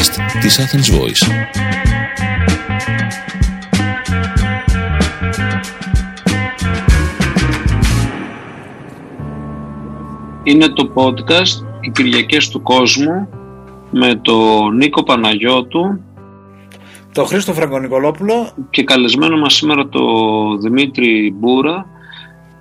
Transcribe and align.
podcast 0.00 0.40
της 0.40 0.60
Athens 0.60 0.98
Voice. 0.98 1.30
Είναι 10.42 10.68
το 10.68 10.92
podcast 10.94 11.66
«Οι 11.80 11.90
Κυριακές 11.90 12.48
του 12.48 12.62
Κόσμου» 12.62 13.28
με 13.90 14.14
τον 14.14 14.76
Νίκο 14.76 15.02
Παναγιώτου 15.02 16.04
το 17.12 17.24
Χρήστο 17.24 17.52
Φραγκονικολόπουλο 17.52 18.52
και 18.70 18.84
καλεσμένο 18.84 19.38
μας 19.38 19.54
σήμερα 19.54 19.88
το 19.88 20.02
Δημήτρη 20.56 21.34
Μπούρα 21.38 21.86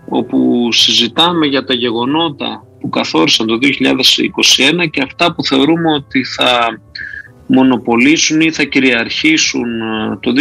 όπου 0.10 0.68
συζητάμε 0.72 1.46
για 1.46 1.64
τα 1.64 1.74
γεγονότα 1.74 2.64
που 2.80 2.90
καθόρισαν 2.90 3.48
το 3.48 3.58
2021 4.84 4.90
και 4.90 5.02
αυτά 5.02 5.34
που 5.34 5.44
θεωρούμε 5.44 5.94
ότι 5.94 6.24
θα 6.24 6.80
μονοπολίσουν 7.50 8.42
ή 8.42 8.52
θα 8.52 8.64
κυριαρχήσουν 8.64 9.82
ε, 9.82 10.18
το 10.20 10.32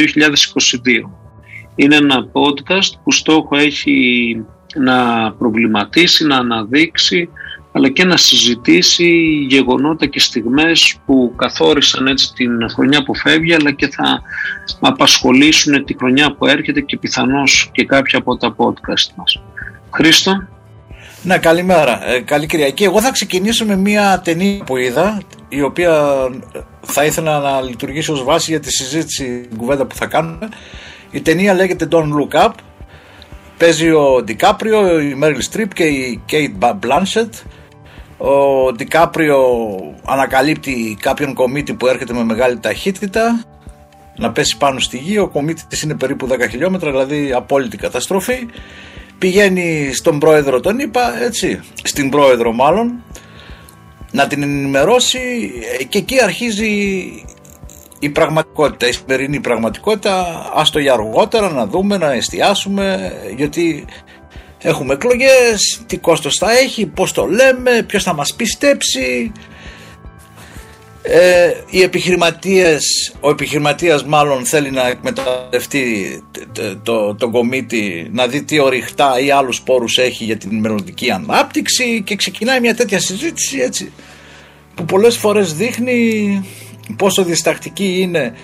2022. 1.04 1.10
Είναι 1.74 1.96
ένα 1.96 2.26
podcast 2.32 2.92
που 3.04 3.12
στόχο 3.12 3.56
έχει 3.56 4.36
να 4.74 5.32
προβληματίσει, 5.32 6.26
να 6.26 6.36
αναδείξει 6.36 7.28
αλλά 7.72 7.88
και 7.88 8.04
να 8.04 8.16
συζητήσει 8.16 9.08
γεγονότα 9.48 10.06
και 10.06 10.20
στιγμές 10.20 10.98
που 11.06 11.34
καθόρισαν 11.36 12.06
έτσι 12.06 12.32
την 12.32 12.70
χρονιά 12.70 13.02
που 13.02 13.16
φεύγει 13.16 13.54
αλλά 13.54 13.70
και 13.70 13.88
θα 13.88 14.22
απασχολήσουν 14.80 15.84
τη 15.84 15.96
χρονιά 15.98 16.34
που 16.34 16.46
έρχεται 16.46 16.80
και 16.80 16.98
πιθανώς 16.98 17.70
και 17.72 17.84
κάποια 17.84 18.18
από 18.18 18.36
τα 18.36 18.56
podcast 18.56 19.14
μας. 19.16 19.42
Χρήστο. 19.90 20.57
Ναι, 21.22 21.38
καλημέρα. 21.38 22.10
Ε, 22.10 22.20
καλή 22.20 22.46
Κυριακή. 22.46 22.84
Εγώ 22.84 23.00
θα 23.00 23.10
ξεκινήσω 23.10 23.64
με 23.64 23.76
μια 23.76 24.20
ταινία 24.24 24.64
που 24.64 24.76
είδα, 24.76 25.22
η 25.48 25.62
οποία 25.62 26.14
θα 26.80 27.04
ήθελα 27.04 27.38
να 27.38 27.60
λειτουργήσει 27.60 28.10
ως 28.10 28.24
βάση 28.24 28.50
για 28.50 28.60
τη 28.60 28.70
συζήτηση, 28.70 29.46
την 29.48 29.58
κουβέντα 29.58 29.86
που 29.86 29.94
θα 29.94 30.06
κάνουμε. 30.06 30.48
Η 31.10 31.20
ταινία 31.20 31.54
λέγεται 31.54 31.88
Don't 31.90 31.96
Look 32.12 32.44
Up. 32.44 32.50
Παίζει 33.58 33.90
ο 33.90 34.22
Ντικάπριο, 34.24 35.00
η 35.00 35.14
Μέριλ 35.14 35.40
Στριπ 35.40 35.74
και 35.74 35.84
η 35.84 36.22
Κέιτ 36.24 36.54
Blanchett. 36.60 37.30
Ο 38.18 38.72
Ντικάπριο 38.72 39.38
ανακαλύπτει 40.04 40.98
κάποιον 41.00 41.34
κομίτη 41.34 41.74
που 41.74 41.86
έρχεται 41.86 42.12
με 42.12 42.24
μεγάλη 42.24 42.58
ταχύτητα 42.58 43.44
να 44.16 44.32
πέσει 44.32 44.56
πάνω 44.56 44.78
στη 44.78 44.98
γη. 44.98 45.18
Ο 45.18 45.28
κομίτης 45.28 45.82
είναι 45.82 45.94
περίπου 45.94 46.28
10 46.30 46.48
χιλιόμετρα, 46.50 46.90
δηλαδή 46.90 47.32
απόλυτη 47.32 47.76
καταστροφή 47.76 48.46
πηγαίνει 49.18 49.90
στον 49.92 50.18
πρόεδρο 50.18 50.60
τον 50.60 50.78
είπα 50.78 51.22
έτσι 51.22 51.60
στην 51.82 52.10
πρόεδρο 52.10 52.52
μάλλον 52.52 53.02
να 54.10 54.26
την 54.26 54.42
ενημερώσει 54.42 55.52
και 55.88 55.98
εκεί 55.98 56.22
αρχίζει 56.22 56.66
η 57.98 58.08
πραγματικότητα, 58.08 58.88
η 58.88 58.92
σημερινή 58.92 59.40
πραγματικότητα. 59.40 60.46
Άστο 60.54 60.78
για 60.78 60.92
αργότερα 60.92 61.50
να 61.50 61.66
δούμε, 61.66 61.96
να 61.96 62.12
εστιάσουμε 62.12 63.12
γιατί 63.36 63.84
έχουμε 64.62 64.92
εκλογές, 64.92 65.80
τι 65.86 65.98
κόστος 65.98 66.36
θα 66.38 66.58
έχει, 66.58 66.86
πώς 66.86 67.12
το 67.12 67.26
λέμε, 67.26 67.82
ποιος 67.86 68.02
θα 68.02 68.14
μας 68.14 68.34
πιστέψει 68.34 69.32
ε, 71.10 71.52
οι 71.70 71.82
επιχειρηματίες, 71.82 73.12
ο 73.20 73.30
επιχειρηματίας 73.30 74.04
μάλλον 74.04 74.44
θέλει 74.44 74.70
να 74.70 74.88
εκμεταλλευτεί 74.88 76.22
το, 76.52 76.76
το, 76.76 77.14
τον 77.14 77.30
κομίτη 77.30 78.08
να 78.12 78.26
δει 78.26 78.42
τι 78.42 78.58
ορυχτά 78.58 79.20
ή 79.20 79.30
άλλους 79.30 79.60
πόρους 79.60 79.98
έχει 79.98 80.24
για 80.24 80.36
την 80.36 80.58
μελλοντική 80.58 81.10
ανάπτυξη 81.10 82.02
και 82.02 82.16
ξεκινάει 82.16 82.60
μια 82.60 82.74
τέτοια 82.74 83.00
συζήτηση 83.00 83.58
έτσι 83.58 83.92
που 84.74 84.84
πολλές 84.84 85.16
φορές 85.16 85.54
δείχνει 85.54 86.42
πόσο 86.96 87.24
διστακτικοί 87.24 88.00
είναι 88.00 88.34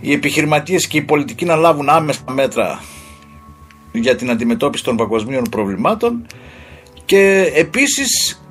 οι 0.00 0.12
επιχειρηματίες 0.12 0.86
και 0.86 0.98
οι 0.98 1.02
πολιτικοί 1.02 1.44
να 1.44 1.56
λάβουν 1.56 1.88
άμεσα 1.88 2.20
μέτρα 2.30 2.82
για 3.92 4.16
την 4.16 4.30
αντιμετώπιση 4.30 4.84
των 4.84 4.96
παγκοσμίων 4.96 5.44
προβλημάτων 5.50 6.26
και 7.04 7.52
επίσης 7.54 8.43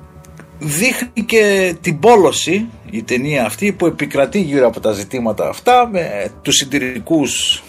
δείχνει 0.58 1.22
και 1.26 1.74
την 1.80 1.98
πόλωση 1.98 2.68
η 2.90 3.02
ταινία 3.02 3.44
αυτή 3.44 3.72
που 3.72 3.86
επικρατεί 3.86 4.40
γύρω 4.40 4.66
από 4.66 4.80
τα 4.80 4.92
ζητήματα 4.92 5.48
αυτά 5.48 5.88
με 5.92 6.30
τους 6.42 6.54
συντηρητικούς 6.54 7.62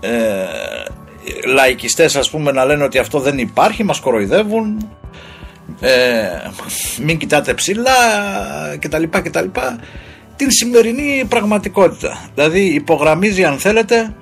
ε, 0.00 0.44
λαϊκιστές 1.46 2.16
ας 2.16 2.30
πούμε 2.30 2.52
να 2.52 2.64
λένε 2.64 2.84
ότι 2.84 2.98
αυτό 2.98 3.20
δεν 3.20 3.38
υπάρχει, 3.38 3.84
μας 3.84 4.00
κοροϊδεύουν 4.00 4.90
ε, 5.80 6.50
μην 7.02 7.18
κοιτάτε 7.18 7.54
ψηλά 7.54 7.90
κτλ 8.78 9.02
κτλ. 9.02 9.46
Την 10.36 10.50
σημερινή 10.50 11.24
πραγματικότητα. 11.28 12.30
Δηλαδή 12.34 12.74
υπογραμμίζει 12.74 13.44
αν 13.44 13.58
θέλετε 13.58 14.14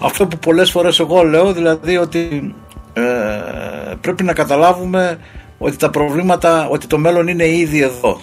αυτό 0.00 0.26
που 0.26 0.38
πολλές 0.38 0.70
φορές 0.70 0.98
εγώ 1.00 1.22
λέω 1.22 1.52
δηλαδή 1.52 1.96
ότι 1.96 2.54
ε, 2.92 3.94
πρέπει 4.00 4.22
να 4.22 4.32
καταλάβουμε 4.32 5.18
ότι 5.58 5.76
τα 5.76 5.90
προβλήματα, 5.90 6.68
ότι 6.68 6.86
το 6.86 6.98
μέλλον 6.98 7.28
είναι 7.28 7.48
ήδη 7.48 7.80
εδώ. 7.80 8.20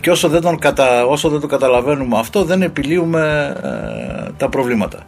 Και 0.00 0.10
όσο 0.10 0.28
δεν, 0.28 0.40
τον 0.40 0.58
κατα, 0.58 1.04
όσο 1.04 1.28
δεν 1.28 1.40
το 1.40 1.46
καταλαβαίνουμε 1.46 2.18
αυτό 2.18 2.44
δεν 2.44 2.62
επιλύουμε 2.62 3.54
ε, 3.62 4.30
τα 4.36 4.48
προβλήματα. 4.48 4.98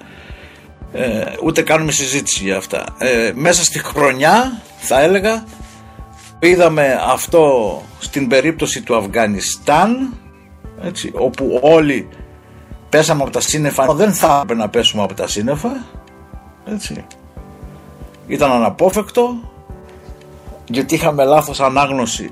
Ε, 0.92 1.24
ούτε 1.44 1.62
κάνουμε 1.62 1.92
συζήτηση 1.92 2.44
για 2.44 2.56
αυτά. 2.56 2.84
Ε, 2.98 3.32
μέσα 3.34 3.64
στη 3.64 3.78
χρονιά 3.78 4.62
θα 4.78 5.00
έλεγα 5.00 5.44
είδαμε 6.38 7.00
αυτό 7.08 7.82
στην 7.98 8.28
περίπτωση 8.28 8.82
του 8.82 8.96
Αφγανιστάν 8.96 10.14
έτσι, 10.82 11.10
όπου 11.14 11.58
όλοι 11.62 12.08
πέσαμε 12.88 13.22
από 13.22 13.30
τα 13.30 13.40
σύννεφα 13.40 13.94
δεν 13.94 14.12
θα 14.12 14.40
έπρεπε 14.42 14.60
να 14.60 14.68
πέσουμε 14.68 15.02
από 15.02 15.14
τα 15.14 15.26
σύννεφα 15.28 15.86
έτσι. 16.64 17.06
Ήταν 18.26 18.50
αναπόφευκτο 18.50 19.36
γιατί 20.68 20.94
είχαμε 20.94 21.24
λάθος 21.24 21.60
ανάγνωση 21.60 22.30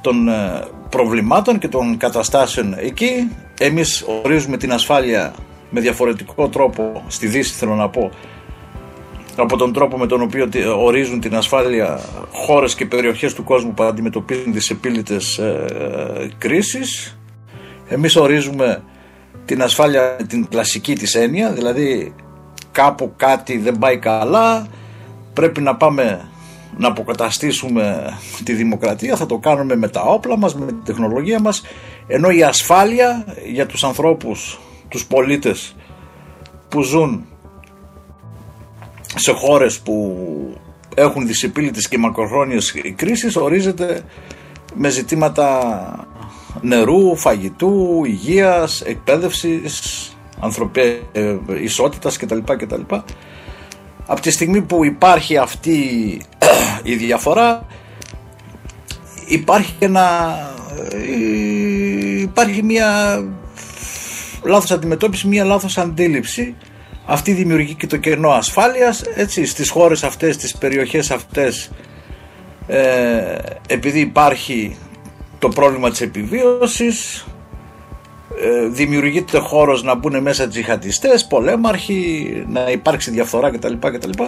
των 0.00 0.28
ε, 0.28 0.64
προβλημάτων 0.88 1.58
και 1.58 1.68
των 1.68 1.96
καταστάσεων 1.96 2.74
εκεί. 2.78 3.36
Εμείς 3.60 4.04
ορίζουμε 4.22 4.56
την 4.56 4.72
ασφάλεια 4.72 5.34
με 5.70 5.80
διαφορετικό 5.80 6.48
τρόπο, 6.48 7.04
στη 7.06 7.26
Δύση 7.26 7.54
θέλω 7.54 7.74
να 7.74 7.88
πω, 7.88 8.10
από 9.36 9.56
τον 9.56 9.72
τρόπο 9.72 9.98
με 9.98 10.06
τον 10.06 10.22
οποίο 10.22 10.48
ορίζουν 10.78 11.20
την 11.20 11.36
ασφάλεια 11.36 12.00
χώρες 12.32 12.74
και 12.74 12.86
περιοχές 12.86 13.34
του 13.34 13.44
κόσμου 13.44 13.74
που 13.74 13.82
αντιμετωπίζουν 13.82 14.52
τις 14.52 14.70
επίλυτες 14.70 15.38
ε, 15.38 16.30
κρίσεις. 16.38 17.18
Εμείς 17.88 18.16
ορίζουμε 18.16 18.82
την 19.44 19.62
ασφάλεια 19.62 20.16
την 20.28 20.48
κλασική 20.48 20.94
της 20.94 21.14
έννοια, 21.14 21.52
δηλαδή 21.52 22.14
κάπου 22.72 23.12
κάτι 23.16 23.58
δεν 23.58 23.78
πάει 23.78 23.98
καλά, 23.98 24.66
πρέπει 25.38 25.60
να 25.60 25.76
πάμε 25.76 26.28
να 26.76 26.88
αποκαταστήσουμε 26.88 28.16
τη 28.44 28.52
δημοκρατία 28.52 29.16
θα 29.16 29.26
το 29.26 29.38
κάνουμε 29.38 29.76
με 29.76 29.88
τα 29.88 30.02
όπλα 30.02 30.36
μας, 30.36 30.54
με 30.54 30.66
την 30.66 30.84
τεχνολογία 30.84 31.40
μας 31.40 31.62
ενώ 32.06 32.30
η 32.30 32.42
ασφάλεια 32.42 33.24
για 33.46 33.66
τους 33.66 33.84
ανθρώπους, 33.84 34.58
τους 34.88 35.06
πολίτες 35.06 35.76
που 36.68 36.82
ζουν 36.82 37.26
σε 39.14 39.32
χώρες 39.32 39.80
που 39.80 40.16
έχουν 40.94 41.26
δυσεπίλητες 41.26 41.88
και 41.88 41.98
μακροχρόνιες 41.98 42.74
κρίσεις 42.96 43.36
ορίζεται 43.36 44.02
με 44.74 44.88
ζητήματα 44.88 46.08
νερού, 46.60 47.16
φαγητού, 47.16 48.04
υγείας, 48.04 48.80
εκπαίδευσης, 48.80 50.16
ανθρωπέ, 50.40 51.00
ε, 51.12 51.36
ισότητας 51.62 52.16
κτλ. 52.16 52.38
κτλ 52.38 52.94
από 54.10 54.20
τη 54.20 54.30
στιγμή 54.30 54.62
που 54.62 54.84
υπάρχει 54.84 55.36
αυτή 55.36 55.78
η 56.82 56.94
διαφορά 56.94 57.66
υπάρχει 59.26 59.74
ένα 59.78 60.36
υπάρχει 62.20 62.62
μια 62.62 63.22
λάθος 64.42 64.70
αντιμετώπιση, 64.70 65.28
μια 65.28 65.44
λάθος 65.44 65.78
αντίληψη. 65.78 66.54
Αυτή 67.06 67.32
δημιουργεί 67.32 67.74
και 67.74 67.86
το 67.86 67.96
κενό 67.96 68.30
ασφάλειας 68.30 69.02
έτσι 69.14 69.46
στις 69.46 69.70
χώρες 69.70 70.02
αυτές, 70.02 70.34
στις 70.34 70.56
περιοχές 70.56 71.10
αυτές 71.10 71.70
ε, 72.66 73.38
επειδή 73.68 74.00
υπάρχει 74.00 74.76
το 75.38 75.48
πρόβλημα 75.48 75.90
της 75.90 76.00
επιβίωσης 76.00 77.16
ε, 77.16 77.37
δημιουργείται 78.70 79.38
χώρος 79.38 79.82
να 79.82 79.94
μπουν 79.94 80.22
μέσα 80.22 80.48
τζιχαντιστές, 80.48 81.26
πολέμαρχοι, 81.26 82.44
να 82.48 82.70
υπάρξει 82.70 83.10
διαφθορά 83.10 83.50
κτλ. 83.50 83.74
κτλ. 83.80 84.22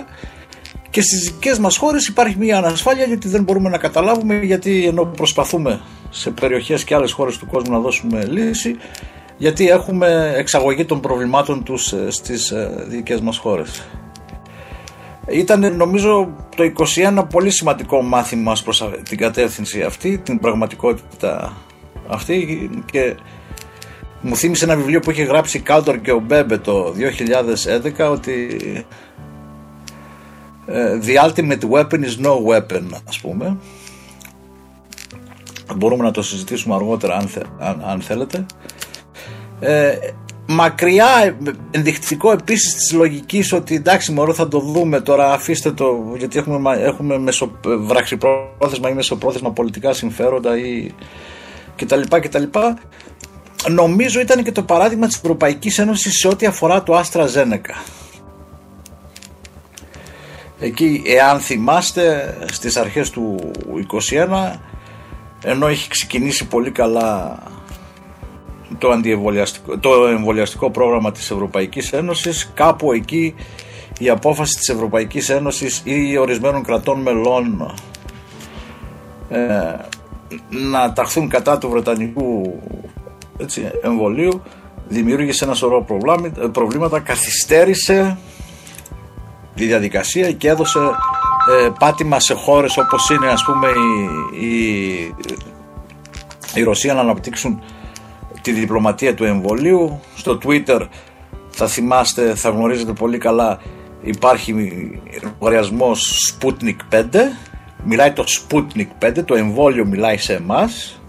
Και 0.91 1.01
στις 1.01 1.21
δικές 1.21 1.59
μας 1.59 1.77
χώρες 1.77 2.07
υπάρχει 2.07 2.37
μια 2.39 2.57
ανασφάλεια 2.57 3.05
γιατί 3.05 3.29
δεν 3.29 3.43
μπορούμε 3.43 3.69
να 3.69 3.79
καταλάβουμε 3.79 4.39
γιατί 4.39 4.87
ενώ 4.87 5.05
προσπαθούμε 5.05 5.81
σε 6.11 6.31
περιοχές 6.31 6.85
και 6.85 6.95
άλλες 6.95 7.13
χώρες 7.13 7.39
του 7.39 7.47
κόσμου 7.47 7.73
να 7.73 7.79
δώσουμε 7.79 8.25
λύση 8.25 8.77
γιατί 9.37 9.69
έχουμε 9.69 10.33
εξαγωγή 10.37 10.85
των 10.85 11.01
προβλημάτων 11.01 11.63
τους 11.65 11.93
ε, 11.93 12.11
στις 12.11 12.51
ε, 12.51 12.85
δικές 12.89 13.21
μας 13.21 13.39
χώρες. 13.39 13.83
Ήταν 15.29 15.77
νομίζω 15.77 16.35
το 16.57 16.73
21 16.97 17.25
πολύ 17.31 17.51
σημαντικό 17.51 18.03
μάθημα 18.03 18.57
προς 18.65 18.91
την 19.09 19.19
κατεύθυνση 19.19 19.83
αυτή, 19.83 20.19
την 20.19 20.39
πραγματικότητα 20.39 21.57
αυτή 22.09 22.71
και 22.93 23.17
μου 24.21 24.37
θύμισε 24.37 24.65
ένα 24.65 24.77
βιβλίο 24.77 25.01
που 25.01 25.11
είχε 25.11 25.23
γράψει 25.23 25.61
Κάλτορ 25.61 26.01
και 26.01 26.13
ο 26.13 26.19
Μπέμπε 26.19 26.59
το 26.59 26.95
2011 27.99 28.11
ότι 28.11 28.59
ε, 30.67 30.99
The 31.07 31.29
ultimate 31.29 31.71
weapon 31.71 32.05
is 32.05 32.27
no 32.27 32.33
weapon 32.47 32.83
ας 33.09 33.21
πούμε 33.21 33.57
μπορούμε 35.77 36.05
να 36.05 36.11
το 36.11 36.23
συζητήσουμε 36.23 36.75
αργότερα 36.75 37.17
αν, 37.59 37.83
αν, 37.87 38.01
θέλετε 38.01 38.47
ε, 39.61 39.93
μακριά 40.47 41.37
ενδεικτικό 41.71 42.33
επίσης 42.33 42.75
της 42.75 42.93
λογικής 42.93 43.53
ότι 43.53 43.75
εντάξει 43.75 44.13
μωρό 44.13 44.35
θα 44.35 44.49
το 44.49 44.59
δούμε 44.59 45.01
τώρα 45.01 45.33
αφήστε 45.33 45.73
το 45.73 46.15
γιατί 46.17 46.39
έχουμε, 46.39 46.77
έχουμε 46.79 47.19
μεσο, 47.19 47.53
βραχυπρόθεσμα 47.79 48.89
ή 48.91 48.95
μεσοπρόθεσμα 48.95 49.53
πολιτικά 49.53 49.93
συμφέροντα 49.93 50.59
ή 50.59 50.91
κτλ. 51.77 52.01
κτλ. 52.09 52.43
Νομίζω 53.69 54.21
ήταν 54.21 54.43
και 54.43 54.53
το 54.53 54.63
παράδειγμα 54.63 55.07
της 55.07 55.17
Ευρωπαϊκής 55.17 55.79
Ένωσης 55.79 56.19
σε 56.19 56.29
ό,τι 56.29 56.47
αφορά 56.47 56.83
το 56.83 56.95
Άστρα 56.97 57.27
Ζένεκα. 57.27 57.75
Εκεί, 60.61 61.03
εάν 61.07 61.41
θυμάστε, 61.41 62.37
στις 62.53 62.77
αρχές 62.77 63.11
του 63.11 63.51
21, 64.11 64.53
ενώ 65.45 65.67
έχει 65.67 65.89
ξεκινήσει 65.89 66.47
πολύ 66.47 66.71
καλά 66.71 67.39
το, 68.79 69.01
το 69.81 70.07
εμβολιαστικό 70.07 70.71
πρόγραμμα 70.71 71.13
της 71.13 71.31
Ευρωπαϊκής 71.31 71.93
Ένωσης, 71.93 72.51
κάπου 72.55 72.93
εκεί 72.93 73.35
η 73.99 74.09
απόφαση 74.09 74.55
της 74.59 74.69
Ευρωπαϊκής 74.69 75.29
Ένωσης 75.29 75.83
ή 75.85 76.17
ορισμένων 76.17 76.63
κρατών 76.63 77.01
μελών 77.01 77.75
ε, 79.29 79.75
να 80.71 80.93
ταχθούν 80.93 81.29
κατά 81.29 81.59
του 81.59 81.69
Βρετανικού 81.69 82.61
έτσι, 83.41 83.71
εμβολίου 83.83 84.43
δημιούργησε 84.89 85.45
ένα 85.45 85.55
σωρό 85.55 85.87
προβλήματα, 86.53 87.01
καθυστέρησε 87.01 88.19
τη 89.55 89.67
διαδικασία 89.67 90.33
και 90.33 90.49
έδωσε 90.49 90.79
ε, 91.65 91.69
πάτημα 91.79 92.21
σε 92.21 92.35
χώρες 92.35 92.79
όπως 92.79 93.11
είναι 93.11 93.27
ας 93.27 93.45
πούμε 93.45 93.69
η, 94.41 94.47
η, 94.47 95.15
η 96.55 96.63
Ρωσία 96.63 96.95
να 96.95 97.01
αναπτύξουν 97.01 97.63
τη 98.43 98.53
διπλωματία 98.53 99.15
του 99.15 99.25
εμβολίου. 99.25 100.01
Στο 100.15 100.39
Twitter 100.45 100.87
θα 101.51 101.67
θυμάστε, 101.67 102.35
θα 102.35 102.51
γνωρίζετε 102.51 102.93
πολύ 102.93 103.19
καλά 103.19 103.59
υπάρχει 104.03 104.55
λογαριασμό 105.41 105.93
Sputnik 105.95 106.95
5 106.95 107.03
μιλάει 107.85 108.13
το 108.13 108.25
Sputnik 108.27 109.05
5 109.05 109.25
το 109.25 109.35
εμβόλιο 109.35 109.87
μιλάει 109.87 110.17
σε 110.17 110.35
εμάς 110.35 111.00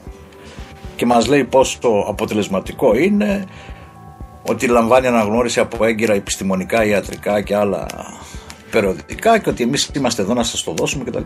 και 1.02 1.08
μας 1.08 1.28
λέει 1.28 1.44
πόσο 1.44 1.80
αποτελεσματικό 2.08 2.96
είναι 2.96 3.46
ότι 4.48 4.68
λαμβάνει 4.68 5.08
αναγνώριση 5.08 5.60
από 5.60 5.86
έγκυρα 5.86 6.14
επιστημονικά, 6.14 6.86
ιατρικά 6.86 7.42
και 7.42 7.56
άλλα 7.56 7.86
περιοδικά 8.72 9.38
και 9.40 9.50
ότι 9.50 9.64
εμείς 9.64 9.90
είμαστε 9.96 10.22
εδώ 10.22 10.34
να 10.34 10.44
σας 10.44 10.64
το 10.64 10.74
δώσουμε 10.74 11.04
κτλ. 11.04 11.22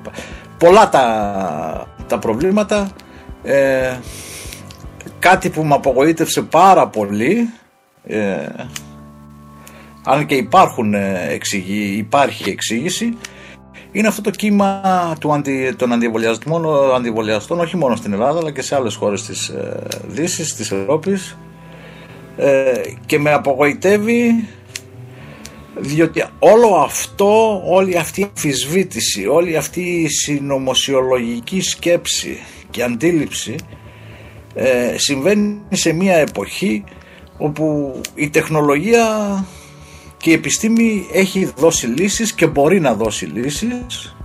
Πολλά 0.58 0.90
τα, 0.90 1.88
τα 2.08 2.20
προβλήματα 2.20 2.90
ε, 3.44 3.98
κάτι 5.20 5.50
που 5.50 5.64
με 5.64 5.74
απογοήτευσε 5.74 6.42
πάρα 6.42 6.88
πολύ 6.88 7.50
ε, 8.08 8.48
αν 10.04 10.26
και 10.26 10.36
υπάρχουν 10.36 10.94
ε, 10.94 11.28
εξηγή, 11.30 11.96
υπάρχει 11.98 12.50
εξήγηση 12.50 13.18
είναι 13.96 14.08
αυτό 14.08 14.22
το 14.22 14.30
κύμα 14.30 14.82
του 15.20 15.34
αντι, 15.34 15.74
των 15.78 15.92
αντιβολιαστών, 15.94 16.66
αντιβολιαστών 16.96 17.60
όχι 17.60 17.78
μόνο 17.78 17.96
στην 17.96 18.14
Ελλάδα 18.14 18.40
αλλά 18.40 18.52
και 18.52 18.62
σε 18.62 18.76
άλλες 18.76 18.96
χώρες 18.96 19.24
της 19.26 19.48
ε, 19.48 19.88
Δύσης, 20.08 20.56
της 20.56 20.72
Ευρώπης. 20.72 21.38
Ε, 22.38 22.72
και 23.06 23.20
με 23.20 23.32
απογοητεύει 23.32 24.48
διότι 25.76 26.24
όλο 26.40 26.76
αυτό, 26.76 27.62
όλη 27.66 27.98
αυτή 27.98 28.22
η 28.22 28.24
αμφισβήτηση, 28.24 29.28
όλη 29.28 29.58
αυτή 29.58 29.82
η 29.82 30.08
συνωμοσιολογική 30.08 31.62
σκέψη 31.62 32.38
και 32.70 32.84
αντίληψη 32.84 33.56
ε, 34.54 34.96
συμβαίνει 34.98 35.62
σε 35.72 35.94
μια 35.94 36.16
εποχή 36.16 36.84
όπου 37.38 37.96
η 38.16 38.30
τεχνολογία 38.30 39.06
και 40.26 40.32
η 40.32 40.34
επιστήμη 40.34 41.08
έχει 41.12 41.54
δώσει 41.56 41.88
λύσεις 41.88 42.34
και 42.34 42.48
μπορεί 42.48 42.80
να 42.80 42.94
δώσει 42.94 43.26
λύσεις. 43.26 44.16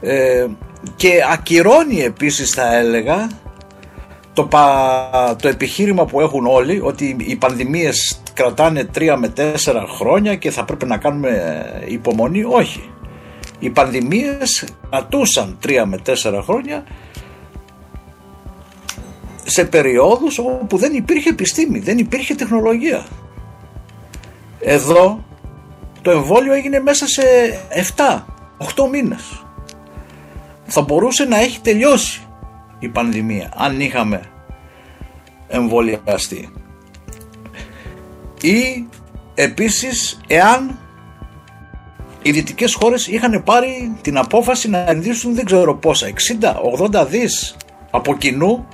Ε, 0.00 0.46
και 0.96 1.10
ακυρώνει 1.32 2.00
επίσης 2.00 2.50
θα 2.50 2.76
έλεγα 2.76 3.30
το, 4.32 4.48
το 5.40 5.48
επιχείρημα 5.48 6.04
που 6.04 6.20
έχουν 6.20 6.46
όλοι 6.46 6.80
ότι 6.82 7.16
οι 7.18 7.36
πανδημίες 7.36 8.20
κρατάνε 8.34 8.84
τρία 8.84 9.16
με 9.16 9.28
τέσσερα 9.28 9.86
χρόνια 9.86 10.34
και 10.34 10.50
θα 10.50 10.64
πρέπει 10.64 10.86
να 10.86 10.96
κάνουμε 10.96 11.28
ε, 11.28 11.92
υπομονή. 11.92 12.44
Όχι. 12.44 12.90
Οι 13.58 13.70
πανδημίες 13.70 14.64
κρατούσαν 14.90 15.56
τρία 15.60 15.86
με 15.86 15.98
τέσσερα 15.98 16.42
χρόνια 16.42 16.84
σε 19.44 19.64
περιόδους 19.64 20.38
όπου 20.38 20.76
δεν 20.76 20.94
υπήρχε 20.94 21.28
επιστήμη, 21.28 21.78
δεν 21.78 21.98
υπήρχε 21.98 22.34
τεχνολογία. 22.34 23.06
Εδώ 24.60 25.24
το 26.02 26.10
εμβόλιο 26.10 26.52
έγινε 26.52 26.80
μέσα 26.80 27.06
σε 27.06 27.22
7-8 28.76 28.88
μήνες. 28.90 29.44
Θα 30.64 30.80
μπορούσε 30.80 31.24
να 31.24 31.38
έχει 31.38 31.60
τελειώσει 31.60 32.20
η 32.78 32.88
πανδημία 32.88 33.52
αν 33.56 33.80
είχαμε 33.80 34.22
εμβολιαστεί. 35.48 36.52
Ή 38.40 38.86
επίσης 39.34 40.20
εάν 40.26 40.78
οι 42.22 42.30
δυτικές 42.30 42.74
χώρες 42.74 43.06
είχαν 43.06 43.42
πάρει 43.44 43.98
την 44.00 44.18
απόφαση 44.18 44.68
να 44.68 44.78
ενδύσουν 44.78 45.34
δεν 45.34 45.44
ξέρω 45.44 45.76
πόσα 45.76 46.06
60-80 46.90 47.06
δις 47.08 47.56
από 47.90 48.16
κοινού 48.16 48.66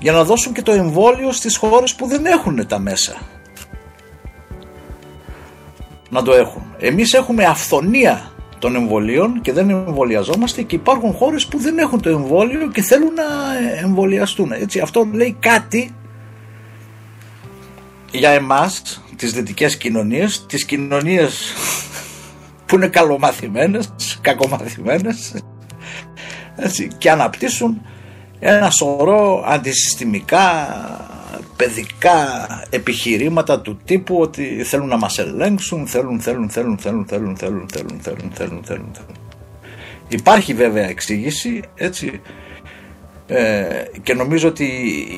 για 0.00 0.12
να 0.12 0.24
δώσουν 0.24 0.52
και 0.52 0.62
το 0.62 0.72
εμβόλιο 0.72 1.32
στις 1.32 1.56
χώρες 1.56 1.94
που 1.94 2.06
δεν 2.06 2.26
έχουν 2.26 2.66
τα 2.66 2.78
μέσα 2.78 3.16
να 6.08 6.22
το 6.22 6.32
έχουν. 6.32 6.62
Εμείς 6.78 7.12
έχουμε 7.12 7.44
αυθονία 7.44 8.32
των 8.58 8.74
εμβολίων 8.74 9.40
και 9.40 9.52
δεν 9.52 9.70
εμβολιαζόμαστε 9.70 10.62
και 10.62 10.74
υπάρχουν 10.74 11.12
χώρες 11.12 11.46
που 11.46 11.58
δεν 11.58 11.78
έχουν 11.78 12.00
το 12.00 12.08
εμβόλιο 12.08 12.68
και 12.68 12.82
θέλουν 12.82 13.12
να 13.14 13.24
εμβολιαστούν. 13.82 14.52
Έτσι, 14.52 14.80
αυτό 14.80 15.08
λέει 15.12 15.36
κάτι 15.40 15.94
για 18.10 18.30
εμάς, 18.30 19.02
τις 19.16 19.32
δυτικές 19.32 19.76
κοινωνίες, 19.76 20.46
τις 20.46 20.64
κοινωνίες 20.64 21.52
που 22.66 22.74
είναι 22.74 22.88
καλομαθημένες, 22.88 24.18
κακομαθημένες 24.20 25.34
έτσι, 26.56 26.88
και 26.98 27.10
αναπτύσσουν 27.10 27.80
ένα 28.38 28.70
σωρό 28.70 29.44
αντισυστημικά 29.46 30.66
παιδικά 31.56 32.46
επιχειρήματα 32.70 33.60
του 33.60 33.80
τύπου 33.84 34.16
ότι 34.20 34.62
θέλουν 34.64 34.88
να 34.88 34.96
μας 34.96 35.18
ελέγξουν, 35.18 35.86
θέλουν, 35.86 36.20
θέλουν, 36.20 36.50
θέλουν, 36.50 36.78
θέλουν, 36.78 37.06
θέλουν, 37.08 37.36
θέλουν, 37.36 37.66
θέλουν, 37.68 37.98
θέλουν, 38.00 38.30
θέλουν, 38.34 38.62
θέλουν, 38.64 38.90
Υπάρχει 40.08 40.54
βέβαια 40.54 40.88
εξήγηση, 40.88 41.62
έτσι, 41.74 42.20
ε, 43.26 43.64
και 44.02 44.14
νομίζω 44.14 44.48
ότι 44.48 44.68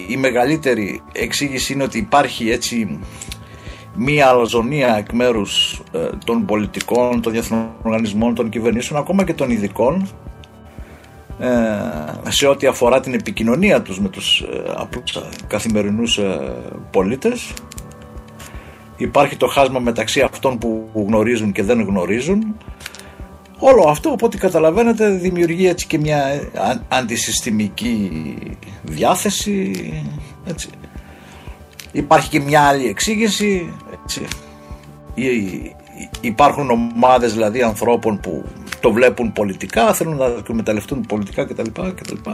η 0.09 0.17
μεγαλύτερη 0.17 1.03
εξήγηση 1.13 1.73
είναι 1.73 1.83
ότι 1.83 1.99
υπάρχει 1.99 2.51
έτσι 2.51 2.99
μία 3.95 4.29
αλαζονία 4.29 4.97
εκ 4.97 5.13
μέρου 5.13 5.43
των 6.25 6.45
πολιτικών, 6.45 7.23
των 7.23 7.33
διεθνών 7.33 7.69
οργανισμών, 7.83 8.35
των 8.35 8.49
κυβερνήσεων, 8.49 9.01
ακόμα 9.01 9.25
και 9.25 9.35
των 9.35 9.51
ειδικών, 9.51 10.03
ε, 10.03 10.30
σε 12.29 12.47
ό,τι 12.47 12.67
αφορά 12.67 13.01
την 13.01 13.15
επικοινωνία 13.15 13.83
τους 13.83 14.01
με 14.01 14.09
τους 14.09 14.41
ε, 14.41 14.73
απλούς 14.77 15.17
ε, 15.17 15.21
καθημερινούς 15.47 16.21
πολίτες 16.91 17.53
υπάρχει 18.97 19.37
το 19.37 19.47
χάσμα 19.47 19.79
μεταξύ 19.79 20.21
αυτών 20.21 20.59
που 20.59 20.89
γνωρίζουν 20.95 21.53
και 21.53 21.63
δεν 21.63 21.81
γνωρίζουν 21.81 22.57
όλο 23.59 23.89
αυτό 23.89 24.11
οπότε 24.11 24.37
καταλαβαίνετε 24.37 25.09
δημιουργεί 25.11 25.67
έτσι 25.67 25.87
και 25.87 25.99
μια 25.99 26.51
αντισυστημική 26.89 28.11
διάθεση 28.83 29.73
έτσι. 30.47 30.69
υπάρχει 31.93 32.29
και 32.29 32.41
μια 32.41 32.63
άλλη 32.63 32.87
εξήγηση 32.87 33.73
έτσι. 34.03 34.27
υπάρχουν 36.21 36.71
ομάδες 36.71 37.33
δηλαδή 37.33 37.63
ανθρώπων 37.63 38.21
που 38.21 38.45
το 38.81 38.93
βλέπουν 38.93 39.33
πολιτικά, 39.33 39.95
θέλουν 39.95 40.17
να 40.17 40.31
το 40.31 40.37
εκμεταλλευτούν 40.39 41.01
πολιτικά 41.01 41.45
κτλ. 41.45 41.71
κτλ. 41.95 42.31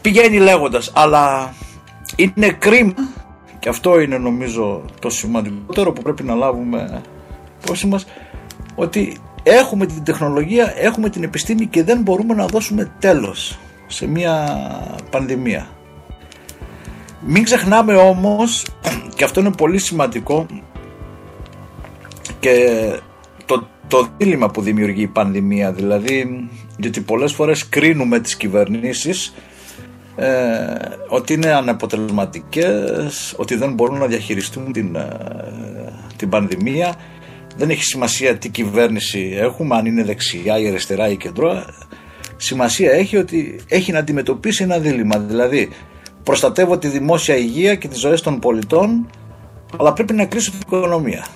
Πηγαίνει 0.00 0.38
λέγοντας, 0.38 0.92
αλλά 0.94 1.54
είναι 2.16 2.48
κρίμα 2.48 2.94
και 3.58 3.68
αυτό 3.68 4.00
είναι 4.00 4.18
νομίζω 4.18 4.84
το 5.00 5.10
σημαντικότερο 5.10 5.92
που 5.92 6.02
πρέπει 6.02 6.22
να 6.22 6.34
λάβουμε 6.34 7.02
υπόψη 7.62 7.86
μας 7.86 8.06
ότι 8.74 9.16
έχουμε 9.42 9.86
την 9.86 10.04
τεχνολογία, 10.04 10.72
έχουμε 10.76 11.08
την 11.08 11.22
επιστήμη 11.22 11.66
και 11.66 11.82
δεν 11.82 12.00
μπορούμε 12.00 12.34
να 12.34 12.46
δώσουμε 12.46 12.90
τέλος 12.98 13.58
σε 13.86 14.06
μια 14.06 14.58
πανδημία. 15.10 15.68
Μην 17.20 17.44
ξεχνάμε 17.44 17.94
όμως, 17.94 18.66
και 19.14 19.24
αυτό 19.24 19.40
είναι 19.40 19.52
πολύ 19.52 19.78
σημαντικό, 19.78 20.46
και 22.40 22.56
το, 23.46 23.66
το 23.88 24.08
δίλημα 24.16 24.50
που 24.50 24.60
δημιουργεί 24.60 25.02
η 25.02 25.06
πανδημία, 25.06 25.72
δηλαδή, 25.72 26.48
γιατί 26.78 27.00
πολλές 27.00 27.32
φορές 27.32 27.68
κρίνουμε 27.68 28.20
τις 28.20 28.36
κυβερνήσεις 28.36 29.34
ε, 30.16 30.28
ότι 31.08 31.32
είναι 31.32 31.52
αναποτελεσματικές, 31.52 33.34
ότι 33.36 33.54
δεν 33.54 33.72
μπορούν 33.72 33.98
να 33.98 34.06
διαχειριστούν 34.06 34.72
την, 34.72 34.94
ε, 34.96 35.08
την 36.16 36.28
πανδημία. 36.28 36.94
Δεν 37.56 37.70
έχει 37.70 37.82
σημασία 37.82 38.36
τι 38.36 38.48
κυβέρνηση 38.48 39.36
έχουμε, 39.36 39.76
αν 39.76 39.86
είναι 39.86 40.04
δεξιά 40.04 40.58
ή 40.58 40.68
αριστερά 40.68 41.08
ή 41.08 41.16
κεντρό. 41.16 41.64
Σημασία 42.36 42.92
έχει 42.92 43.16
ότι 43.16 43.60
έχει 43.68 43.92
να 43.92 43.98
αντιμετωπίσει 43.98 44.62
ένα 44.62 44.78
δίλημα. 44.78 45.18
Δηλαδή, 45.18 45.68
προστατεύω 46.22 46.78
τη 46.78 46.88
δημόσια 46.88 47.36
υγεία 47.36 47.74
και 47.74 47.88
τις 47.88 47.98
ζωές 47.98 48.20
των 48.20 48.38
πολιτών, 48.38 49.10
αλλά 49.78 49.92
πρέπει 49.92 50.12
να 50.12 50.24
κλείσω 50.24 50.50
την 50.50 50.60
οικονομία. 50.62 51.26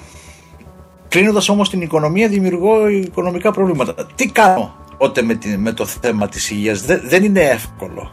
Κλείνοντας 1.11 1.49
όμως 1.49 1.71
την 1.71 1.81
οικονομία, 1.81 2.29
δημιουργώ 2.29 2.89
οικονομικά 2.89 3.51
προβλήματα. 3.51 3.95
Τι 4.15 4.27
κάνω 4.27 4.75
τότε 4.99 5.23
με, 5.23 5.39
με 5.57 5.73
το 5.73 5.87
θέμα 5.87 6.29
της 6.29 6.51
υγείας, 6.51 6.83
δεν, 6.83 7.01
δεν 7.05 7.25
είναι 7.25 7.41
εύκολο. 7.41 8.13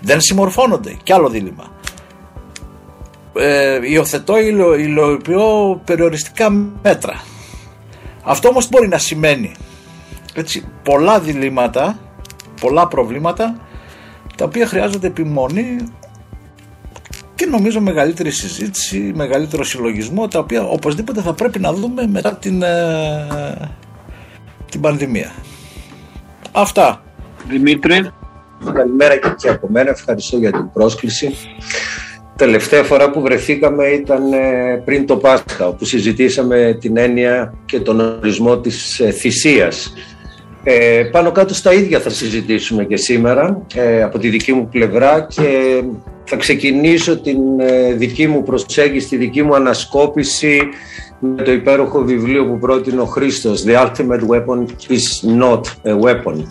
Δεν 0.00 0.20
συμμορφώνονται. 0.20 0.96
Κι 1.02 1.12
άλλο 1.12 1.28
δίλημα. 1.28 1.64
Ε, 3.34 3.78
υιοθετώ, 3.82 4.38
υλοποιώ 4.78 5.80
περιοριστικά 5.84 6.50
μέτρα. 6.82 7.22
Αυτό 8.22 8.48
όμως 8.48 8.68
μπορεί 8.68 8.88
να 8.88 8.98
σημαίνει 8.98 9.52
έτσι, 10.34 10.64
πολλά 10.82 11.20
διλήμματα, 11.20 11.98
πολλά 12.60 12.88
προβλήματα 12.88 13.60
τα 14.36 14.44
οποία 14.44 14.66
χρειάζονται 14.66 15.06
επιμονή 15.06 15.76
και 17.34 17.46
νομίζω 17.46 17.80
μεγαλύτερη 17.80 18.30
συζήτηση, 18.30 19.12
μεγαλύτερο 19.14 19.64
συλλογισμό 19.64 20.28
τα 20.28 20.38
οποία 20.38 20.62
οπωσδήποτε 20.62 21.20
θα 21.20 21.32
πρέπει 21.34 21.58
να 21.58 21.72
δούμε 21.72 22.06
μετά 22.06 22.36
την, 22.36 22.62
ε, 22.62 23.70
την 24.70 24.80
πανδημία. 24.80 25.32
Αυτά. 26.52 27.02
Δημήτρη. 27.48 28.10
Καλημέρα 28.72 29.16
και 29.16 29.48
από 29.48 29.68
μένα. 29.70 29.90
Ευχαριστώ 29.90 30.36
για 30.36 30.52
την 30.52 30.70
πρόσκληση. 30.72 31.34
Τελευταία 32.36 32.82
φορά 32.82 33.10
που 33.10 33.20
βρεθήκαμε 33.20 33.86
ήταν 33.86 34.32
ε, 34.32 34.82
πριν 34.84 35.06
το 35.06 35.16
Πάσχα, 35.16 35.66
όπου 35.66 35.84
συζητήσαμε 35.84 36.76
την 36.80 36.96
έννοια 36.96 37.54
και 37.64 37.80
τον 37.80 38.00
ορισμό 38.00 38.58
της 38.58 39.00
ε, 39.00 39.10
θυσίας. 39.10 39.92
Ε, 40.62 41.02
πάνω 41.10 41.32
κάτω 41.32 41.54
στα 41.54 41.72
ίδια 41.72 42.00
θα 42.00 42.10
συζητήσουμε 42.10 42.84
και 42.84 42.96
σήμερα 42.96 43.66
ε, 43.74 44.02
από 44.02 44.18
τη 44.18 44.28
δική 44.28 44.52
μου 44.52 44.68
πλευρά 44.68 45.26
και 45.30 45.82
θα 46.24 46.36
ξεκινήσω 46.36 47.20
την 47.20 47.38
δική 47.96 48.26
μου 48.26 48.42
προσέγγιση, 48.42 49.08
τη 49.08 49.16
δική 49.16 49.42
μου 49.42 49.54
ανασκόπηση 49.54 50.60
με 51.18 51.42
το 51.42 51.52
υπέροχο 51.52 52.02
βιβλίο 52.02 52.46
που 52.46 52.58
πρότεινε 52.58 53.00
ο 53.00 53.04
Χρήστος 53.04 53.64
«The 53.66 53.86
ultimate 53.86 54.26
weapon 54.28 54.66
is 54.88 55.40
not 55.40 55.60
a 55.84 56.00
weapon» 56.00 56.44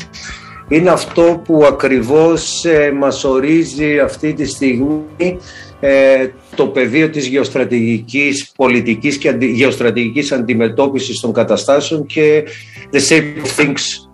είναι 0.67 0.89
αυτό 0.89 1.41
που 1.43 1.65
ακριβώς 1.65 2.65
ε, 2.65 2.91
μας 2.91 3.23
ορίζει 3.23 3.99
αυτή 3.99 4.33
τη 4.33 4.45
στιγμή 4.45 5.37
ε, 5.79 6.27
το 6.55 6.67
πεδίο 6.67 7.09
της 7.09 7.25
γεωστρατηγικής 7.27 8.51
πολιτικής 8.55 9.17
και 9.17 9.29
αντι, 9.29 9.45
γεωστρατηγικής 9.45 10.31
αντιμετώπισης 10.31 11.19
των 11.19 11.33
καταστάσεων 11.33 12.05
και 12.05 12.43
the 12.91 12.99
same 13.09 13.61
things. 13.61 14.09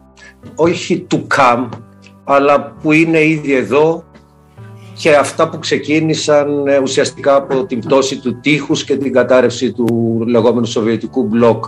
Όχι 0.56 1.08
to 1.12 1.18
come 1.38 1.70
αλλά 2.24 2.76
που 2.82 2.92
είναι 2.92 3.24
ήδη 3.24 3.54
εδώ 3.54 4.04
και 5.00 5.16
αυτά 5.16 5.50
που 5.50 5.60
ξεκίνησαν 5.60 6.68
ε, 6.68 6.78
ουσιαστικά 6.78 7.36
από 7.36 7.66
την 7.66 7.80
πτώση 7.80 8.20
του 8.20 8.40
τείχους 8.40 8.84
και 8.84 8.98
την 8.98 9.14
κατάρρευση 9.14 9.72
του 9.72 9.88
λεγόμενου 10.28 10.66
Σοβιετικού 10.66 11.24
μπλοκ 11.24 11.66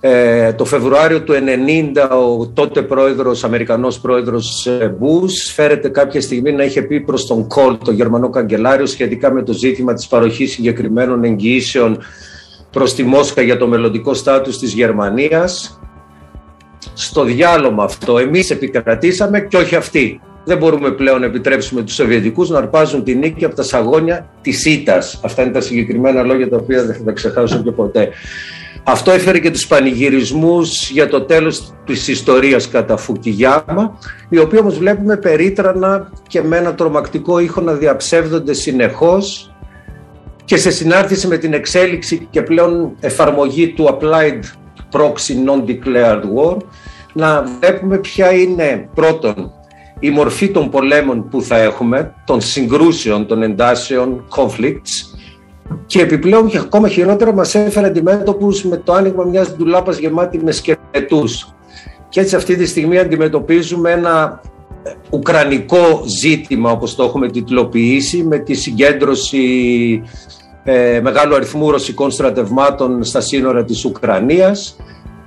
ε, 0.00 0.52
το 0.52 0.64
Φεβρουάριο 0.64 1.22
του 1.22 1.32
1990 1.32 2.38
ο 2.38 2.46
τότε 2.46 2.82
πρόεδρος, 2.82 3.44
Αμερικανός 3.44 4.00
πρόεδρος 4.00 4.68
Μπούς 4.98 5.52
φέρεται 5.52 5.88
κάποια 5.88 6.20
στιγμή 6.20 6.52
να 6.52 6.64
είχε 6.64 6.82
πει 6.82 7.00
προς 7.00 7.26
τον 7.26 7.46
Κόλ, 7.46 7.78
τον 7.84 7.94
Γερμανό 7.94 8.30
Καγκελάριο 8.30 8.86
σχετικά 8.86 9.32
με 9.32 9.42
το 9.42 9.52
ζήτημα 9.52 9.94
της 9.94 10.06
παροχής 10.06 10.52
συγκεκριμένων 10.52 11.24
εγγυήσεων 11.24 11.98
προς 12.70 12.94
τη 12.94 13.02
Μόσχα 13.02 13.42
για 13.42 13.56
το 13.56 13.66
μελλοντικό 13.66 14.14
στάτους 14.14 14.58
της 14.58 14.72
Γερμανίας. 14.72 15.80
Στο 16.94 17.24
διάλογο 17.24 17.82
αυτό 17.82 18.18
εμείς 18.18 18.50
επικρατήσαμε 18.50 19.40
και 19.40 19.56
όχι 19.56 19.76
αυτοί. 19.76 20.20
Δεν 20.48 20.58
μπορούμε 20.58 20.90
πλέον 20.90 21.20
να 21.20 21.26
επιτρέψουμε 21.26 21.82
τους 21.82 21.94
Σοβιετικούς 21.94 22.48
να 22.48 22.58
αρπάζουν 22.58 23.04
τη 23.04 23.14
νίκη 23.14 23.44
από 23.44 23.54
τα 23.54 23.62
σαγόνια 23.62 24.28
της 24.42 24.64
ΙΤΑΣ. 24.64 25.20
Αυτά 25.24 25.42
είναι 25.42 25.52
τα 25.52 25.60
συγκεκριμένα 25.60 26.22
λόγια 26.22 26.48
τα 26.48 26.56
οποία 26.56 26.84
δεν 26.84 26.94
θα 26.94 27.02
τα 27.02 27.12
ξεχάσω 27.12 27.62
και 27.62 27.70
ποτέ. 27.70 28.08
Αυτό 28.84 29.10
έφερε 29.10 29.38
και 29.38 29.50
τους 29.50 29.66
πανηγυρισμούς 29.66 30.90
για 30.90 31.08
το 31.08 31.20
τέλος 31.20 31.74
της 31.84 32.08
ιστορίας 32.08 32.68
κατά 32.68 32.96
Φουκιγιάμα, 32.96 33.98
οι 34.28 34.38
οποίοι 34.38 34.58
όμως 34.62 34.78
βλέπουμε 34.78 35.16
περίτρανα 35.16 36.10
και 36.28 36.42
με 36.42 36.56
ένα 36.56 36.74
τρομακτικό 36.74 37.38
ήχο 37.38 37.60
να 37.60 37.72
διαψεύδονται 37.72 38.52
συνεχώς 38.52 39.54
και 40.44 40.56
σε 40.56 40.70
συνάρτηση 40.70 41.26
με 41.26 41.36
την 41.36 41.52
εξέλιξη 41.52 42.26
και 42.30 42.42
πλέον 42.42 42.96
εφαρμογή 43.00 43.68
του 43.68 43.98
Applied 43.98 44.40
Proxy 44.92 45.34
Non-Declared 45.46 46.22
War, 46.36 46.56
να 47.12 47.44
βλέπουμε 47.60 47.98
ποια 47.98 48.32
είναι 48.32 48.88
πρώτον 48.94 49.52
η 50.00 50.10
μορφή 50.10 50.50
των 50.50 50.70
πολέμων 50.70 51.28
που 51.28 51.42
θα 51.42 51.56
έχουμε, 51.56 52.14
των 52.26 52.40
συγκρούσεων, 52.40 53.26
των 53.26 53.42
εντάσεων, 53.42 54.24
conflicts, 54.36 55.16
και 55.86 56.00
επιπλέον 56.00 56.48
και 56.48 56.58
ακόμα 56.58 56.88
χειρότερα 56.88 57.32
μας 57.32 57.54
έφερε 57.54 57.86
αντιμέτωπους 57.86 58.64
με 58.64 58.76
το 58.76 58.92
άνοιγμα 58.92 59.24
μιας 59.24 59.56
ντουλάπας 59.56 59.98
γεμάτη 59.98 60.38
με 60.44 60.50
σκελετούς. 60.50 61.54
Και 62.08 62.20
έτσι 62.20 62.36
αυτή 62.36 62.56
τη 62.56 62.66
στιγμή 62.66 62.98
αντιμετωπίζουμε 62.98 63.90
ένα 63.90 64.40
ουκρανικό 65.10 66.02
ζήτημα 66.20 66.70
όπως 66.70 66.94
το 66.94 67.04
έχουμε 67.04 67.30
τιτλοποιήσει 67.30 68.22
με 68.22 68.38
τη 68.38 68.54
συγκέντρωση 68.54 70.02
ε, 70.64 71.00
μεγάλου 71.02 71.34
αριθμού 71.34 71.70
ρωσικών 71.70 72.10
στρατευμάτων 72.10 73.04
στα 73.04 73.20
σύνορα 73.20 73.64
της 73.64 73.84
Ουκρανίας 73.84 74.76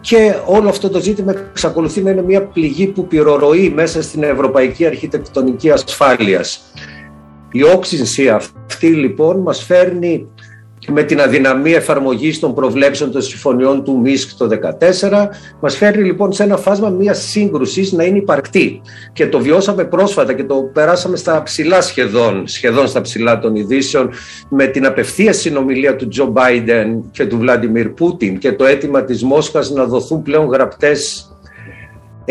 και 0.10 0.36
όλο 0.46 0.70
αυτό 0.70 0.90
το 0.90 1.00
ζήτημα 1.00 1.34
εξακολουθεί 1.50 2.02
να 2.02 2.10
είναι 2.10 2.22
μια 2.22 2.44
πληγή 2.44 2.88
που 2.88 3.08
πυρορροεί 3.08 3.70
μέσα 3.70 4.02
στην 4.02 4.24
ευρωπαϊκή 4.24 4.86
αρχιτεκτονική 4.86 5.72
ασφάλειας. 5.72 6.72
Η 7.52 7.64
όξυνση 7.64 8.30
αυτή 8.30 8.88
λοιπόν 8.88 9.40
μας 9.40 9.64
φέρνει 9.64 10.28
με 10.92 11.04
την 11.04 11.22
αδυναμία 11.22 11.76
εφαρμογής 11.76 12.40
των 12.40 12.54
προβλέψεων 12.54 13.12
των 13.12 13.22
συμφωνιών 13.22 13.84
του 13.84 14.00
ΜΙΣΚ 14.00 14.30
το 14.38 14.48
2014 14.50 15.28
μας 15.60 15.78
φέρνει 15.78 16.04
λοιπόν 16.04 16.32
σε 16.32 16.44
ένα 16.44 16.58
φάσμα 16.58 16.90
μιας 16.90 17.22
σύγκρουσης 17.22 17.92
να 17.92 18.04
είναι 18.04 18.18
υπαρκτή. 18.18 18.82
Και 19.14 19.28
το 19.28 19.40
βιώσαμε 19.40 19.84
πρόσφατα 19.84 20.34
και 20.34 20.44
το 20.44 20.56
περάσαμε 20.74 21.18
στα 21.18 21.44
ψηλά 21.44 21.82
σχεδόν, 21.82 22.48
σχεδόν 22.48 22.88
στα 22.88 23.02
ψηλά 23.02 23.40
των 23.40 23.56
ειδήσεων 23.56 24.10
με 24.50 24.66
την 24.66 24.86
απευθεία 24.86 25.34
συνομιλία 25.34 25.96
του 25.96 26.08
Τζο 26.08 26.26
Μπάιντεν 26.26 27.04
και 27.12 27.26
του 27.26 27.38
Βλάντιμιρ 27.38 27.90
Πούτιν 27.90 28.38
και 28.38 28.52
το 28.52 28.66
αίτημα 28.66 29.04
της 29.04 29.24
Μόσχας 29.24 29.70
να 29.70 29.86
δοθούν 29.86 30.22
πλέον 30.22 30.48
γραπτές 30.48 31.30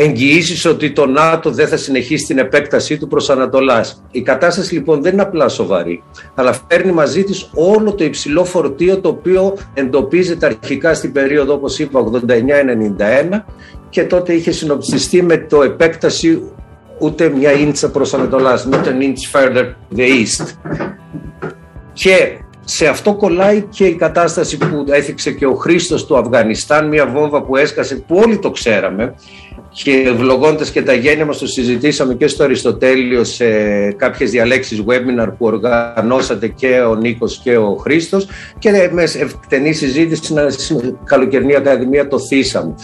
εγγυήσεις 0.00 0.64
ότι 0.64 0.93
το 0.93 1.07
ΝΑΤΟ 1.07 1.50
δεν 1.50 1.69
θα 1.69 1.76
συνεχίσει 1.76 2.26
την 2.26 2.38
επέκτασή 2.38 2.99
του 2.99 3.07
προς 3.09 3.31
Ανατολάς. 3.31 4.02
Η 4.11 4.23
κατάσταση 4.23 4.75
λοιπόν 4.75 5.02
δεν 5.02 5.12
είναι 5.12 5.23
απλά 5.23 5.49
σοβαρή, 5.49 6.02
αλλά 6.35 6.55
φέρνει 6.69 6.93
μαζί 6.93 7.25
της 7.25 7.50
όλο 7.55 7.95
το 7.95 8.05
υψηλό 8.05 8.45
φορτίο 8.45 9.00
το 9.00 9.09
οποίο 9.09 9.57
εντοπίζεται 9.75 10.47
αρχικά 10.47 10.95
στην 10.95 11.12
περίοδο 11.12 11.55
όπως 11.55 11.78
είπα 11.78 12.05
89-91 12.05 13.43
και 13.88 14.05
τότε 14.05 14.33
είχε 14.33 14.50
συνοψιστεί 14.50 15.23
με 15.23 15.37
το 15.37 15.62
επέκταση 15.62 16.43
ούτε 16.99 17.28
μια 17.28 17.52
ίντσα 17.52 17.90
προς 17.90 18.14
Ανατολάς, 18.14 18.69
not 18.71 18.85
an 18.85 19.00
inch 19.02 19.40
further 19.40 19.64
the 19.97 20.02
east. 20.02 20.47
Και 21.93 22.38
σε 22.64 22.87
αυτό 22.87 23.14
κολλάει 23.14 23.62
και 23.62 23.85
η 23.85 23.95
κατάσταση 23.95 24.59
που 24.59 24.85
έθιξε 24.88 25.33
και 25.33 25.47
ο 25.47 25.55
Χρήστος 25.55 26.07
του 26.07 26.19
Αφγανιστάν, 26.19 26.88
μια 26.88 27.07
βόμβα 27.07 27.43
που 27.43 27.57
έσκασε 27.57 27.97
που 27.97 28.17
όλοι 28.17 28.38
το 28.38 28.50
ξέραμε 28.50 29.14
και 29.82 30.04
ευλογώντας 30.06 30.70
και 30.70 30.82
τα 30.82 30.92
γένεια 30.92 31.25
μας 31.25 31.38
το 31.38 31.47
συζητήσαμε 31.47 32.14
και 32.14 32.26
στο 32.26 32.44
Αριστοτέλειο 32.44 33.25
σε 33.25 33.47
κάποιες 33.92 34.30
διαλέξεις 34.30 34.82
webinar 34.87 35.28
που 35.38 35.47
οργανώσατε 35.47 36.49
και 36.49 36.80
ο 36.80 36.94
Νίκος 36.94 37.40
και 37.42 37.56
ο 37.56 37.76
Χρήστος 37.76 38.26
και 38.58 38.90
με 38.92 39.02
εκτενή 39.02 39.73
συζήτηση 39.73 40.23
στην 40.52 40.97
καλοκαιρινή 41.04 41.54
ακαδημία 41.54 42.08
το 42.08 42.18
θύσαμε. 42.18 42.75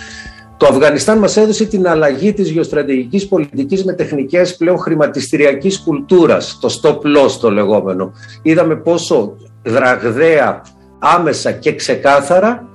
Το 0.56 0.66
Αφγανιστάν 0.66 1.18
μας 1.18 1.36
έδωσε 1.36 1.64
την 1.64 1.88
αλλαγή 1.88 2.32
της 2.32 2.50
γεωστρατηγικής 2.50 3.28
πολιτικής 3.28 3.84
με 3.84 3.92
τεχνικές 3.92 4.56
πλέον 4.56 4.78
χρηματιστηριακής 4.78 5.80
κουλτούρας, 5.80 6.58
το 6.60 6.80
stop 6.82 6.96
loss 6.96 7.30
το 7.40 7.50
λεγόμενο. 7.50 8.12
Είδαμε 8.42 8.76
πόσο 8.76 9.36
δραγδαία, 9.62 10.62
άμεσα 10.98 11.52
και 11.52 11.74
ξεκάθαρα 11.74 12.68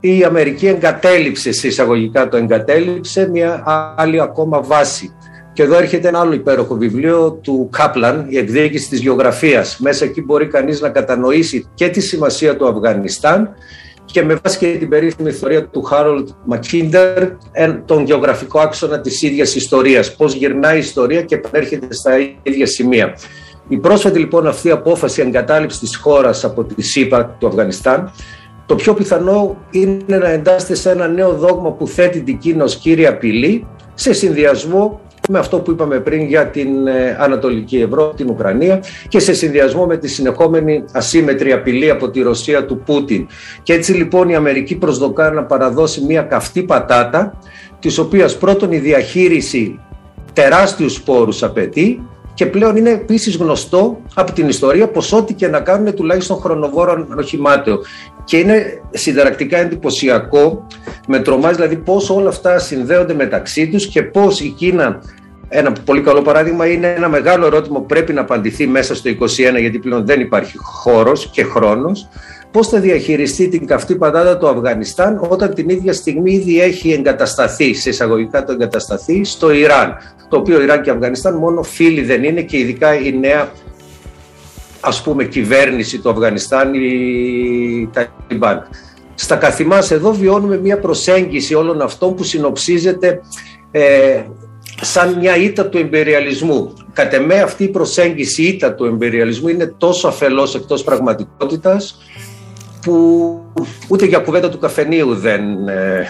η 0.00 0.24
Αμερική 0.24 0.66
εγκατέλειψε, 0.66 1.52
σε 1.52 1.66
εισαγωγικά 1.66 2.28
το 2.28 2.36
εγκατέλειψε, 2.36 3.28
μια 3.30 3.62
άλλη 3.96 4.20
ακόμα 4.20 4.62
βάση. 4.62 5.14
Και 5.52 5.62
εδώ 5.62 5.76
έρχεται 5.76 6.08
ένα 6.08 6.20
άλλο 6.20 6.32
υπέροχο 6.32 6.74
βιβλίο 6.74 7.32
του 7.42 7.68
Κάπλαν, 7.72 8.26
η 8.28 8.38
εκδίκηση 8.38 8.88
της 8.88 9.00
γεωγραφίας. 9.00 9.78
Μέσα 9.78 10.04
εκεί 10.04 10.22
μπορεί 10.22 10.46
κανείς 10.46 10.80
να 10.80 10.88
κατανοήσει 10.88 11.68
και 11.74 11.88
τη 11.88 12.00
σημασία 12.00 12.56
του 12.56 12.68
Αφγανιστάν 12.68 13.54
και 14.04 14.22
με 14.22 14.38
βάση 14.42 14.58
και 14.58 14.76
την 14.78 14.88
περίφημη 14.88 15.30
θεωρία 15.30 15.66
του 15.66 15.82
Χάρολτ 15.82 16.28
Μακίντερ 16.44 17.28
τον 17.84 18.04
γεωγραφικό 18.04 18.60
άξονα 18.60 19.00
της 19.00 19.22
ίδιας 19.22 19.54
ιστορίας. 19.54 20.16
Πώς 20.16 20.34
γυρνάει 20.34 20.76
η 20.76 20.78
ιστορία 20.78 21.22
και 21.22 21.34
επανέρχεται 21.34 21.94
στα 21.94 22.12
ίδια 22.42 22.66
σημεία. 22.66 23.14
Η 23.68 23.76
πρόσφατη 23.76 24.18
λοιπόν 24.18 24.46
αυτή 24.46 24.70
απόφαση 24.70 25.22
εγκατάλειψης 25.22 25.80
της 25.80 25.96
χώρας 25.96 26.44
από 26.44 26.64
τη 26.64 26.82
ΣΥΠΑ 26.82 27.36
του 27.38 27.46
Αφγανιστάν 27.46 28.12
το 28.70 28.76
πιο 28.76 28.94
πιθανό 28.94 29.56
είναι 29.70 30.18
να 30.18 30.28
εντάσσεται 30.28 30.74
σε 30.74 30.90
ένα 30.90 31.08
νέο 31.08 31.32
δόγμα 31.32 31.72
που 31.72 31.86
θέτει 31.86 32.20
την 32.20 32.38
Κίνα 32.38 32.64
ως 32.64 32.76
κύρια 32.76 33.08
απειλή 33.08 33.66
σε 33.94 34.12
συνδυασμό 34.12 35.00
με 35.28 35.38
αυτό 35.38 35.58
που 35.60 35.70
είπαμε 35.70 35.98
πριν 36.00 36.26
για 36.26 36.46
την 36.46 36.86
ε, 36.86 37.16
Ανατολική 37.20 37.76
Ευρώπη, 37.76 38.16
την 38.16 38.30
Ουκρανία 38.30 38.82
και 39.08 39.18
σε 39.18 39.34
συνδυασμό 39.34 39.86
με 39.86 39.96
τη 39.96 40.08
συνεχόμενη 40.08 40.84
ασύμετρη 40.92 41.52
απειλή 41.52 41.90
από 41.90 42.10
τη 42.10 42.20
Ρωσία 42.20 42.64
του 42.64 42.78
Πούτιν. 42.78 43.26
Και 43.62 43.72
έτσι 43.72 43.92
λοιπόν 43.92 44.28
η 44.28 44.34
Αμερική 44.34 44.76
προσδοκά 44.76 45.30
να 45.30 45.44
παραδώσει 45.44 46.04
μια 46.04 46.22
καυτή 46.22 46.62
πατάτα 46.62 47.38
της 47.78 47.98
οποίας 47.98 48.36
πρώτον 48.36 48.72
η 48.72 48.78
διαχείριση 48.78 49.80
τεράστιους 50.32 51.02
πόρους 51.02 51.42
απαιτεί 51.42 52.08
και 52.34 52.46
πλέον 52.46 52.76
είναι 52.76 52.90
επίσης 52.90 53.36
γνωστό 53.36 54.00
από 54.14 54.32
την 54.32 54.48
ιστορία 54.48 54.88
πως 54.88 55.12
ό,τι 55.12 55.34
και 55.34 55.48
να 55.48 55.60
κάνουν 55.60 55.94
τουλάχιστον 55.94 56.36
χρονοβόρο 56.36 57.06
οχημάτιο. 57.18 57.78
Και 58.24 58.36
είναι 58.36 58.82
συνταρακτικά 58.90 59.58
εντυπωσιακό, 59.58 60.66
με 61.08 61.18
τρομάζει 61.18 61.54
δηλαδή 61.54 61.76
πώς 61.76 62.10
όλα 62.10 62.28
αυτά 62.28 62.58
συνδέονται 62.58 63.14
μεταξύ 63.14 63.68
τους 63.68 63.86
και 63.86 64.02
πώς 64.02 64.40
η 64.40 64.48
Κίνα. 64.48 65.02
Ένα 65.48 65.72
πολύ 65.84 66.00
καλό 66.00 66.22
παράδειγμα 66.22 66.66
είναι 66.66 66.94
ένα 66.96 67.08
μεγάλο 67.08 67.46
ερώτημα 67.46 67.78
που 67.78 67.86
πρέπει 67.86 68.12
να 68.12 68.20
απαντηθεί 68.20 68.66
μέσα 68.66 68.94
στο 68.94 69.10
2021 69.10 69.60
γιατί 69.60 69.78
πλέον 69.78 70.06
δεν 70.06 70.20
υπάρχει 70.20 70.56
χώρος 70.56 71.30
και 71.32 71.42
χρόνος 71.42 72.08
πώς 72.50 72.68
θα 72.68 72.80
διαχειριστεί 72.80 73.48
την 73.48 73.66
καυτή 73.66 73.96
πατάτα 73.96 74.38
του 74.38 74.48
Αφγανιστάν 74.48 75.26
όταν 75.28 75.54
την 75.54 75.68
ίδια 75.68 75.92
στιγμή 75.92 76.32
ήδη 76.32 76.60
έχει 76.60 76.92
εγκατασταθεί, 76.92 77.74
σε 77.74 77.88
εισαγωγικά 77.88 78.44
το 78.44 78.52
εγκατασταθεί, 78.52 79.24
στο 79.24 79.50
Ιράν. 79.50 79.96
Το 80.28 80.36
οποίο 80.36 80.62
Ιράν 80.62 80.82
και 80.82 80.90
Αφγανιστάν 80.90 81.34
μόνο 81.34 81.62
φίλοι 81.62 82.02
δεν 82.02 82.24
είναι 82.24 82.42
και 82.42 82.58
ειδικά 82.58 82.94
η 82.94 83.18
νέα 83.18 83.50
ας 84.80 85.02
πούμε 85.02 85.24
κυβέρνηση 85.24 85.98
του 85.98 86.10
Αφγανιστάν, 86.10 86.74
η 86.74 87.90
Ταλιμπάν. 87.92 88.68
Στα 89.14 89.36
καθημάς 89.36 89.90
εδώ 89.90 90.12
βιώνουμε 90.12 90.58
μια 90.58 90.78
προσέγγιση 90.78 91.54
όλων 91.54 91.80
αυτών 91.82 92.14
που 92.14 92.22
συνοψίζεται 92.22 93.20
ε, 93.70 94.22
σαν 94.80 95.18
μια 95.18 95.36
ήττα 95.36 95.68
του 95.68 95.78
εμπεριαλισμού. 95.78 96.72
Κατ' 96.92 97.12
εμέ 97.12 97.34
αυτή 97.34 97.64
η 97.64 97.68
προσέγγιση 97.68 98.42
ήττα 98.42 98.74
του 98.74 98.84
εμπεριαλισμού 98.84 99.48
είναι 99.48 99.74
τόσο 99.78 100.08
αφελώς 100.08 100.54
εκτός 100.54 100.84
πραγματικότητας 100.84 101.98
που 102.82 103.52
ούτε 103.88 104.06
για 104.06 104.18
κουβέντα 104.18 104.48
του 104.48 104.58
καφενείου 104.58 105.14
δεν 105.14 105.68
ε, 105.68 106.06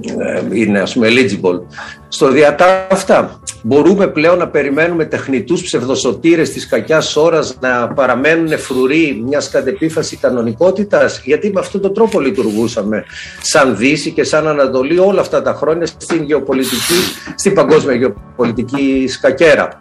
ε, 0.00 0.42
είναι 0.52 0.80
ας 0.80 0.92
πούμε 0.92 1.08
eligible. 1.10 1.60
Στο 2.08 2.30
διατάφτα 2.30 3.40
μπορούμε 3.62 4.06
πλέον 4.06 4.38
να 4.38 4.48
περιμένουμε 4.48 5.04
τεχνητούς 5.04 5.62
ψευδοσωτήρες 5.62 6.50
της 6.50 6.66
κακιάς 6.66 7.16
ώρας 7.16 7.56
να 7.60 7.88
παραμένουν 7.88 8.58
φρουροί 8.58 9.22
μιας 9.26 9.50
κατεπίφασης 9.50 10.18
κανονικότητας; 10.20 11.20
Γιατί 11.24 11.50
με 11.50 11.60
αυτόν 11.60 11.80
τον 11.80 11.94
τρόπο 11.94 12.20
λειτουργούσαμε 12.20 13.04
σαν 13.42 13.76
Δύση 13.76 14.10
και 14.10 14.24
σαν 14.24 14.48
Ανατολή 14.48 14.98
όλα 14.98 15.20
αυτά 15.20 15.42
τα 15.42 15.54
χρόνια 15.54 15.86
στην 15.86 16.22
γεωπολιτική, 16.22 17.00
στην 17.34 17.54
παγκόσμια 17.54 17.94
γεωπολιτική 17.94 19.04
σκακέρα. 19.08 19.80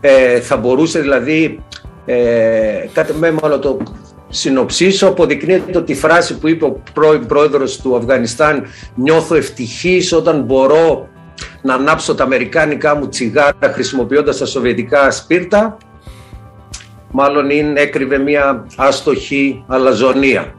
Ε, 0.00 0.40
θα 0.40 0.56
μπορούσε 0.56 1.00
δηλαδή 1.00 1.62
ε, 2.06 2.86
κάτι 2.92 3.12
με 3.12 3.30
μόνο 3.30 3.58
το 3.58 3.78
συνοψίσω 4.34 5.08
αποδεικνύεται 5.08 5.78
ότι 5.78 5.92
η 5.92 5.94
φράση 5.94 6.38
που 6.38 6.48
είπε 6.48 6.64
ο 6.64 6.82
πρώην 6.92 7.26
πρόεδρος 7.26 7.76
του 7.76 7.96
Αφγανιστάν 7.96 8.64
«Νιώθω 8.94 9.34
ευτυχής 9.34 10.12
όταν 10.12 10.42
μπορώ 10.42 11.08
να 11.62 11.74
ανάψω 11.74 12.14
τα 12.14 12.24
αμερικάνικά 12.24 12.96
μου 12.96 13.08
τσιγάρα 13.08 13.72
χρησιμοποιώντας 13.72 14.38
τα 14.38 14.46
σοβιετικά 14.46 15.10
σπίρτα» 15.10 15.76
μάλλον 17.10 17.50
είναι, 17.50 17.80
έκρυβε 17.80 18.18
μια 18.18 18.66
άστοχη 18.76 19.64
αλαζονία. 19.66 20.54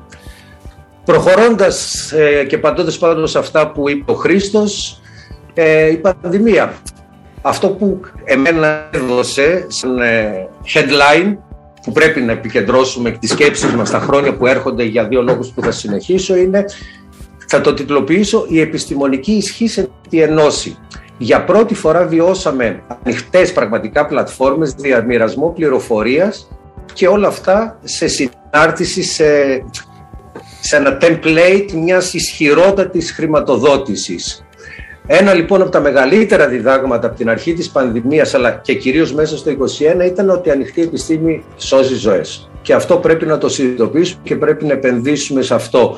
Προχωρώντας 1.06 2.12
ε, 2.12 2.44
και 2.44 2.58
παντώντας 2.58 2.98
πάνω 2.98 3.26
σε 3.26 3.38
αυτά 3.38 3.72
που 3.72 3.90
είπε 3.90 4.12
ο 4.12 4.16
Χρήστος, 4.16 5.02
ε, 5.54 5.92
η 5.92 5.98
πανδημία. 5.98 6.74
Αυτό 7.42 7.70
που 7.70 8.00
εμένα 8.24 8.90
έδωσε 8.92 9.66
σαν 9.68 10.00
ε, 10.00 10.48
headline 10.74 11.38
που 11.86 11.92
πρέπει 11.92 12.22
να 12.22 12.32
επικεντρώσουμε 12.32 13.12
τις 13.12 13.30
σκέψεις 13.30 13.74
μας 13.74 13.90
τα 13.90 14.00
χρόνια 14.00 14.36
που 14.36 14.48
έρχονται 14.48 14.84
για 14.84 15.08
δύο 15.08 15.22
λόγους 15.22 15.50
που 15.50 15.62
θα 15.62 15.72
συνεχίσω 15.72 16.36
είναι, 16.36 16.66
θα 17.48 17.62
το 17.62 17.74
τιτλοποιήσω, 17.74 18.46
η 18.50 18.60
επιστημονική 18.60 19.32
ισχύ 19.32 19.68
σε 19.68 19.90
τη 20.10 20.22
ενώση. 20.22 20.78
Για 21.18 21.44
πρώτη 21.44 21.74
φορά 21.74 22.06
βιώσαμε 22.06 22.84
ανοιχτές 23.04 23.54
πραγματικά 23.54 24.06
πλατφόρμες 24.06 24.74
διαμοιρασμό 24.74 25.50
πληροφορίας 25.50 26.48
και 26.94 27.08
όλα 27.08 27.28
αυτά 27.28 27.80
σε 27.84 28.08
συνάρτηση, 28.08 29.04
σε, 29.04 29.26
σε 30.62 30.76
ένα 30.76 30.98
template 31.02 31.72
μιας 31.74 32.14
ισχυρότατης 32.14 33.12
χρηματοδότησης. 33.12 34.45
Ένα 35.08 35.34
λοιπόν 35.34 35.62
από 35.62 35.72
τα 35.72 35.80
μεγαλύτερα 35.80 36.48
διδάγματα 36.48 37.08
από 37.08 37.16
την 37.16 37.30
αρχή 37.30 37.54
της 37.54 37.70
πανδημίας 37.70 38.34
αλλά 38.34 38.52
και 38.52 38.74
κυρίως 38.74 39.14
μέσα 39.14 39.38
στο 39.38 39.52
2021 40.02 40.06
ήταν 40.06 40.30
ότι 40.30 40.50
η 40.50 40.52
ανοιχτή 40.52 40.82
επιστήμη 40.82 41.44
σώζει 41.58 41.96
ζωές. 41.96 42.50
Και 42.62 42.74
αυτό 42.74 42.98
πρέπει 42.98 43.26
να 43.26 43.38
το 43.38 43.50
συνειδητοποιήσουμε 43.50 44.22
και 44.24 44.36
πρέπει 44.36 44.66
να 44.66 44.74
επενδύσουμε 44.74 45.42
σε 45.42 45.54
αυτό. 45.54 45.98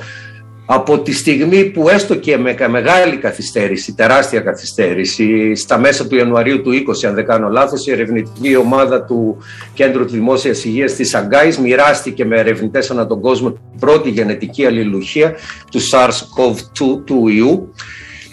Από 0.70 1.00
τη 1.00 1.14
στιγμή 1.14 1.66
που 1.66 1.90
έστω 1.90 2.16
και 2.16 2.38
με 2.38 2.56
μεγάλη 2.70 3.18
καθυστέρηση, 3.18 3.94
τεράστια 3.94 4.40
καθυστέρηση, 4.40 5.56
στα 5.56 5.78
μέσα 5.78 6.08
του 6.08 6.16
Ιανουαρίου 6.16 6.62
του 6.62 6.72
20, 6.72 7.08
αν 7.08 7.14
δεν 7.14 7.26
κάνω 7.26 7.50
λάθος, 7.50 7.88
η 7.88 7.92
ερευνητική 7.92 8.56
ομάδα 8.56 9.04
του 9.04 9.38
Κέντρου 9.74 10.04
της 10.04 10.14
Δημόσιας 10.14 10.66
Υγείας 10.66 10.94
της 10.94 11.16
Αγκάης 11.16 11.58
μοιράστηκε 11.60 12.26
με 12.26 12.40
ερευνητές 12.40 12.92
ανά 12.92 13.08
τον 13.08 13.22
κόσμο 13.22 13.52
την 13.52 13.80
πρώτη 13.80 14.10
γενετική 14.10 14.66
αλληλουχία 14.66 15.36
του 15.72 15.80
SARS-CoV-2 15.80 17.02
του 17.06 17.28
ιού 17.28 17.74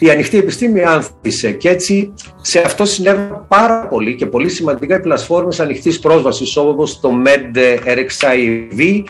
η 0.05 0.11
ανοιχτή 0.11 0.39
επιστήμη 0.39 0.83
άνθησε 0.83 1.51
και 1.51 1.69
έτσι 1.69 2.15
σε 2.41 2.59
αυτό 2.59 2.85
συνέβη 2.85 3.31
πάρα 3.49 3.87
πολύ 3.87 4.15
και 4.15 4.27
πολύ 4.27 4.49
σημαντικά 4.49 4.97
οι 4.97 5.01
πλατφόρμες 5.01 5.61
ανοιχτής 5.61 5.99
πρόσβασης 5.99 6.57
όπως 6.57 7.01
το 7.01 7.11
MedRxiv 7.25 9.03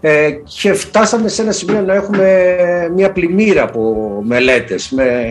ε, 0.00 0.30
και 0.60 0.72
φτάσαμε 0.72 1.28
σε 1.28 1.42
ένα 1.42 1.52
σημείο 1.52 1.80
να 1.80 1.94
έχουμε 1.94 2.56
μια 2.94 3.12
πλημμύρα 3.12 3.62
από 3.62 4.22
μελέτες. 4.26 4.90
Με, 4.90 5.24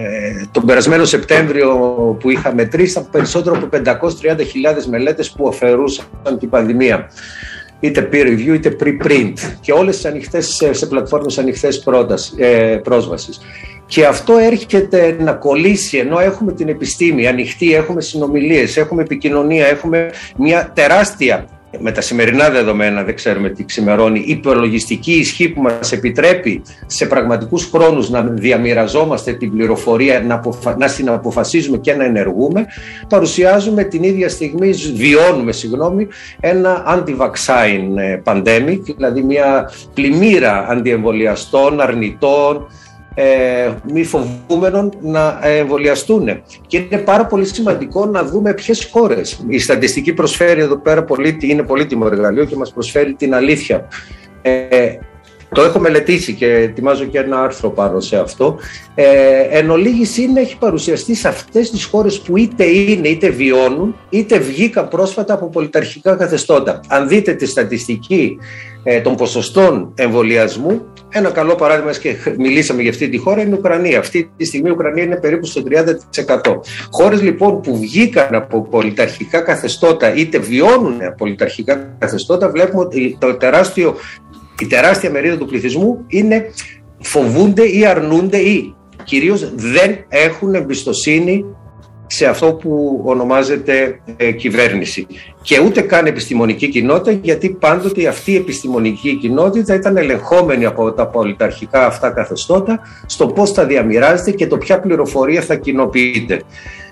τον 0.51 0.65
περασμένο 0.65 1.05
Σεπτέμβριο 1.05 1.69
που 2.19 2.29
είχαμε 2.29 2.65
τρεις, 2.65 2.91
ήταν 2.91 3.07
περισσότερο 3.11 3.55
από 3.55 3.69
530.000 3.71 4.85
μελέτες 4.89 5.31
που 5.31 5.47
αφαιρούσαν 5.47 6.05
την 6.39 6.49
πανδημία 6.49 7.09
είτε 7.83 8.09
peer 8.11 8.25
review 8.25 8.53
είτε 8.53 8.75
pre-print 8.83 9.33
και 9.61 9.71
όλες 9.71 10.05
ανοιχτές, 10.05 10.47
σε, 10.47 10.73
σε 10.73 10.85
πλατφόρμες 10.85 11.37
ανοιχτές 11.37 11.85
ε, 12.37 12.79
πρόσβασης. 12.83 13.39
Και 13.85 14.05
αυτό 14.05 14.37
έρχεται 14.37 15.17
να 15.19 15.33
κολλήσει 15.33 15.97
ενώ 15.97 16.19
έχουμε 16.19 16.53
την 16.53 16.67
επιστήμη 16.69 17.27
ανοιχτή, 17.27 17.73
έχουμε 17.73 18.01
συνομιλίες, 18.01 18.77
έχουμε 18.77 19.01
επικοινωνία, 19.01 19.67
έχουμε 19.67 20.09
μια 20.37 20.71
τεράστια 20.75 21.47
με 21.79 21.91
τα 21.91 22.01
σημερινά 22.01 22.49
δεδομένα, 22.49 23.03
δεν 23.03 23.15
ξέρουμε 23.15 23.49
τι 23.49 23.65
ξημερώνει, 23.65 24.23
υπολογιστική 24.27 25.11
ισχύ 25.11 25.49
που 25.49 25.61
μας 25.61 25.91
επιτρέπει 25.91 26.61
σε 26.85 27.05
πραγματικούς 27.05 27.69
χρόνους 27.71 28.09
να 28.09 28.21
διαμοιραζόμαστε 28.21 29.33
την 29.33 29.51
πληροφορία, 29.51 30.21
να, 30.21 30.35
αποφα... 30.35 30.77
να 30.77 30.87
συναποφασίζουμε 30.87 31.77
και 31.77 31.93
να 31.93 32.05
ενεργούμε, 32.05 32.65
παρουσιάζουμε 33.09 33.83
την 33.83 34.03
ίδια 34.03 34.29
στιγμή, 34.29 34.69
βιώνουμε 34.95 35.51
συγγνώμη, 35.51 36.07
ένα 36.39 36.83
anti-vaccine 36.87 38.21
pandemic, 38.23 38.79
δηλαδή 38.95 39.21
μια 39.21 39.71
πλημμύρα 39.93 40.67
αντιεμβολιαστών, 40.69 41.81
αρνητών, 41.81 42.67
ε, 43.15 43.71
μη 43.91 44.03
φοβούμενων 44.03 44.93
να 45.01 45.39
εμβολιαστούν. 45.41 46.41
Και 46.67 46.77
είναι 46.77 46.97
πάρα 46.97 47.25
πολύ 47.25 47.45
σημαντικό 47.45 48.05
να 48.05 48.23
δούμε 48.23 48.53
ποιες 48.53 48.89
χώρες. 48.91 49.45
Η 49.47 49.59
στατιστική 49.59 50.13
προσφέρει 50.13 50.61
εδώ 50.61 50.77
πέρα 50.77 51.03
πολύ, 51.03 51.37
είναι 51.41 51.63
πολύτιμο 51.63 52.07
εργαλείο 52.11 52.45
και 52.45 52.55
μας 52.55 52.73
προσφέρει 52.73 53.13
την 53.13 53.33
αλήθεια. 53.33 53.87
Ε, 54.41 54.59
το 55.53 55.61
έχω 55.61 55.79
μελετήσει 55.79 56.33
και 56.33 56.47
ετοιμάζω 56.47 57.05
και 57.05 57.19
ένα 57.19 57.41
άρθρο 57.41 57.69
πάνω 57.69 57.99
σε 57.99 58.17
αυτό. 58.17 58.59
Ε, 58.95 59.05
εν 59.49 59.69
ολίγης 59.69 60.17
είναι, 60.17 60.39
έχει 60.39 60.57
παρουσιαστεί 60.57 61.15
σε 61.15 61.27
αυτές 61.27 61.71
τις 61.71 61.85
χώρες 61.85 62.19
που 62.19 62.37
είτε 62.37 62.63
είναι 62.65 63.07
είτε 63.07 63.29
βιώνουν, 63.29 63.95
είτε 64.09 64.37
βγήκαν 64.37 64.87
πρόσφατα 64.87 65.33
από 65.33 65.49
πολιταρχικά 65.49 66.15
καθεστώτα. 66.15 66.79
Αν 66.87 67.07
δείτε 67.07 67.33
τη 67.33 67.45
στατιστική 67.45 68.37
ε, 68.83 69.01
των 69.01 69.15
ποσοστών 69.15 69.93
εμβολιασμού, 69.95 70.81
ένα 71.09 71.29
καλό 71.29 71.55
παράδειγμα 71.55 71.91
και 71.91 72.15
μιλήσαμε 72.37 72.81
για 72.81 72.91
αυτή 72.91 73.09
τη 73.09 73.17
χώρα 73.17 73.41
είναι 73.41 73.55
η 73.55 73.57
Ουκρανία. 73.57 73.99
Αυτή 73.99 74.31
τη 74.37 74.45
στιγμή 74.45 74.69
η 74.69 74.71
Ουκρανία 74.71 75.03
είναι 75.03 75.15
περίπου 75.15 75.45
στο 75.45 75.63
30%. 76.25 76.59
Χώρες 76.91 77.21
λοιπόν 77.21 77.61
που 77.61 77.77
βγήκαν 77.77 78.35
από 78.35 78.61
πολιταρχικά 78.61 79.41
καθεστώτα 79.41 80.15
είτε 80.15 80.37
βιώνουν 80.37 80.99
πολιταρχικά 81.17 81.95
καθεστώτα 81.99 82.49
βλέπουμε 82.49 82.83
ότι 82.83 83.17
το 83.19 83.35
τεράστιο 83.35 83.95
η 84.59 84.65
τεράστια 84.65 85.09
μερίδα 85.09 85.37
του 85.37 85.45
πληθυσμού 85.45 86.03
είναι 86.07 86.45
φοβούνται 86.99 87.63
ή 87.63 87.85
αρνούνται 87.85 88.37
ή 88.37 88.75
κυρίως 89.03 89.53
δεν 89.55 90.05
έχουν 90.09 90.55
εμπιστοσύνη 90.55 91.45
σε 92.07 92.25
αυτό 92.25 92.53
που 92.53 93.01
ονομάζεται 93.05 93.99
ε, 94.17 94.31
κυβέρνηση. 94.31 95.07
Και 95.41 95.59
ούτε 95.59 95.81
καν 95.81 96.05
επιστημονική 96.05 96.69
κοινότητα, 96.69 97.19
γιατί 97.21 97.49
πάντοτε 97.49 98.07
αυτή 98.07 98.31
η 98.31 98.35
επιστημονική 98.35 99.17
κοινότητα 99.17 99.73
ήταν 99.73 99.97
ελεγχόμενη 99.97 100.65
από 100.65 100.91
τα 100.91 101.07
πολιταρχικά 101.07 101.85
αυτά 101.85 102.09
καθεστώτα 102.09 102.79
στο 103.05 103.27
πώς 103.27 103.51
θα 103.51 103.65
διαμοιράζεται 103.65 104.31
και 104.31 104.47
το 104.47 104.57
ποια 104.57 104.79
πληροφορία 104.79 105.41
θα 105.41 105.55
κοινοποιείται. 105.55 106.41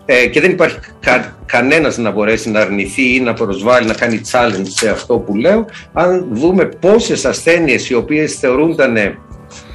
Ε, 0.05 0.27
και 0.27 0.41
δεν 0.41 0.51
υπάρχει 0.51 0.77
κα, 0.99 1.35
κανένας 1.45 1.97
να 1.97 2.11
μπορέσει 2.11 2.49
να 2.51 2.59
αρνηθεί 2.59 3.15
ή 3.15 3.19
να 3.19 3.33
προσβάλλει, 3.33 3.87
να 3.87 3.93
κάνει 3.93 4.21
challenge 4.31 4.67
σε 4.67 4.89
αυτό 4.89 5.17
που 5.17 5.35
λέω. 5.35 5.65
Αν 5.93 6.27
δούμε 6.31 6.65
πόσες 6.65 7.25
ασθένειες 7.25 7.89
οι 7.89 7.93
οποίες 7.93 8.33
θεωρούνταν 8.33 8.97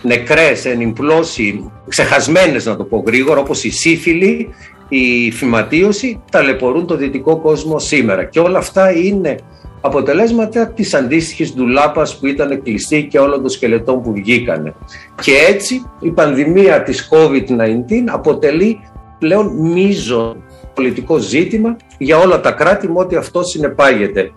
νεκρές, 0.03 0.65
ενυμπλώσει, 0.65 1.71
ξεχασμένες 1.89 2.65
να 2.65 2.77
το 2.77 2.85
πω 2.85 3.03
γρήγορα, 3.07 3.41
όπως 3.41 3.65
η 3.65 3.71
σύφυλλη, 3.71 4.55
η 4.89 5.31
φυματίωση, 5.31 6.23
ταλαιπωρούν 6.31 6.87
το 6.87 6.97
δυτικό 6.97 7.37
κόσμο 7.37 7.79
σήμερα. 7.79 8.25
Και 8.25 8.41
όλα 8.41 8.59
αυτά 8.59 8.93
είναι 8.93 9.37
αποτελέσματα 9.81 10.69
της 10.69 10.95
αντίστοιχης 10.95 11.55
ντουλάπας 11.55 12.19
που 12.19 12.27
ήταν 12.27 12.63
κλειστή 12.63 13.07
και 13.11 13.19
όλων 13.19 13.41
των 13.41 13.51
σκελετών 13.51 14.03
που 14.03 14.13
βγήκανε. 14.13 14.75
Και 15.23 15.33
έτσι 15.49 15.83
η 16.01 16.11
πανδημία 16.11 16.83
της 16.83 17.09
COVID-19 17.13 18.05
αποτελεί 18.07 18.81
πλέον 19.19 19.47
μείζο 19.57 20.37
πολιτικό 20.75 21.17
ζήτημα 21.17 21.77
για 21.99 22.19
όλα 22.19 22.41
τα 22.41 22.53
κράτη 22.53 22.89
με 22.89 22.99
ό,τι 22.99 23.17
αυτό 23.17 23.43
συνεπάγεται. 23.43 24.31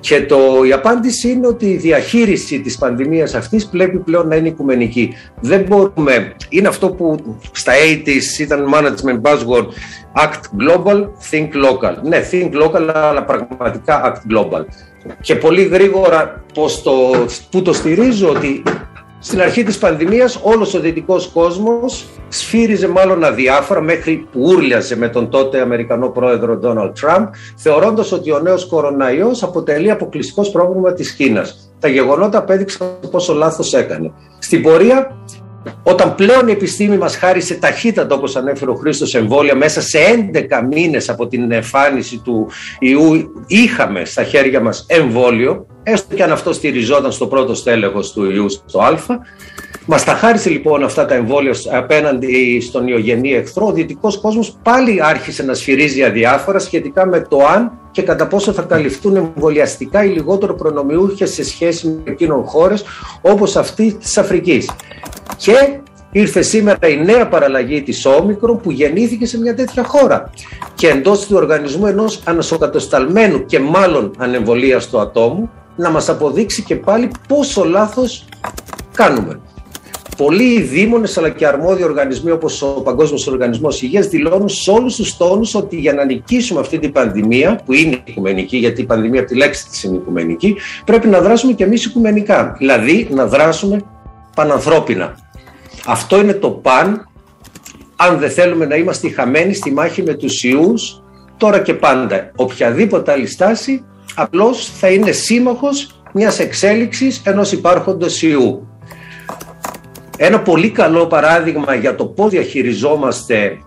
Και 0.00 0.26
το, 0.26 0.36
η 0.68 0.72
απάντηση 0.72 1.30
είναι 1.30 1.46
ότι 1.46 1.66
η 1.66 1.76
διαχείριση 1.76 2.60
της 2.60 2.78
πανδημίας 2.78 3.34
αυτής 3.34 3.66
πρέπει 3.66 3.98
πλέον 3.98 4.28
να 4.28 4.36
είναι 4.36 4.48
οικουμενική. 4.48 5.14
Δεν 5.40 5.60
μπορούμε, 5.60 6.34
είναι 6.48 6.68
αυτό 6.68 6.90
που 6.90 7.36
στα 7.52 7.72
80's 8.04 8.40
ήταν 8.40 8.66
management 8.74 9.20
buzzword 9.20 9.66
act 10.14 10.40
global, 10.60 11.04
think 11.30 11.48
local. 11.48 11.94
Ναι, 12.02 12.20
think 12.30 12.50
local, 12.62 12.90
αλλά 12.94 13.24
πραγματικά 13.24 14.12
act 14.12 14.32
global. 14.32 14.64
Και 15.20 15.34
πολύ 15.34 15.62
γρήγορα 15.62 16.44
πώς 16.54 16.82
το, 16.82 16.92
που 17.50 17.62
το 17.62 17.72
στηρίζω 17.72 18.30
ότι 18.30 18.62
στην 19.22 19.40
αρχή 19.40 19.62
της 19.62 19.78
πανδημίας 19.78 20.40
όλος 20.42 20.74
ο 20.74 20.80
δυτικός 20.80 21.26
κόσμος 21.26 22.06
σφύριζε 22.28 22.88
μάλλον 22.88 23.24
αδιάφορα 23.24 23.80
μέχρι 23.80 24.26
που 24.32 24.40
ούρλιαζε 24.42 24.96
με 24.96 25.08
τον 25.08 25.30
τότε 25.30 25.60
Αμερικανό 25.60 26.08
πρόεδρο 26.08 26.56
Ντόναλτ 26.56 26.98
Τραμπ 27.00 27.26
θεωρώντας 27.56 28.12
ότι 28.12 28.32
ο 28.32 28.40
νέος 28.40 28.66
κοροναϊός 28.66 29.42
αποτελεί 29.42 29.90
αποκλειστικό 29.90 30.50
πρόβλημα 30.50 30.92
της 30.92 31.12
Κίνας. 31.12 31.72
Τα 31.80 31.88
γεγονότα 31.88 32.38
απέδειξαν 32.38 32.88
πόσο 33.10 33.34
λάθος 33.34 33.74
έκανε. 33.74 34.12
Στην 34.38 34.62
πορεία 34.62 35.16
όταν 35.82 36.14
πλέον 36.14 36.48
η 36.48 36.52
επιστήμη 36.52 36.96
μας 36.98 37.16
χάρισε 37.16 37.54
ταχύτατα 37.54 38.14
όπως 38.14 38.36
ανέφερε 38.36 38.70
ο 38.70 38.74
Χρήστος 38.74 39.14
εμβόλια 39.14 39.54
μέσα 39.54 39.80
σε 39.80 39.98
11 40.32 40.66
μήνες 40.70 41.08
από 41.08 41.26
την 41.26 41.52
εμφάνιση 41.52 42.18
του 42.18 42.48
ιού 42.78 43.32
είχαμε 43.46 44.04
στα 44.04 44.22
χέρια 44.22 44.60
μας 44.60 44.86
εμβόλιο 44.88 45.66
έστω 45.82 46.14
και 46.14 46.22
αν 46.22 46.32
αυτό 46.32 46.52
στηριζόταν 46.52 47.12
στο 47.12 47.26
πρώτο 47.26 47.54
στέλεχος 47.54 48.12
του 48.12 48.30
ιού 48.30 48.48
στο 48.48 48.80
α 48.80 48.96
Μας 49.86 50.04
τα 50.04 50.12
χάρισε 50.12 50.50
λοιπόν 50.50 50.84
αυτά 50.84 51.06
τα 51.06 51.14
εμβόλια 51.14 51.52
απέναντι 51.72 52.60
στον 52.60 52.88
ιογενή 52.88 53.32
εχθρό. 53.32 53.66
Ο 53.66 53.72
δυτικός 53.72 54.18
κόσμος 54.20 54.56
πάλι 54.62 55.02
άρχισε 55.02 55.42
να 55.42 55.54
σφυρίζει 55.54 56.04
αδιάφορα 56.04 56.58
σχετικά 56.58 57.06
με 57.06 57.20
το 57.20 57.38
αν 57.54 57.72
και 57.90 58.02
κατά 58.02 58.26
πόσο 58.26 58.52
θα 58.52 58.62
καλυφθούν 58.62 59.16
εμβολιαστικά 59.16 60.04
οι 60.04 60.08
λιγότερο 60.08 60.54
προνομιούχες 60.54 61.32
σε 61.32 61.44
σχέση 61.44 61.86
με 61.86 62.10
εκείνων 62.10 62.44
χώρες 62.44 62.84
όπως 63.20 63.56
αυτή 63.56 63.92
της 63.92 64.18
Αφρικής. 64.18 64.70
Και 65.36 65.80
ήρθε 66.12 66.42
σήμερα 66.42 66.88
η 66.88 66.96
νέα 67.04 67.28
παραλλαγή 67.28 67.82
της 67.82 68.06
Όμικρον 68.06 68.60
που 68.60 68.70
γεννήθηκε 68.70 69.26
σε 69.26 69.38
μια 69.38 69.54
τέτοια 69.54 69.84
χώρα 69.84 70.30
και 70.74 70.88
εντός 70.88 71.26
του 71.26 71.36
οργανισμού 71.36 71.86
ενός 71.86 72.20
ανασοκατοσταλμένου 72.24 73.44
και 73.44 73.60
μάλλον 73.60 74.10
ανεμβολίαστου 74.18 75.00
ατόμου 75.00 75.50
να 75.80 75.90
μας 75.90 76.08
αποδείξει 76.08 76.62
και 76.62 76.76
πάλι 76.76 77.10
πόσο 77.28 77.64
λάθος 77.64 78.24
κάνουμε. 78.94 79.40
Πολλοί 80.16 80.60
δήμονες 80.60 81.18
αλλά 81.18 81.28
και 81.28 81.46
αρμόδιοι 81.46 81.84
οργανισμοί 81.84 82.30
όπως 82.30 82.62
ο 82.62 82.66
Παγκόσμιος 82.66 83.26
Οργανισμός 83.26 83.82
Υγείας 83.82 84.06
δηλώνουν 84.06 84.48
σε 84.48 84.70
όλους 84.70 84.96
τους 84.96 85.16
τόνους 85.16 85.54
ότι 85.54 85.76
για 85.76 85.92
να 85.92 86.04
νικήσουμε 86.04 86.60
αυτή 86.60 86.78
την 86.78 86.92
πανδημία, 86.92 87.60
που 87.64 87.72
είναι 87.72 87.98
οικουμενική, 88.04 88.56
γιατί 88.56 88.80
η 88.80 88.84
πανδημία 88.84 89.20
από 89.20 89.28
τη 89.28 89.36
λέξη 89.36 89.68
της 89.68 89.82
είναι 89.82 89.96
οικουμενική, 89.96 90.56
πρέπει 90.84 91.08
να 91.08 91.20
δράσουμε 91.20 91.52
κι 91.52 91.62
εμείς 91.62 91.84
οικουμενικά. 91.84 92.54
Δηλαδή 92.58 93.08
να 93.10 93.26
δράσουμε 93.26 93.82
πανανθρώπινα. 94.34 95.18
Αυτό 95.86 96.20
είναι 96.20 96.32
το 96.32 96.50
παν, 96.50 97.08
αν 97.96 98.18
δεν 98.18 98.30
θέλουμε 98.30 98.66
να 98.66 98.76
είμαστε 98.76 99.10
χαμένοι 99.10 99.54
στη 99.54 99.72
μάχη 99.72 100.02
με 100.02 100.14
τους 100.14 100.44
ιούς, 100.44 101.02
τώρα 101.36 101.58
και 101.58 101.74
πάντα. 101.74 102.30
Οποιαδήποτε 102.36 103.12
άλλη 103.12 103.26
στάση 103.26 103.84
απλώς 104.16 104.70
θα 104.78 104.88
είναι 104.88 105.12
σύμμαχος 105.12 106.02
μιας 106.12 106.38
εξέλιξης 106.38 107.22
ενός 107.24 107.52
υπάρχοντος 107.52 108.22
ιού. 108.22 108.68
Ένα 110.16 110.40
πολύ 110.40 110.70
καλό 110.70 111.06
παράδειγμα 111.06 111.74
για 111.74 111.94
το 111.94 112.06
πώς 112.06 112.30
διαχειριζόμαστε 112.30 113.58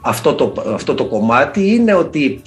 αυτό 0.00 0.34
το, 0.34 0.72
αυτό 0.74 0.94
το 0.94 1.04
κομμάτι 1.04 1.74
είναι 1.74 1.94
ότι 1.94 2.42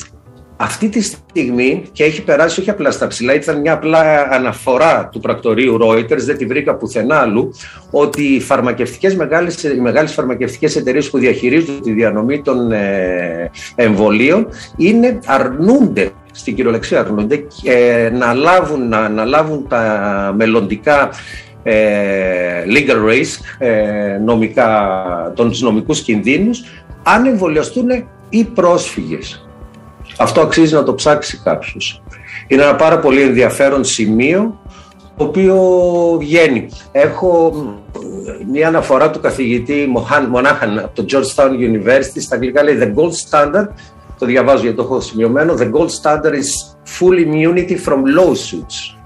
αυτή 0.57 0.89
τη 0.89 1.01
στιγμή 1.01 1.83
και 1.91 2.03
έχει 2.03 2.23
περάσει 2.23 2.59
όχι 2.59 2.69
απλά 2.69 2.91
στα 2.91 3.07
ψηλά, 3.07 3.33
ήταν 3.33 3.59
μια 3.59 3.73
απλά 3.73 4.27
αναφορά 4.31 5.09
του 5.11 5.19
πρακτορείου 5.19 5.77
Reuters, 5.81 6.17
δεν 6.17 6.37
τη 6.37 6.45
βρήκα 6.45 6.75
πουθενά 6.75 7.19
άλλου, 7.19 7.53
ότι 7.91 8.23
οι, 8.23 8.39
φαρμακευτικές 8.39 9.15
μεγάλες, 9.15 9.63
οι 9.63 9.79
μεγάλες 9.79 10.13
φαρμακευτικές 10.13 10.75
εταιρείες 10.75 11.09
που 11.09 11.17
διαχειρίζονται 11.17 11.79
τη 11.81 11.91
διανομή 11.91 12.41
των 12.41 12.71
ε, 12.71 13.51
εμβολίων 13.75 14.47
είναι, 14.77 15.19
αρνούνται 15.25 16.11
στην 16.37 16.55
κυριολεξία 16.55 16.99
αρνούνται 16.99 17.47
ε, 17.63 18.09
να, 18.09 18.33
λάβουν, 18.33 18.87
να, 18.87 19.09
να 19.09 19.25
λάβουν 19.25 19.67
τα 19.67 20.33
μελλοντικά 20.37 21.09
ε, 21.63 22.63
legal 22.65 23.09
risk, 23.09 23.65
ε, 23.65 24.17
νομικά, 24.17 24.71
των 25.35 25.51
νομικούς 25.59 26.01
κινδύνους, 26.01 26.63
αν 27.03 27.25
εμβολιαστούν 27.25 27.87
οι 28.29 28.43
πρόσφυγες. 28.43 29.47
Αυτό 30.17 30.41
αξίζει 30.41 30.73
να 30.73 30.83
το 30.83 30.93
ψάξει 30.93 31.41
κάποιος. 31.43 32.03
Είναι 32.47 32.61
ένα 32.61 32.75
πάρα 32.75 32.99
πολύ 32.99 33.21
ενδιαφέρον 33.21 33.83
σημείο 33.83 34.59
το 35.17 35.23
οποίο 35.23 35.57
βγαίνει. 36.19 36.67
Έχω 36.91 37.53
μια 38.51 38.67
αναφορά 38.67 39.09
του 39.09 39.19
καθηγητή 39.19 39.93
Μονάχαν 40.29 40.79
από 40.79 40.91
το 40.93 41.05
Georgetown 41.09 41.49
University, 41.49 42.21
στα 42.21 42.35
αγγλικά 42.35 42.63
λέει 42.63 42.77
The 42.81 42.99
Gold 42.99 43.13
Standard, 43.29 43.67
το 44.17 44.25
διαβάζω 44.25 44.61
γιατί 44.61 44.77
το 44.77 44.83
έχω 44.83 45.01
σημειωμένο, 45.01 45.55
The 45.59 45.71
Gold 45.71 45.89
Standard 46.01 46.33
is 46.33 46.49
full 46.99 47.25
immunity 47.25 47.77
from 47.85 48.01
lawsuits. 48.17 48.97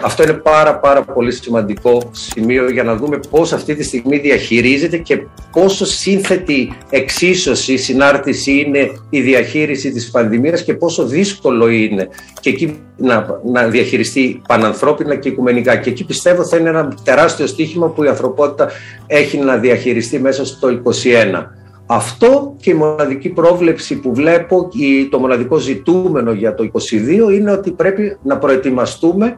Αυτό 0.00 0.22
είναι 0.22 0.32
πάρα 0.32 0.78
πάρα 0.78 1.02
πολύ 1.02 1.32
σημαντικό 1.32 2.10
σημείο 2.12 2.70
για 2.70 2.82
να 2.82 2.96
δούμε 2.96 3.20
πώς 3.30 3.52
αυτή 3.52 3.74
τη 3.74 3.82
στιγμή 3.82 4.18
διαχειρίζεται 4.18 4.96
και 4.96 5.26
πόσο 5.52 5.84
σύνθετη 5.84 6.72
εξίσωση, 6.90 7.76
συνάρτηση 7.76 8.52
είναι 8.52 8.90
η 9.10 9.20
διαχείριση 9.20 9.90
της 9.90 10.10
πανδημίας 10.10 10.62
και 10.62 10.74
πόσο 10.74 11.06
δύσκολο 11.06 11.68
είναι 11.68 12.08
και 12.40 12.50
εκεί 12.50 12.78
να, 12.96 13.40
να 13.52 13.68
διαχειριστεί 13.68 14.42
πανανθρώπινα 14.48 15.16
και 15.16 15.28
οικουμενικά. 15.28 15.76
Και 15.76 15.90
εκεί 15.90 16.04
πιστεύω 16.04 16.44
θα 16.44 16.56
είναι 16.56 16.68
ένα 16.68 16.94
τεράστιο 17.04 17.46
στίχημα 17.46 17.88
που 17.88 18.04
η 18.04 18.08
ανθρωπότητα 18.08 18.70
έχει 19.06 19.38
να 19.38 19.56
διαχειριστεί 19.56 20.18
μέσα 20.18 20.44
στο 20.44 20.80
2021. 20.84 21.44
Αυτό 21.86 22.54
και 22.60 22.70
η 22.70 22.74
μοναδική 22.74 23.28
πρόβλεψη 23.28 24.00
που 24.00 24.14
βλέπω, 24.14 24.68
το 25.10 25.18
μοναδικό 25.18 25.56
ζητούμενο 25.56 26.32
για 26.32 26.54
το 26.54 26.70
2022 26.72 27.32
είναι 27.32 27.50
ότι 27.50 27.70
πρέπει 27.70 28.18
να 28.22 28.38
προετοιμαστούμε 28.38 29.36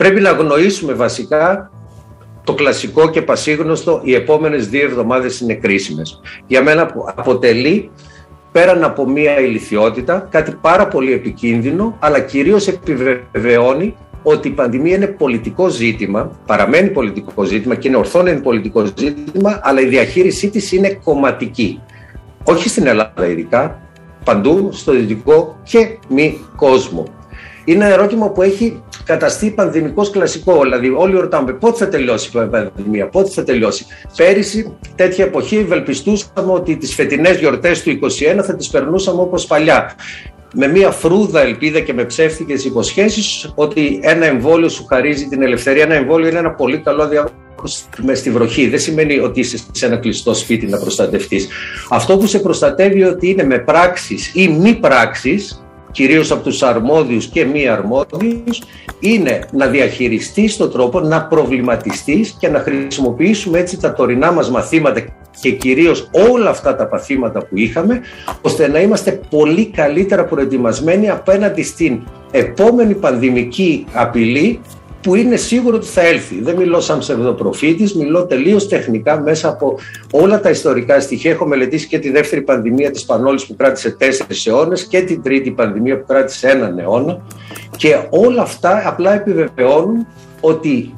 Πρέπει 0.00 0.20
να 0.20 0.30
γνωρίσουμε 0.30 0.92
βασικά 0.92 1.70
το 2.44 2.54
κλασικό 2.54 3.10
και 3.10 3.22
πασίγνωστο 3.22 4.00
οι 4.04 4.14
επόμενες 4.14 4.68
δύο 4.68 4.84
εβδομάδες 4.84 5.40
είναι 5.40 5.54
κρίσιμες. 5.54 6.20
Για 6.46 6.62
μένα 6.62 6.94
αποτελεί 7.14 7.90
πέραν 8.52 8.84
από 8.84 9.08
μία 9.08 9.40
ηλικιότητα 9.40 10.28
κάτι 10.30 10.56
πάρα 10.60 10.88
πολύ 10.88 11.12
επικίνδυνο 11.12 11.96
αλλά 11.98 12.20
κυρίως 12.20 12.68
επιβεβαιώνει 12.68 13.94
ότι 14.22 14.48
η 14.48 14.50
πανδημία 14.50 14.96
είναι 14.96 15.06
πολιτικό 15.06 15.68
ζήτημα, 15.68 16.38
παραμένει 16.46 16.88
πολιτικό 16.90 17.44
ζήτημα 17.44 17.74
και 17.74 17.88
είναι 17.88 17.96
ορθόν 17.96 18.26
είναι 18.26 18.40
πολιτικό 18.40 18.84
ζήτημα, 18.84 19.60
αλλά 19.62 19.80
η 19.80 19.86
διαχείρισή 19.86 20.50
της 20.50 20.72
είναι 20.72 21.00
κομματική. 21.04 21.80
Όχι 22.44 22.68
στην 22.68 22.86
Ελλάδα 22.86 23.26
ειδικά, 23.26 23.80
παντού 24.24 24.68
στο 24.72 24.92
δυτικό 24.92 25.60
και 25.62 25.98
μη 26.08 26.38
κόσμο. 26.56 27.04
Είναι 27.64 27.84
ένα 27.84 27.94
ερώτημα 27.94 28.30
που 28.30 28.42
έχει 28.42 28.82
καταστεί 29.04 29.50
πανδημικός 29.50 30.10
κλασικό. 30.10 30.62
Δηλαδή, 30.62 30.88
όλοι 30.88 31.16
ρωτάμε 31.16 31.52
πότε 31.52 31.76
θα 31.76 31.88
τελειώσει 31.88 32.30
η 32.38 32.46
πανδημία, 32.46 33.08
πότε 33.08 33.30
θα 33.30 33.42
τελειώσει. 33.42 33.86
Πέρυσι, 34.16 34.76
τέτοια 34.94 35.24
εποχή, 35.24 35.56
ευελπιστούσαμε 35.56 36.52
ότι 36.52 36.76
τις 36.76 36.94
φετινές 36.94 37.38
γιορτές 37.38 37.82
του 37.82 37.90
2021 37.90 38.42
θα 38.42 38.56
τις 38.56 38.68
περνούσαμε 38.68 39.20
όπως 39.20 39.46
παλιά 39.46 39.94
με 40.54 40.66
μια 40.66 40.90
φρούδα 40.90 41.40
ελπίδα 41.40 41.80
και 41.80 41.92
με 41.94 42.04
ψεύτικες 42.04 42.64
υποσχέσεις 42.64 43.52
ότι 43.54 44.00
ένα 44.02 44.26
εμβόλιο 44.26 44.68
σου 44.68 44.84
χαρίζει 44.84 45.26
την 45.26 45.42
ελευθερία. 45.42 45.82
Ένα 45.82 45.94
εμβόλιο 45.94 46.28
είναι 46.28 46.38
ένα 46.38 46.50
πολύ 46.50 46.78
καλό 46.78 47.08
διάβολο 47.08 47.34
με 48.02 48.14
στη 48.14 48.30
βροχή. 48.30 48.68
Δεν 48.68 48.78
σημαίνει 48.78 49.18
ότι 49.18 49.40
είσαι 49.40 49.58
σε 49.72 49.86
ένα 49.86 49.96
κλειστό 49.96 50.34
σπίτι 50.34 50.66
να 50.66 50.78
προστατευτείς. 50.78 51.48
Αυτό 51.90 52.16
που 52.18 52.26
σε 52.26 52.38
προστατεύει 52.38 53.02
ότι 53.02 53.30
είναι 53.30 53.44
με 53.44 53.58
πράξεις 53.58 54.30
ή 54.34 54.48
μη 54.48 54.74
πράξεις 54.74 55.64
κυρίως 55.92 56.30
από 56.30 56.42
τους 56.42 56.62
αρμόδιους 56.62 57.26
και 57.26 57.44
μη 57.44 57.68
αρμόδιους, 57.68 58.62
είναι 59.00 59.40
να 59.52 59.66
διαχειριστείς 59.66 60.56
τον 60.56 60.70
τρόπο, 60.70 61.00
να 61.00 61.24
προβληματιστείς 61.24 62.36
και 62.38 62.48
να 62.48 62.58
χρησιμοποιήσουμε 62.58 63.58
έτσι 63.58 63.80
τα 63.80 63.92
τωρινά 63.92 64.32
μας 64.32 64.50
μαθήματα 64.50 65.04
και 65.40 65.50
κυρίως 65.50 66.08
όλα 66.30 66.50
αυτά 66.50 66.76
τα 66.76 66.86
παθήματα 66.86 67.38
που 67.46 67.56
είχαμε, 67.56 68.00
ώστε 68.40 68.68
να 68.68 68.80
είμαστε 68.80 69.20
πολύ 69.30 69.66
καλύτερα 69.66 70.24
προετοιμασμένοι 70.24 71.10
απέναντι 71.10 71.62
στην 71.62 72.00
επόμενη 72.30 72.94
πανδημική 72.94 73.86
απειλή 73.92 74.60
που 75.00 75.14
είναι 75.14 75.36
σίγουρο 75.36 75.76
ότι 75.76 75.86
θα 75.86 76.00
έλθει. 76.00 76.42
Δεν 76.42 76.56
μιλώ 76.56 76.80
σαν 76.80 76.98
ψευδοπροφήτης, 76.98 77.94
μιλώ 77.94 78.26
τελείως 78.26 78.68
τεχνικά 78.68 79.20
μέσα 79.20 79.48
από 79.48 79.78
όλα 80.10 80.40
τα 80.40 80.50
ιστορικά 80.50 81.00
στοιχεία. 81.00 81.30
Έχω 81.30 81.46
μελετήσει 81.46 81.86
και 81.86 81.98
τη 81.98 82.10
δεύτερη 82.10 82.42
πανδημία 82.42 82.90
της 82.90 83.04
Πανόλης 83.04 83.46
που 83.46 83.56
κράτησε 83.56 83.90
τέσσερις 83.90 84.46
αιώνες 84.46 84.86
και 84.86 85.00
την 85.00 85.22
τρίτη 85.22 85.50
πανδημία 85.50 85.98
που 85.98 86.04
κράτησε 86.06 86.48
έναν 86.48 86.78
αιώνα 86.78 87.22
και 87.76 88.06
όλα 88.10 88.42
αυτά 88.42 88.82
απλά 88.88 89.14
επιβεβαιώνουν 89.14 90.06
ότι 90.40 90.94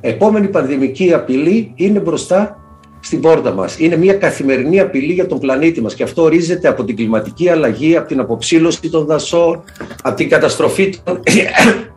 επόμενη 0.00 0.48
πανδημική 0.48 1.12
απειλή 1.12 1.72
είναι 1.74 1.98
μπροστά 1.98 2.63
στην 3.04 3.20
πόρτα 3.20 3.52
μας. 3.52 3.78
Είναι 3.78 3.96
μια 3.96 4.14
καθημερινή 4.14 4.80
απειλή 4.80 5.12
για 5.12 5.26
τον 5.26 5.38
πλανήτη 5.38 5.80
μας 5.80 5.94
και 5.94 6.02
αυτό 6.02 6.22
ορίζεται 6.22 6.68
από 6.68 6.84
την 6.84 6.96
κλιματική 6.96 7.48
αλλαγή, 7.48 7.96
από 7.96 8.08
την 8.08 8.20
αποψήλωση 8.20 8.90
των 8.90 9.06
δασών, 9.06 9.64
από 10.02 10.16
την 10.16 10.28
καταστροφή 10.28 10.94
των 11.04 11.20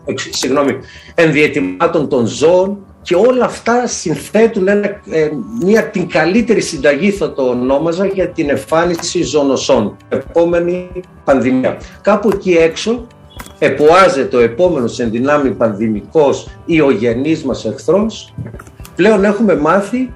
συγγνώμη, 0.39 0.77
ενδιαιτημάτων 1.15 2.09
των 2.09 2.25
ζώων 2.25 2.77
και 3.01 3.15
όλα 3.15 3.45
αυτά 3.45 3.87
συνθέτουν 3.87 4.67
ένα, 4.67 4.87
ε, 5.09 5.29
μια, 5.63 5.89
την 5.89 6.07
καλύτερη 6.09 6.61
συνταγή 6.61 7.11
θα 7.11 7.33
το 7.33 7.41
ονόμαζα 7.41 8.05
για 8.05 8.27
την 8.27 8.49
εμφάνιση 8.49 9.23
ζωνοσών, 9.23 9.97
επόμενη 10.09 10.89
πανδημία. 11.23 11.77
Κάπου 12.01 12.29
εκεί 12.33 12.51
έξω 12.51 13.07
εποάζεται 13.59 14.35
ο 14.35 14.39
επόμενος 14.39 14.99
ενδυνάμει 14.99 15.51
πανδημικός 15.51 16.47
ή 16.65 16.81
ο 16.81 16.91
γενής 16.91 17.43
μας 17.43 17.65
εχθρός. 17.65 18.33
Πλέον 18.95 19.23
έχουμε 19.23 19.55
μάθει 19.55 20.09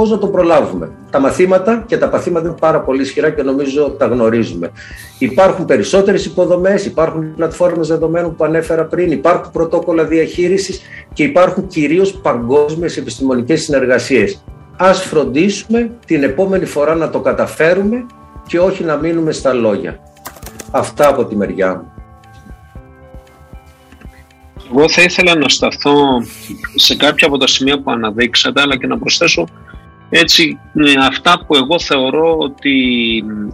Πώς 0.00 0.10
να 0.10 0.18
το 0.18 0.26
προλάβουμε; 0.26 0.90
Τα 1.10 1.20
μαθήματα 1.20 1.84
και 1.86 1.98
τα 1.98 2.08
παθήματα 2.08 2.48
είναι 2.48 2.56
πάρα 2.60 2.80
πολύ 2.80 3.02
ισχυρά 3.02 3.30
και 3.30 3.42
νομίζω 3.42 3.90
τα 3.90 4.06
γνωρίζουμε. 4.06 4.70
Υπάρχουν 5.18 5.64
περισσότερες 5.64 6.24
υποδομές, 6.24 6.84
υπάρχουν 6.86 7.34
πλατφόρμες 7.34 7.88
δεδομένων 7.88 8.36
που 8.36 8.44
ανέφερα 8.44 8.84
πριν, 8.84 9.10
υπάρχουν 9.10 9.52
πρωτόκολλα 9.52 10.04
διαχείρισης 10.04 10.80
και 11.12 11.22
υπάρχουν 11.22 11.66
κυρίως 11.66 12.12
παγκόσμιες 12.12 12.96
επιστημονικές 12.96 13.62
συνεργασίες. 13.62 14.44
Α 14.76 14.94
φροντίσουμε 14.94 15.90
την 16.06 16.22
επόμενη 16.22 16.64
φορά 16.64 16.94
να 16.94 17.10
το 17.10 17.20
καταφέρουμε 17.20 18.06
και 18.46 18.58
όχι 18.58 18.84
να 18.84 18.96
μείνουμε 18.96 19.32
στα 19.32 19.52
λόγια. 19.52 19.98
Αυτά 20.70 21.08
από 21.08 21.24
τη 21.24 21.36
μεριά 21.36 21.74
μου. 21.74 21.92
Εγώ 24.74 24.88
θα 24.88 25.02
ήθελα 25.02 25.34
να 25.34 25.48
σταθώ 25.48 25.94
σε 26.74 26.96
κάποια 26.96 27.26
από 27.26 27.38
τα 27.38 27.46
σημεία 27.46 27.80
που 27.80 27.90
αναδείξατε, 27.90 28.60
αλλά 28.60 28.76
και 28.76 28.86
να 28.86 28.98
προσθέσω 28.98 29.48
έτσι 30.10 30.58
αυτά 31.00 31.44
που 31.46 31.56
εγώ 31.56 31.78
θεωρώ 31.78 32.36
ότι 32.38 32.74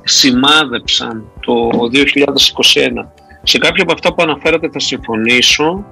σημάδεψαν 0.04 1.24
το 1.40 1.70
2021. 1.92 3.08
Σε 3.42 3.58
κάποια 3.58 3.82
από 3.82 3.92
αυτά 3.92 4.14
που 4.14 4.22
αναφέρατε 4.22 4.68
θα 4.72 4.80
συμφωνήσω 4.80 5.84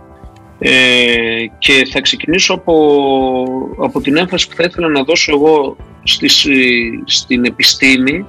ε, 0.59 1.47
και 1.59 1.89
θα 1.93 2.01
ξεκινήσω 2.01 2.55
από, 2.55 2.75
από 3.79 4.01
την 4.01 4.17
έμφαση 4.17 4.49
που 4.49 4.55
θα 4.55 4.65
ήθελα 4.65 4.89
να 4.89 5.03
δώσω 5.03 5.33
εγώ 5.33 5.77
στις, 6.03 6.47
στην 7.05 7.45
επιστήμη 7.45 8.27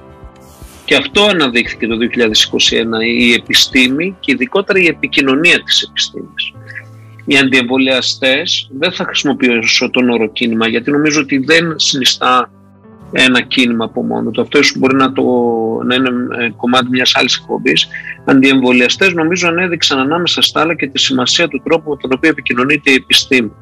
και 0.84 0.96
αυτό 0.96 1.24
αναδείχθηκε 1.24 1.86
το 1.86 1.96
2021, 1.96 3.04
η 3.18 3.32
επιστήμη 3.32 4.16
και 4.20 4.32
ειδικότερα 4.32 4.78
η 4.80 4.86
επικοινωνία 4.86 5.62
της 5.62 5.82
επιστήμης 5.82 6.52
οι 7.26 7.38
αντιεμβολιαστέ, 7.38 8.42
δεν 8.78 8.92
θα 8.92 9.04
χρησιμοποιήσω 9.04 9.90
τον 9.90 10.10
όρο 10.10 10.28
κίνημα 10.28 10.68
γιατί 10.68 10.90
νομίζω 10.90 11.20
ότι 11.20 11.38
δεν 11.38 11.78
συνιστά 11.78 12.50
ένα 13.12 13.40
κίνημα 13.40 13.84
από 13.84 14.02
μόνο 14.02 14.30
του. 14.30 14.40
Αυτός 14.40 14.60
ίσως 14.60 14.78
μπορεί 14.78 14.96
να, 14.96 15.12
το, 15.12 15.22
να 15.84 15.94
είναι 15.94 16.08
ε, 16.38 16.50
κομμάτι 16.56 16.88
μιας 16.88 17.14
άλλης 17.14 17.36
εκπομπής. 17.36 17.86
Αντιεμβολιαστές 18.24 19.12
νομίζω 19.12 19.48
ανέδειξαν 19.48 19.98
ανάμεσα 19.98 20.42
στα 20.42 20.60
άλλα 20.60 20.74
και 20.74 20.86
τη 20.86 20.98
σημασία 20.98 21.48
του 21.48 21.62
τρόπου 21.64 21.90
με 21.90 21.96
τον 21.96 22.10
οποίο 22.14 22.30
επικοινωνείται 22.30 22.90
η 22.90 22.94
επιστήμη. 22.94 23.52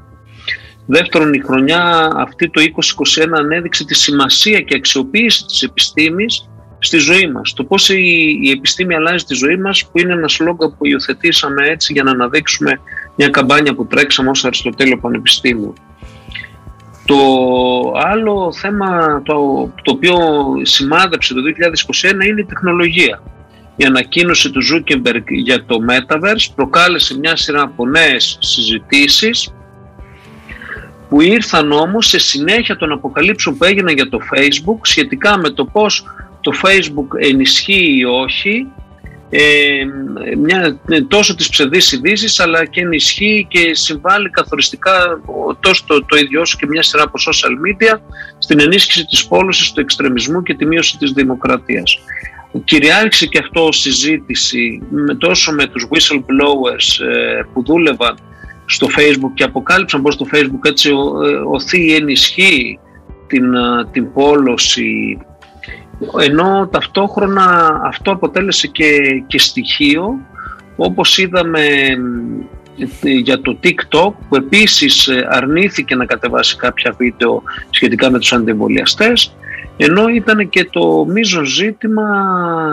Δεύτερον, 0.87 1.33
η 1.33 1.41
χρονιά 1.41 2.11
αυτή 2.17 2.51
το 2.51 2.63
2021 3.21 3.27
ανέδειξε 3.39 3.85
τη 3.85 3.95
σημασία 3.95 4.61
και 4.61 4.77
αξιοποίηση 4.77 5.45
της 5.45 5.63
επιστήμης 5.63 6.49
στη 6.79 6.97
ζωή 6.97 7.31
μας. 7.31 7.53
Το 7.53 7.65
πώς 7.65 7.89
η, 7.89 8.39
η 8.43 8.51
επιστήμη 8.51 8.95
αλλάζει 8.95 9.25
τη 9.25 9.35
ζωή 9.35 9.57
μας 9.57 9.85
που 9.85 9.99
είναι 9.99 10.13
ένα 10.13 10.29
σλόγγα 10.29 10.69
που 10.71 10.87
υιοθετήσαμε 10.87 11.69
έτσι 11.69 11.93
για 11.93 12.03
να 12.03 12.11
αναδείξουμε 12.11 12.81
μια 13.17 13.29
καμπάνια 13.29 13.75
που 13.75 13.87
τρέξαμε 13.87 14.31
ως 14.31 14.45
Αριστοτέλειο 14.45 14.99
Πανεπιστήμιο. 14.99 15.73
Το 17.07 17.17
άλλο 17.95 18.53
θέμα 18.53 19.23
το, 19.25 19.35
το 19.83 19.93
οποίο 19.93 20.17
σημάδεψε 20.63 21.35
το 21.35 21.41
2021 22.21 22.27
είναι 22.27 22.41
η 22.41 22.45
τεχνολογία. 22.45 23.23
Η 23.77 23.85
ανακοίνωση 23.85 24.51
του 24.51 24.61
Zuckerberg 24.73 25.25
για 25.27 25.65
το 25.65 25.77
Metaverse 25.89 26.53
προκάλεσε 26.55 27.19
μια 27.19 27.37
σειρά 27.37 27.63
από 27.63 27.87
νέες 27.87 28.39
συζητήσεις 28.41 29.55
που 31.09 31.21
ήρθαν 31.21 31.73
όμως 31.73 32.07
σε 32.07 32.19
συνέχεια 32.19 32.77
των 32.77 32.93
αποκαλύψεων 32.93 33.57
που 33.57 33.65
έγιναν 33.65 33.95
για 33.95 34.09
το 34.09 34.19
Facebook 34.33 34.79
σχετικά 34.83 35.39
με 35.39 35.51
το 35.51 35.65
πώς 35.65 36.05
το 36.41 36.53
Facebook 36.63 37.19
ενισχύει 37.19 37.97
ή 37.99 38.05
όχι 38.05 38.67
ε, 39.31 39.85
μια, 40.37 40.79
ναι, 40.87 41.01
τόσο 41.01 41.35
τις 41.35 41.49
ψευδείς 41.49 41.93
ειδήσει, 41.93 42.43
αλλά 42.43 42.65
και 42.65 42.81
ενισχύει 42.81 43.47
και 43.51 43.75
συμβάλλει 43.75 44.31
καθοριστικά 44.31 45.21
τόσο 45.61 45.85
το, 45.87 46.05
το 46.05 46.17
ίδιο 46.17 46.41
όσο 46.41 46.57
και 46.61 46.67
μια 46.67 46.83
σειρά 46.83 47.03
από 47.03 47.19
social 47.19 47.53
media 47.67 48.01
στην 48.39 48.61
ενίσχυση 48.61 49.05
της 49.05 49.27
πόλωσης 49.27 49.73
του 49.73 49.81
εξτρεμισμού 49.81 50.43
και 50.43 50.55
τη 50.55 50.67
μείωση 50.67 50.99
της 50.99 51.13
δημοκρατίας. 51.13 51.99
Κυριάρχησε 52.65 53.27
και 53.27 53.39
αυτό 53.39 53.73
συζήτηση 53.73 54.83
με, 54.91 55.15
τόσο 55.15 55.53
με 55.53 55.67
τους 55.67 55.89
whistleblowers 55.91 57.07
ε, 57.07 57.43
που 57.53 57.65
δούλευαν 57.65 58.19
στο 58.67 58.87
facebook 58.97 59.31
και 59.35 59.45
αποκάλυψαν 59.45 60.03
πως 60.03 60.17
το 60.17 60.27
facebook 60.33 60.65
έτσι 60.69 60.91
ο, 60.91 61.25
ε, 61.25 61.35
οθεί 61.35 61.87
ή 61.87 61.95
ενισχύει 61.95 62.79
την, 63.27 63.55
ε, 63.55 63.87
την 63.93 64.13
πόλωση 64.13 65.19
ενώ 66.21 66.69
ταυτόχρονα 66.73 67.81
αυτό 67.85 68.13
αποτέλεσε 68.13 68.67
και, 68.67 69.23
και 69.27 69.39
στοιχείο 69.39 70.19
όπως 70.77 71.19
είδαμε 71.19 71.63
για 73.23 73.41
το 73.41 73.59
TikTok 73.63 74.13
που 74.29 74.37
επίσης 74.37 75.09
ε, 75.09 75.27
αρνήθηκε 75.31 75.95
να 75.95 76.05
κατεβάσει 76.05 76.57
κάποια 76.57 76.95
βίντεο 76.99 77.43
σχετικά 77.71 78.11
με 78.11 78.19
τους 78.19 78.33
αντιεμβολιαστές 78.33 79.37
ενώ 79.77 80.09
ήταν 80.09 80.49
και 80.49 80.65
το 80.65 81.07
μείζον 81.09 81.45
ζήτημα 81.45 82.05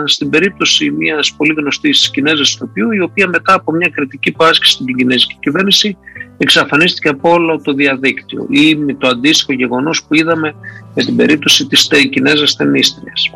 στην 0.06 0.30
περίπτωση 0.30 0.90
μιας 0.90 1.34
πολύ 1.36 1.54
γνωστής 1.56 2.10
Κινέζας 2.10 2.54
ηθοποιού 2.54 2.92
η 2.92 3.00
οποία 3.00 3.28
μετά 3.28 3.54
από 3.54 3.72
μια 3.72 3.88
κριτική 3.88 4.32
που 4.32 4.44
άσκησε 4.44 4.72
στην 4.72 4.96
Κινέζικη 4.96 5.36
κυβέρνηση 5.40 5.96
εξαφανίστηκε 6.38 7.08
από 7.08 7.30
όλο 7.30 7.60
το 7.60 7.72
διαδίκτυο 7.72 8.46
ή 8.50 8.74
με 8.74 8.94
το 8.94 9.08
αντίστοιχο 9.08 9.52
γεγονός 9.52 10.04
που 10.04 10.14
είδαμε 10.14 10.54
με 10.94 11.04
την 11.04 11.16
περίπτωση 11.16 11.66
της 11.66 11.88
Κινέζας 12.10 12.56
ταινίστριας. 12.56 13.30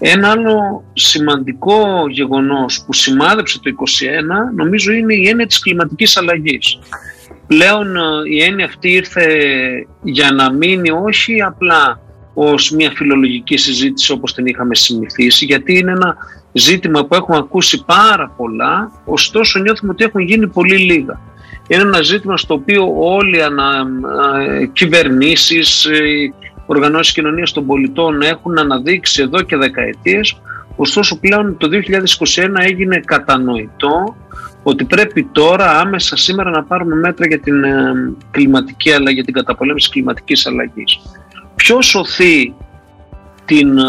Ένα 0.00 0.30
άλλο 0.30 0.84
σημαντικό 0.92 2.08
γεγονός 2.08 2.84
που 2.86 2.92
σημάδεψε 2.92 3.60
το 3.62 3.70
2021 3.70 4.54
νομίζω 4.54 4.92
είναι 4.92 5.14
η 5.14 5.28
έννοια 5.28 5.46
της 5.46 5.58
κλιματικής 5.58 6.16
αλλαγής. 6.16 6.78
Πλέον 7.46 7.96
ε, 7.96 8.00
η 8.30 8.42
έννοια 8.42 8.64
αυτή 8.64 8.92
ήρθε 8.92 9.26
για 10.02 10.30
να 10.30 10.52
μείνει 10.52 10.90
όχι 10.90 11.42
απλά 11.42 12.00
ως 12.34 12.70
μια 12.70 12.90
φιλολογική 12.90 13.56
συζήτηση 13.56 14.12
όπως 14.12 14.34
την 14.34 14.46
είχαμε 14.46 14.74
συνηθίσει 14.74 15.44
γιατί 15.44 15.78
είναι 15.78 15.90
ένα 15.90 16.16
ζήτημα 16.52 17.04
που 17.04 17.14
έχουμε 17.14 17.36
ακούσει 17.36 17.84
πάρα 17.84 18.34
πολλά 18.36 18.92
ωστόσο 19.04 19.58
νιώθουμε 19.58 19.92
ότι 19.92 20.04
έχουν 20.04 20.20
γίνει 20.20 20.48
πολύ 20.48 20.76
λίγα. 20.76 21.20
είναι 21.68 21.82
ένα 21.82 22.02
ζήτημα 22.02 22.36
στο 22.36 22.54
οποίο 22.54 22.94
όλοι 22.98 23.38
οι 24.60 24.66
κυβερνήσεις, 24.66 25.84
οι 25.84 26.34
οργανώσεις 26.70 27.12
κοινωνίας 27.12 27.52
των 27.52 27.66
πολιτών 27.66 28.22
έχουν 28.22 28.58
αναδείξει 28.58 29.22
εδώ 29.22 29.42
και 29.42 29.56
δεκαετίες 29.56 30.40
ωστόσο 30.76 31.18
πλέον 31.18 31.56
το 31.56 31.68
2021 31.72 32.48
έγινε 32.58 33.00
κατανοητό 33.04 34.16
ότι 34.62 34.84
πρέπει 34.84 35.24
τώρα 35.32 35.80
άμεσα 35.80 36.16
σήμερα 36.16 36.50
να 36.50 36.64
πάρουμε 36.64 36.94
μέτρα 36.94 37.26
για 37.26 37.40
την 37.40 37.64
ε, 37.64 37.92
κλιματική 38.30 38.92
αλλαγή, 38.92 39.14
για 39.14 39.24
την 39.24 39.34
καταπολέμηση 39.34 39.90
κλιματικής 39.90 40.46
αλλαγής. 40.46 40.98
Ποιος 41.54 41.86
σωθεί 41.86 42.54
την, 43.44 43.78
ε, 43.78 43.82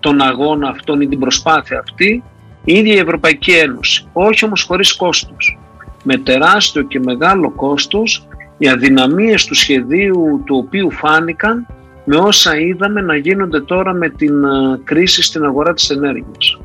τον 0.00 0.20
αγώνα 0.20 0.68
αυτόν 0.68 1.00
ή 1.00 1.08
την 1.08 1.18
προσπάθεια 1.18 1.78
αυτή, 1.78 2.22
η 2.64 2.72
ίδια 2.72 2.94
η 2.94 2.98
Ευρωπαϊκή 2.98 3.50
Ένωση. 3.50 4.08
Όχι 4.12 4.44
όμως 4.44 4.62
χωρίς 4.62 4.92
κόστος. 4.92 5.58
Με 6.02 6.16
τεράστιο 6.16 6.82
και 6.82 7.00
μεγάλο 7.00 7.50
κόστος 7.50 8.26
οι 8.58 8.68
αδυναμίες 8.68 9.44
του 9.44 9.54
σχεδίου 9.54 10.42
του 10.46 10.56
οποίου 10.66 10.90
φάνηκαν 10.90 11.66
με 12.08 12.16
όσα 12.16 12.58
είδαμε 12.58 13.00
να 13.00 13.16
γίνονται 13.16 13.60
τώρα 13.60 13.92
με 13.92 14.08
την 14.08 14.44
ε, 14.44 14.80
κρίση 14.84 15.22
στην 15.22 15.44
αγορά 15.44 15.74
της 15.74 15.90
ενέργειας. 15.90 16.58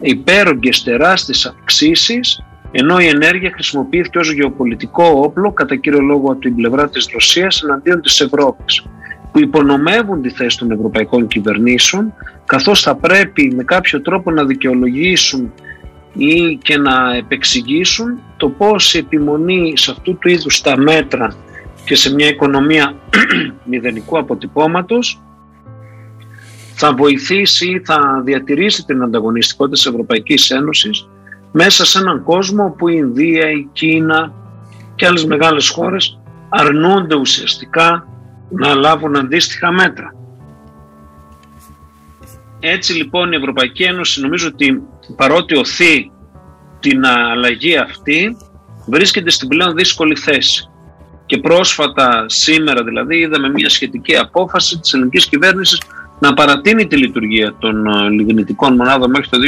Υπέρογγες 0.00 0.82
τεράστιες 0.82 1.46
αυξήσεις 1.46 2.42
ενώ 2.76 2.98
η 2.98 3.06
ενέργεια 3.06 3.50
χρησιμοποιήθηκε 3.54 4.18
ως 4.18 4.32
γεωπολιτικό 4.32 5.04
όπλο 5.04 5.52
κατά 5.52 5.76
κύριο 5.76 6.00
λόγο 6.00 6.32
από 6.32 6.40
την 6.40 6.54
πλευρά 6.54 6.88
της 6.88 7.08
Ρωσίας 7.12 7.62
εναντίον 7.62 8.00
της 8.00 8.20
Ευρώπης 8.20 8.86
που 9.32 9.40
υπονομεύουν 9.40 10.22
τη 10.22 10.30
θέση 10.30 10.58
των 10.58 10.70
ευρωπαϊκών 10.70 11.26
κυβερνήσεων 11.26 12.14
καθώς 12.44 12.80
θα 12.80 12.94
πρέπει 12.94 13.52
με 13.56 13.64
κάποιο 13.64 14.00
τρόπο 14.00 14.30
να 14.30 14.44
δικαιολογήσουν 14.44 15.52
ή 16.14 16.58
και 16.62 16.76
να 16.76 17.16
επεξηγήσουν 17.16 18.18
το 18.36 18.48
πώς 18.48 18.94
η 18.94 18.98
επιμονή 18.98 19.72
σε 19.76 19.90
αυτού 19.90 20.18
του 20.18 20.28
είδους 20.28 20.60
τα 20.60 20.76
μέτρα 20.76 21.34
και 21.84 21.94
σε 21.94 22.14
μια 22.14 22.28
οικονομία 22.28 22.94
μηδενικού 23.70 24.18
αποτυπώματος 24.18 25.22
θα 26.74 26.94
βοηθήσει 26.94 27.70
ή 27.70 27.82
θα 27.84 28.22
διατηρήσει 28.24 28.84
την 28.84 29.02
ανταγωνιστικότητα 29.02 29.76
της 29.76 29.86
Ευρωπαϊκής 29.86 30.50
Ένωσης 30.50 31.08
μέσα 31.52 31.84
σε 31.84 31.98
έναν 31.98 32.22
κόσμο 32.22 32.74
που 32.78 32.88
η 32.88 32.94
Ινδία, 32.98 33.50
η 33.50 33.68
Κίνα 33.72 34.32
και 34.94 35.06
άλλες 35.06 35.24
μεγάλες 35.24 35.68
χώρες 35.68 36.18
αρνούνται 36.48 37.14
ουσιαστικά 37.14 38.08
να 38.50 38.74
λάβουν 38.74 39.16
αντίστοιχα 39.16 39.72
μέτρα. 39.72 40.14
Έτσι 42.60 42.92
λοιπόν 42.92 43.32
η 43.32 43.36
Ευρωπαϊκή 43.36 43.82
Ένωση 43.82 44.20
νομίζω 44.20 44.48
ότι 44.48 44.82
παρότι 45.16 45.56
οθεί 45.56 46.10
την 46.80 47.06
αλλαγή 47.06 47.76
αυτή 47.76 48.36
βρίσκεται 48.86 49.30
στην 49.30 49.48
πλέον 49.48 49.74
δύσκολη 49.74 50.16
θέση. 50.16 50.68
Και 51.34 51.40
πρόσφατα 51.40 52.24
σήμερα 52.28 52.84
δηλαδή 52.84 53.18
είδαμε 53.18 53.48
μια 53.48 53.68
σχετική 53.68 54.16
απόφαση 54.16 54.78
της 54.78 54.92
ελληνικής 54.92 55.26
κυβέρνησης 55.26 55.80
να 56.18 56.34
παρατείνει 56.34 56.86
τη 56.86 56.96
λειτουργία 56.96 57.54
των 57.58 57.86
ε, 57.86 58.08
λιγνητικών 58.08 58.74
μονάδων 58.74 59.10
μέχρι 59.10 59.28
το 59.28 59.38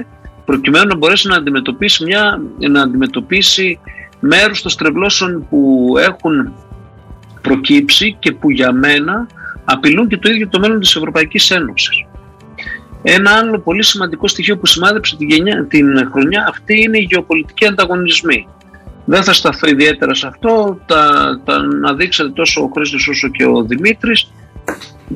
2025 0.00 0.04
προκειμένου 0.44 0.86
να 0.86 0.96
μπορέσει 0.96 1.28
να 1.28 1.36
αντιμετωπίσει, 1.36 2.04
μια, 2.04 2.40
να 2.58 2.82
αντιμετωπίσει 2.82 3.78
μέρους 4.20 4.62
των 4.62 4.70
στρεβλώσεων 4.70 5.46
που 5.50 5.92
έχουν 5.98 6.52
προκύψει 7.42 8.16
και 8.18 8.32
που 8.32 8.50
για 8.50 8.72
μένα 8.72 9.26
απειλούν 9.64 10.08
και 10.08 10.16
το 10.16 10.30
ίδιο 10.30 10.48
το 10.48 10.58
μέλλον 10.58 10.80
της 10.80 10.96
Ευρωπαϊκής 10.96 11.50
Ένωσης. 11.50 12.04
Ένα 13.02 13.30
άλλο 13.30 13.58
πολύ 13.58 13.82
σημαντικό 13.82 14.28
στοιχείο 14.28 14.58
που 14.58 14.66
σημάδεψε 14.66 15.16
την, 15.16 15.28
γενιά, 15.28 15.64
την 15.64 16.08
χρονιά 16.12 16.46
αυτή 16.48 16.82
είναι 16.82 16.98
οι 16.98 17.06
γεωπολιτικοί 17.10 17.66
ανταγωνισμοί. 17.66 18.48
Δεν 19.08 19.22
θα 19.22 19.32
σταθώ 19.32 19.68
ιδιαίτερα 19.68 20.14
σε 20.14 20.26
αυτό, 20.26 20.80
τα, 20.86 21.40
τα 21.44 21.54
αναδείξατε 21.54 22.30
τόσο 22.30 22.62
ο 22.62 22.70
Χρήστος 22.74 23.08
όσο 23.08 23.28
και 23.28 23.44
ο 23.44 23.62
Δημήτρης, 23.62 24.32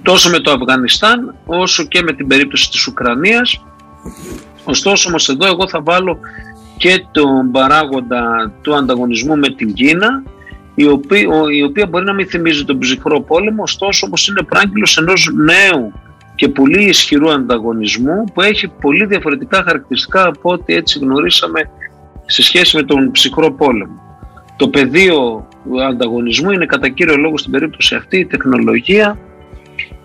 τόσο 0.02 0.30
με 0.30 0.38
το 0.38 0.50
Αφγανιστάν 0.50 1.34
όσο 1.46 1.84
και 1.84 2.02
με 2.02 2.12
την 2.12 2.26
περίπτωση 2.26 2.70
της 2.70 2.86
Ουκρανίας. 2.86 3.64
Ωστόσο 4.64 5.08
όμως 5.08 5.28
εδώ 5.28 5.46
εγώ 5.46 5.68
θα 5.68 5.82
βάλω 5.82 6.18
και 6.76 7.04
τον 7.10 7.50
παράγοντα 7.50 8.52
του 8.62 8.74
ανταγωνισμού 8.74 9.36
με 9.36 9.48
την 9.48 9.72
Κίνα 9.72 10.22
η 10.74 10.86
οποία, 10.86 11.20
η 11.56 11.62
οποία 11.62 11.86
μπορεί 11.86 12.04
να 12.04 12.12
μην 12.12 12.28
θυμίζει 12.28 12.64
τον 12.64 12.78
ψυχρό 12.78 13.20
πόλεμο 13.20 13.62
ωστόσο 13.62 14.06
όμως 14.06 14.28
είναι 14.28 14.42
πράγκυλος 14.42 14.96
ενός 14.96 15.30
νέου 15.34 15.92
και 16.34 16.48
πολύ 16.48 16.84
ισχυρού 16.84 17.30
ανταγωνισμού 17.30 18.24
που 18.34 18.42
έχει 18.42 18.68
πολύ 18.80 19.06
διαφορετικά 19.06 19.62
χαρακτηριστικά 19.66 20.26
από 20.26 20.52
ό,τι 20.52 20.74
έτσι 20.74 20.98
γνωρίσαμε 20.98 21.70
σε 22.30 22.42
σχέση 22.42 22.76
με 22.76 22.82
τον 22.82 23.10
ψυχρό 23.10 23.52
πόλεμο. 23.52 24.00
Το 24.56 24.68
πεδίο 24.68 25.48
ανταγωνισμού 25.88 26.50
είναι 26.50 26.66
κατά 26.66 26.88
κύριο 26.88 27.16
λόγο 27.16 27.38
στην 27.38 27.52
περίπτωση 27.52 27.94
αυτή 27.94 28.18
η 28.18 28.26
τεχνολογία 28.26 29.18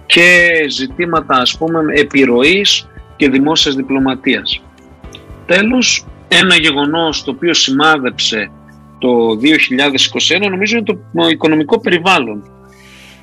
και 0.06 0.50
ζητήματα 0.70 1.36
ας 1.36 1.58
πούμε 1.58 1.80
επιρροής 1.94 2.88
και 3.16 3.30
δημόσιας 3.30 3.76
διπλωματίας. 3.76 4.62
Τέλος, 5.46 6.06
ένα 6.28 6.56
γεγονός 6.56 7.24
το 7.24 7.32
οποίο 7.32 7.54
σημάδεψε 7.54 8.52
το 9.00 9.10
2021 9.36 10.50
νομίζω 10.50 10.78
είναι 10.78 10.86
το 10.86 11.28
οικονομικό 11.30 11.80
περιβάλλον. 11.80 12.50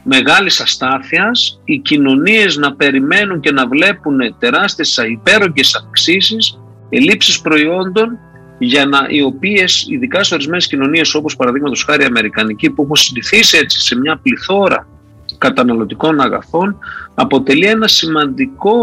Μεγάλης 0.04 0.60
αστάθειας, 0.60 1.60
οι 1.64 1.78
κοινωνίες 1.78 2.56
να 2.56 2.74
περιμένουν 2.74 3.40
και 3.40 3.52
να 3.52 3.66
βλέπουν 3.66 4.18
τεράστιες 4.38 4.96
υπέρογγες 5.10 5.74
αυξήσεις, 5.74 6.58
ελλείψεις 6.88 7.40
προϊόντων 7.40 8.18
για 8.64 8.86
να, 8.86 9.06
οι 9.08 9.22
οποίες, 9.22 9.86
ειδικά 9.88 10.22
σε 10.22 10.34
ορισμένες 10.34 10.66
κοινωνίες 10.66 11.14
όπως 11.14 11.36
παραδείγματος 11.36 11.84
χάρη 11.84 12.04
Αμερικανική, 12.04 12.70
που 12.70 12.82
έχουν 12.82 12.96
συνηθίσει 12.96 13.58
έτσι 13.58 13.80
σε 13.80 13.98
μια 13.98 14.16
πληθώρα 14.22 14.86
καταναλωτικών 15.38 16.20
αγαθών, 16.20 16.78
αποτελεί 17.14 17.66
ένα 17.66 17.88
σημαντικό 17.88 18.74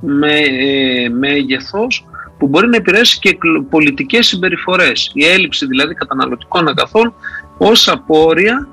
με, 0.00 0.38
ε, 0.38 1.08
μέγεθος 1.08 2.06
που 2.38 2.46
μπορεί 2.48 2.68
να 2.68 2.76
επηρεάσει 2.76 3.18
και 3.18 3.38
πολιτικές 3.70 4.26
συμπεριφορές. 4.26 5.10
Η 5.14 5.24
έλλειψη 5.24 5.66
δηλαδή 5.66 5.94
καταναλωτικών 5.94 6.68
αγαθών 6.68 7.14
ως 7.58 7.88
απόρρια, 7.88 8.68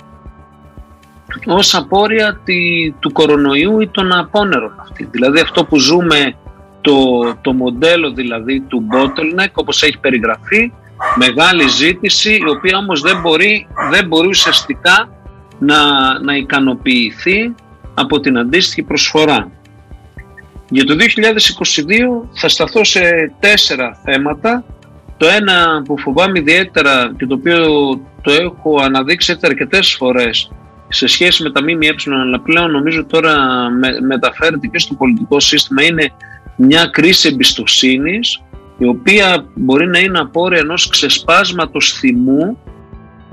ως 1.45 1.75
απόρρια 1.75 2.39
τη, 2.43 2.91
του 2.99 3.11
κορονοϊού 3.11 3.79
ή 3.79 3.87
των 3.87 4.13
απόνερων 4.13 4.73
αυτή. 4.79 5.07
Δηλαδή 5.11 5.39
αυτό 5.39 5.65
που 5.65 5.79
ζούμε 5.79 6.35
το, 6.81 7.21
το 7.41 7.53
μοντέλο 7.53 8.11
δηλαδή 8.11 8.59
του 8.59 8.87
bottleneck 8.91 9.51
όπως 9.53 9.83
έχει 9.83 9.97
περιγραφεί, 9.99 10.71
μεγάλη 11.15 11.67
ζήτηση 11.67 12.33
η 12.33 12.49
οποία 12.49 12.77
όμως 12.77 13.01
δεν 13.01 13.19
μπορεί, 13.21 13.67
δεν 13.91 14.07
μπορεί 14.07 14.27
ουσιαστικά 14.27 15.09
να, 15.59 15.79
να 16.19 16.35
ικανοποιηθεί 16.35 17.55
από 17.93 18.19
την 18.19 18.37
αντίστοιχη 18.37 18.83
προσφορά. 18.83 19.51
Για 20.69 20.85
το 20.85 20.95
2022 22.23 22.27
θα 22.33 22.49
σταθώ 22.49 22.83
σε 22.83 23.33
τέσσερα 23.39 23.99
θέματα. 24.03 24.63
Το 25.17 25.27
ένα 25.27 25.81
που 25.85 25.97
φοβάμαι 25.99 26.39
ιδιαίτερα 26.39 27.13
και 27.17 27.25
το 27.25 27.35
οποίο 27.35 27.65
το 28.21 28.31
έχω 28.31 28.81
αναδείξει 28.81 29.37
αρκετές 29.41 29.95
φορές 29.95 30.51
σε 30.87 31.07
σχέση 31.07 31.43
με 31.43 31.51
τα 31.51 31.61
ΜΜΕ 31.61 31.95
αλλά 32.21 32.39
πλέον 32.39 32.71
νομίζω 32.71 33.05
τώρα 33.05 33.35
με, 33.69 33.87
μεταφέρεται 34.07 34.67
και 34.67 34.79
στο 34.79 34.93
πολιτικό 34.93 35.39
σύστημα 35.39 35.83
είναι 35.83 36.11
μια 36.63 36.85
κρίση 36.85 37.27
εμπιστοσύνης 37.27 38.41
η 38.77 38.87
οποία 38.87 39.45
μπορεί 39.55 39.87
να 39.87 39.99
είναι 39.99 40.19
απόρρια 40.19 40.59
ενός 40.59 40.89
ξεσπάσματος 40.89 41.91
θυμού 41.91 42.57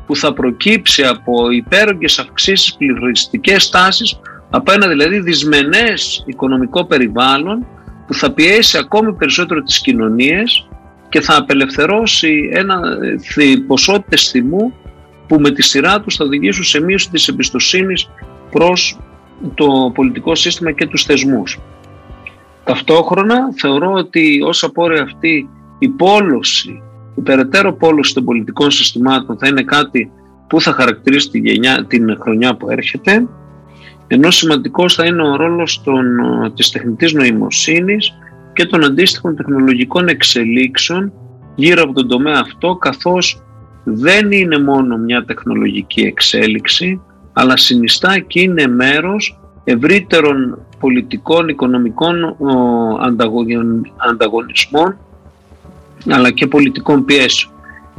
που 0.06 0.16
θα 0.16 0.32
προκύψει 0.32 1.02
από 1.02 1.50
υπέρογγες 1.50 2.18
αυξήσεις 2.18 2.74
πληθωριστικές 2.74 3.70
τάσεις 3.70 4.20
από 4.50 4.72
ένα 4.72 4.88
δηλαδή 4.88 5.20
δυσμενές 5.20 6.24
οικονομικό 6.26 6.84
περιβάλλον 6.84 7.66
που 8.06 8.14
θα 8.14 8.32
πιέσει 8.32 8.78
ακόμη 8.78 9.12
περισσότερο 9.12 9.62
τις 9.62 9.80
κοινωνίες 9.80 10.68
και 11.08 11.20
θα 11.20 11.36
απελευθερώσει 11.36 12.50
ένα 12.52 12.80
ποσότητες 13.66 14.28
θυμού 14.30 14.72
που 15.26 15.40
με 15.40 15.50
τη 15.50 15.62
σειρά 15.62 16.00
τους 16.00 16.16
θα 16.16 16.24
οδηγήσουν 16.24 16.64
σε 16.64 16.80
μείωση 16.80 17.10
της 17.10 17.28
εμπιστοσύνης 17.28 18.10
προς 18.50 18.98
το 19.54 19.92
πολιτικό 19.94 20.34
σύστημα 20.34 20.72
και 20.72 20.86
τους 20.86 21.04
θεσμούς. 21.04 21.58
Ταυτόχρονα 22.68 23.52
θεωρώ 23.56 23.92
ότι 23.92 24.42
ως 24.44 24.64
απόρρια 24.64 25.02
αυτή 25.02 25.48
η 25.78 25.88
πόλωση, 25.88 26.82
η 27.16 27.20
περαιτέρω 27.20 27.72
πόλωση 27.72 28.14
των 28.14 28.24
πολιτικών 28.24 28.70
συστημάτων 28.70 29.38
θα 29.38 29.48
είναι 29.48 29.62
κάτι 29.62 30.10
που 30.46 30.60
θα 30.60 30.72
χαρακτηρίσει 30.72 31.30
τη 31.30 31.38
γενιά, 31.38 31.84
την 31.84 32.16
χρονιά 32.20 32.56
που 32.56 32.70
έρχεται 32.70 33.28
ενώ 34.06 34.30
σημαντικός 34.30 34.94
θα 34.94 35.04
είναι 35.04 35.28
ο 35.28 35.36
ρόλος 35.36 35.82
των, 35.84 36.04
της 36.54 36.70
τεχνητής 36.70 37.12
νοημοσύνης 37.12 38.12
και 38.52 38.66
των 38.66 38.84
αντίστοιχων 38.84 39.36
τεχνολογικών 39.36 40.08
εξελίξεων 40.08 41.12
γύρω 41.54 41.82
από 41.82 41.92
τον 41.92 42.08
τομέα 42.08 42.40
αυτό 42.40 42.74
καθώς 42.74 43.42
δεν 43.84 44.32
είναι 44.32 44.58
μόνο 44.58 44.96
μια 44.96 45.24
τεχνολογική 45.24 46.00
εξέλιξη 46.00 47.00
αλλά 47.32 47.56
συνιστά 47.56 48.18
και 48.18 48.40
είναι 48.40 48.66
μέρος 48.66 49.40
ευρύτερων 49.64 50.66
πολιτικών, 50.80 51.48
οικονομικών 51.48 52.36
ανταγωνισμών 53.96 54.96
αλλά 56.08 56.30
και 56.30 56.46
πολιτικών 56.46 57.04
πιέσεων. 57.04 57.52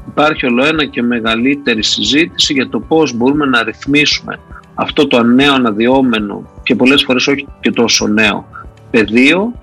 υπάρχει 0.07 0.45
ολοένα 0.45 0.85
και 0.85 1.01
μεγαλύτερη 1.01 1.83
συζήτηση 1.83 2.53
για 2.53 2.69
το 2.69 2.79
πώς 2.79 3.13
μπορούμε 3.13 3.45
να 3.45 3.63
ρυθμίσουμε 3.63 4.39
αυτό 4.75 5.07
το 5.07 5.23
νέο 5.23 5.53
αναδυόμενο 5.53 6.43
και 6.63 6.75
πολλές 6.75 7.03
φορές 7.03 7.27
όχι 7.27 7.47
και 7.59 7.71
τόσο 7.71 8.07
νέο 8.07 8.45
πεδίο 8.91 9.53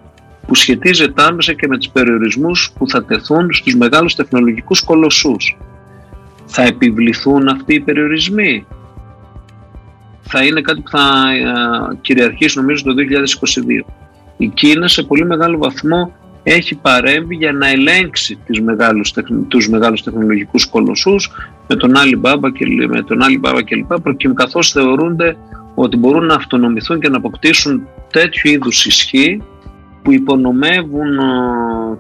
που 0.47 0.55
σχετίζεται 0.55 1.23
άμεσα 1.23 1.53
και 1.53 1.67
με 1.69 1.77
τους 1.77 1.89
περιορισμούς 1.89 2.73
που 2.79 2.89
θα 2.89 3.05
τεθούν 3.05 3.53
στους 3.53 3.75
μεγάλους 3.75 4.15
τεχνολογικούς 4.15 4.83
κολοσσούς. 4.83 5.57
Θα 6.47 6.63
επιβληθούν 6.63 7.49
αυτοί 7.49 7.75
οι 7.75 7.81
περιορισμοί; 7.81 8.67
Θα 10.29 10.45
είναι 10.45 10.61
κάτι 10.61 10.81
που 10.81 10.91
θα 10.91 11.33
ε, 11.33 11.97
κυριαρχήσει 12.01 12.59
νομίζω 12.59 12.85
το 12.85 12.95
2022. 13.85 13.91
Η 14.37 14.49
Κίνα 14.49 14.89
σε 14.89 15.03
πολύ 15.03 15.27
μεγάλο 15.27 15.59
βαθμό 15.59 16.15
έχει 16.43 16.75
παρέμβει 16.75 17.35
για 17.35 17.53
να 17.53 17.69
ελέγξει 17.69 18.39
τις 18.47 18.61
μεγάλους, 18.61 19.15
τους 19.49 19.69
μεγάλους 19.69 20.03
τεχνολογικούς 20.03 20.67
κολοσσούς 20.67 21.31
με 21.69 21.77
τον 21.77 21.93
Alibaba 21.97 22.53
και, 22.53 22.87
με 22.89 23.03
τον 23.03 23.19
Alibaba 23.23 23.61
και 23.65 23.77
λοιπά 23.77 24.03
καθώς 24.35 24.71
θεωρούνται 24.71 25.37
ότι 25.75 25.97
μπορούν 25.97 26.27
να 26.27 26.35
αυτονομηθούν 26.35 27.01
και 27.01 27.09
να 27.09 27.17
αποκτήσουν 27.17 27.89
τέτοιου 28.11 28.51
είδους 28.51 28.87
ισχύ 28.87 29.43
που 30.03 30.13
υπονομεύουν 30.13 31.19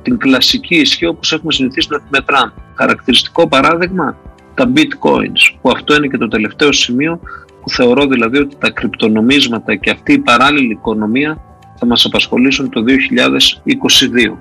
την 0.03 0.18
κλασική 0.18 0.74
ισχύ 0.74 1.07
όπως 1.07 1.33
έχουμε 1.33 1.53
συνηθίσει 1.53 1.89
να 1.91 1.99
τη 1.99 2.05
μετράμε. 2.09 2.53
Χαρακτηριστικό 2.74 3.49
παράδειγμα 3.49 4.16
τα 4.55 4.72
bitcoins 4.74 5.57
που 5.61 5.70
αυτό 5.70 5.95
είναι 5.95 6.07
και 6.07 6.16
το 6.16 6.29
τελευταίο 6.29 6.72
σημείο 6.72 7.20
που 7.66 7.72
θεωρώ 7.72 8.06
δηλαδή 8.06 8.38
ότι 8.38 8.56
τα 8.56 8.70
κρυπτονομίσματα 8.70 9.74
και 9.76 9.90
αυτή 9.90 10.12
η 10.12 10.18
παράλληλη 10.18 10.72
οικονομία 10.72 11.38
θα 11.78 11.86
μας 11.86 12.04
απασχολήσουν 12.04 12.70
το 12.70 12.82
2022. 12.82 14.38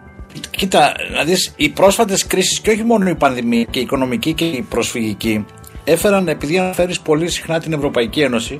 Κοίτα, 0.49 0.93
να 1.15 1.23
δεις, 1.23 1.53
οι 1.55 1.69
πρόσφατες 1.69 2.27
κρίσεις 2.27 2.59
και 2.59 2.69
όχι 2.69 2.83
μόνο 2.83 3.09
η 3.09 3.15
πανδημία 3.15 3.63
και 3.63 3.79
η 3.79 3.81
οικονομική 3.81 4.33
και 4.33 4.45
η 4.45 4.65
προσφυγική 4.69 5.45
έφεραν, 5.83 6.27
επειδή 6.27 6.59
αναφέρεις 6.59 6.99
πολύ 6.99 7.29
συχνά 7.29 7.59
την 7.59 7.73
Ευρωπαϊκή 7.73 8.21
Ένωση, 8.21 8.59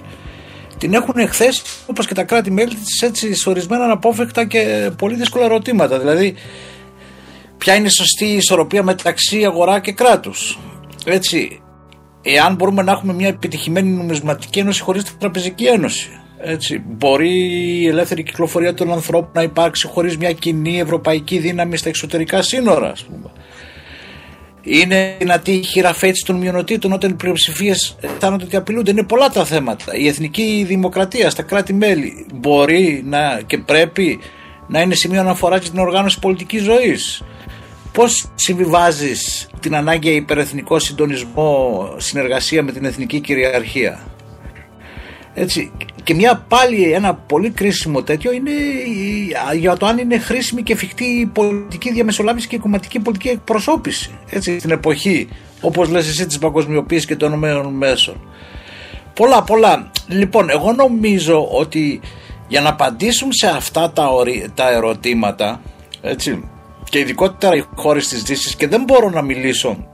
την 0.78 0.94
έχουν 0.94 1.18
εκθέσει 1.18 1.62
όπως 1.86 2.08
και 2.08 2.14
τα 2.14 2.24
κράτη-μέλη 2.24 2.76
τη 2.76 3.06
έτσι 3.06 3.36
σε 3.36 3.50
ορισμένα 3.50 3.84
αναπόφευκτα 3.84 4.46
και 4.46 4.92
πολύ 4.98 5.16
δύσκολα 5.16 5.46
ερωτήματα. 5.46 6.00
Δηλαδή, 6.00 6.36
ποια 7.58 7.76
είναι 7.76 7.88
η 7.88 7.90
σωστή 7.98 8.26
ισορροπία 8.26 8.84
μεταξύ 8.84 9.46
αγορά 9.46 9.80
και 9.80 9.92
κράτους. 9.92 10.60
Έτσι, 11.06 11.62
εάν 12.26 12.56
μπορούμε 12.56 12.82
να 12.82 12.92
έχουμε 12.92 13.14
μια 13.14 13.28
επιτυχημένη 13.28 13.90
νομισματική 13.90 14.60
ένωση 14.60 14.82
χωρίς 14.82 15.04
την 15.04 15.14
τραπεζική 15.20 15.66
ένωση. 15.66 16.10
Έτσι, 16.38 16.84
μπορεί 16.88 17.30
η 17.82 17.88
ελεύθερη 17.88 18.24
κυκλοφορία 18.24 18.74
των 18.74 18.92
ανθρώπων 18.92 19.30
να 19.34 19.42
υπάρξει 19.42 19.88
χωρίς 19.88 20.18
μια 20.18 20.32
κοινή 20.32 20.80
ευρωπαϊκή 20.80 21.38
δύναμη 21.38 21.78
στα 21.78 21.90
εξωτερικά 21.90 22.42
σύνορα, 22.42 22.90
ας 22.90 23.04
πούμε 23.04 23.32
είναι 24.66 25.16
δυνατή 25.20 25.52
η 25.52 25.64
χειραφέτηση 25.64 26.26
των 26.26 26.36
μειονοτήτων 26.36 26.92
όταν 26.92 27.12
οι 27.12 27.14
πλειοψηφίες 27.14 27.98
αισθάνονται 28.02 28.44
ότι 28.44 28.56
απειλούνται. 28.56 28.92
Είναι 28.92 29.04
πολλά 29.04 29.30
τα 29.30 29.46
θέματα. 29.46 29.96
Η 29.96 30.08
εθνική 30.08 30.64
δημοκρατία 30.68 31.30
στα 31.30 31.44
κράτη-μέλη 31.44 32.26
μπορεί 32.34 33.04
να 33.06 33.42
και 33.46 33.58
πρέπει 33.58 34.20
να 34.68 34.82
είναι 34.82 34.96
σημείο 34.96 35.20
αναφοράς 35.20 35.62
για 35.62 35.70
την 35.70 35.80
οργάνωση 35.80 36.20
πολιτικής 36.20 36.64
ζωής. 36.64 37.24
Πώς 37.96 38.28
συμβιβάζεις 38.36 39.50
την 39.60 39.76
ανάγκη 39.76 40.08
για 40.08 40.18
υπερεθνικό 40.18 40.80
συντονισμό, 40.80 41.90
συνεργασία 41.98 42.64
με 42.64 42.72
την 42.72 42.86
εθνική 42.86 43.20
κυριαρχία; 43.20 44.00
Έτσι. 45.34 45.72
Και 46.04 46.14
μια 46.14 46.46
πάλι 46.48 46.92
ένα 46.92 47.14
πολύ 47.14 47.50
κρίσιμο 47.50 48.04
τέτοιο 48.04 48.32
είναι 48.32 48.52
για 49.56 49.78
το 49.78 49.86
αν 49.86 49.98
είναι 49.98 50.18
χρήσιμη 50.18 50.64
και 50.64 50.74
εφικτή 50.74 51.04
η 51.04 51.26
πολιτική 51.26 51.92
διαμεσολάβηση 51.92 52.48
και 52.48 52.56
η 52.56 52.60
κομματική 52.60 53.00
πολιτική 53.00 53.30
εκπροσώπηση. 53.30 54.12
Έτσι, 54.30 54.60
στην 54.60 54.72
εποχή, 54.72 55.28
όπως 55.62 55.90
λες 55.90 56.08
εσύ, 56.08 56.26
της 56.26 56.38
παγκοσμιοποίησης 56.38 57.06
και 57.06 57.16
των 57.16 57.28
ενωμένων 57.28 57.74
μέσων. 57.74 58.16
Πολλά, 59.14 59.44
πολλά. 59.44 59.92
Λοιπόν, 60.08 60.50
εγώ 60.50 60.72
νομίζω 60.72 61.48
ότι 61.52 62.00
για 62.48 62.62
να 62.62 62.70
απαντήσουν 62.70 63.34
σε 63.34 63.48
αυτά 63.48 63.92
τα, 63.92 64.10
τα 64.54 64.72
ερωτήματα, 64.72 65.62
έτσι, 66.02 66.44
και 66.96 67.02
ειδικότερα 67.02 67.56
οι 67.56 67.64
χώρες 67.76 68.08
της 68.08 68.24
Δύσης, 68.24 68.56
και 68.56 68.68
δεν 68.68 68.84
μπορώ 68.84 69.10
να 69.10 69.22
μιλήσω 69.22 69.88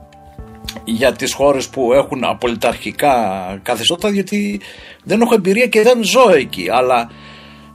για 0.84 1.12
τις 1.12 1.32
χώρες 1.32 1.68
που 1.68 1.92
έχουν 1.92 2.24
απολυταρχικά 2.24 3.14
καθεστώτα 3.62 4.10
γιατί 4.10 4.60
δεν 5.04 5.20
έχω 5.20 5.34
εμπειρία 5.34 5.66
και 5.66 5.82
δεν 5.82 6.04
ζω 6.04 6.30
εκεί. 6.30 6.68
Αλλά 6.70 7.10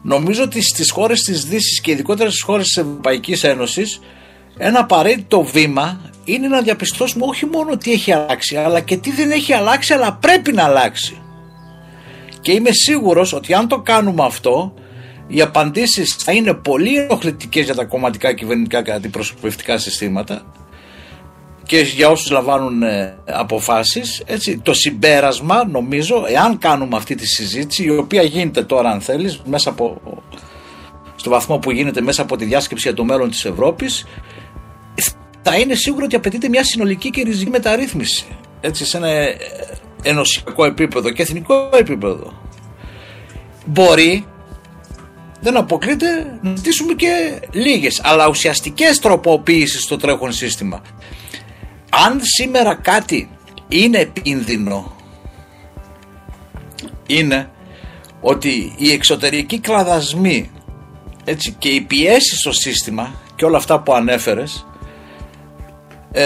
νομίζω 0.01 0.43
ότι 0.43 0.61
στις 0.61 0.91
χώρες 0.91 1.21
της 1.21 1.45
Δύσης 1.45 1.81
και 1.81 1.91
ειδικότερα 1.91 2.29
στις 2.29 2.41
χώρες 2.41 2.65
της 2.65 2.77
Ευρωπαϊκής 2.77 3.43
Ένωσης 3.43 3.99
ένα 4.57 4.79
απαραίτητο 4.79 5.43
βήμα 5.43 6.11
είναι 6.25 6.47
να 6.47 6.61
διαπιστώσουμε 6.61 7.25
όχι 7.25 7.45
μόνο 7.45 7.77
τι 7.77 7.91
έχει 7.91 8.11
αλλάξει 8.11 8.55
αλλά 8.55 8.79
και 8.79 8.97
τι 8.97 9.11
δεν 9.11 9.31
έχει 9.31 9.53
αλλάξει 9.53 9.93
αλλά 9.93 10.13
πρέπει 10.21 10.51
να 10.51 10.63
αλλάξει. 10.63 11.21
Και 12.41 12.51
είμαι 12.51 12.71
σίγουρος 12.71 13.33
ότι 13.33 13.53
αν 13.53 13.67
το 13.67 13.79
κάνουμε 13.79 14.25
αυτό 14.25 14.73
οι 15.27 15.41
απαντήσεις 15.41 16.15
θα 16.19 16.31
είναι 16.31 16.53
πολύ 16.53 16.97
ενοχλητικές 16.97 17.65
για 17.65 17.75
τα 17.75 17.85
κομματικά 17.85 18.33
κυβερνητικά 18.33 18.83
και 18.83 18.91
αντιπροσωπευτικά 18.91 19.77
συστήματα 19.77 20.45
και 21.63 21.79
για 21.79 22.09
όσους 22.09 22.29
λαμβάνουν 22.29 22.83
ε, 22.83 23.17
αποφάσεις 23.25 24.23
έτσι, 24.25 24.59
το 24.59 24.73
συμπέρασμα 24.73 25.67
νομίζω 25.67 26.23
εάν 26.27 26.57
κάνουμε 26.57 26.95
αυτή 26.95 27.15
τη 27.15 27.27
συζήτηση 27.27 27.83
η 27.83 27.89
οποία 27.89 28.21
γίνεται 28.21 28.63
τώρα 28.63 28.89
αν 28.89 29.01
θέλεις 29.01 29.41
μέσα 29.45 29.69
από, 29.69 30.01
στο 31.15 31.29
βαθμό 31.29 31.57
που 31.57 31.71
γίνεται 31.71 32.01
μέσα 32.01 32.21
από 32.21 32.35
τη 32.35 32.45
διάσκεψη 32.45 32.87
για 32.87 32.97
το 32.97 33.03
μέλλον 33.03 33.29
της 33.29 33.45
Ευρώπης 33.45 34.05
θα 35.49 35.55
είναι 35.55 35.75
σίγουρο 35.75 36.05
ότι 36.05 36.15
απαιτείται 36.15 36.49
μια 36.49 36.63
συνολική 36.63 37.09
και 37.09 37.23
ριζική 37.23 37.49
μεταρρύθμιση 37.49 38.25
έτσι 38.61 38.85
σε 38.85 38.97
ένα 38.97 39.07
ε, 39.07 39.37
ενωσιακό 40.03 40.65
επίπεδο 40.65 41.09
και 41.09 41.21
εθνικό 41.21 41.69
επίπεδο. 41.73 42.33
Μπορεί 43.65 44.25
δεν 45.47 45.57
αποκλείται 45.57 46.39
να 46.41 46.55
ζητήσουμε 46.55 46.93
και 46.93 47.39
λίγες 47.51 48.01
αλλά 48.03 48.27
ουσιαστικές 48.27 48.99
τροποποίησεις 48.99 49.81
στο 49.81 49.97
τρέχον 49.97 50.31
σύστημα. 50.31 50.81
Αν 51.89 52.19
σήμερα 52.21 52.75
κάτι 52.75 53.29
είναι 53.67 53.97
επίνδυνο 53.97 54.95
είναι 57.07 57.49
ότι 58.21 58.73
οι 58.77 58.91
εξωτερικοί 58.91 59.59
κλαδασμοί 59.59 60.51
έτσι, 61.23 61.55
και 61.59 61.69
οι 61.69 61.81
πιέσεις 61.81 62.37
στο 62.37 62.51
σύστημα 62.51 63.21
και 63.35 63.45
όλα 63.45 63.57
αυτά 63.57 63.79
που 63.79 63.93
ανέφερες 63.93 64.65
ε, 66.11 66.25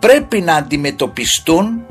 πρέπει 0.00 0.40
να 0.40 0.54
αντιμετωπιστούν 0.54 1.86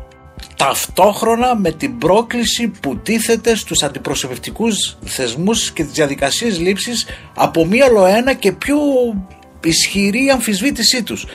ταυτόχρονα 0.68 1.56
με 1.56 1.72
την 1.72 1.98
πρόκληση 1.98 2.68
που 2.68 2.98
τίθεται 2.98 3.56
στους 3.56 3.84
αντιπροσωπευτικούς 3.84 4.98
θεσμούς 5.06 5.72
και 5.72 5.84
τις 5.84 5.92
διαδικασίες 5.92 6.60
λήψης 6.60 7.06
από 7.36 7.66
μία 7.66 7.88
ένα 8.08 8.34
και 8.34 8.52
πιο 8.52 8.78
ισχυρή 9.64 10.30
αμφισβήτησή 10.30 11.04
τους. 11.04 11.26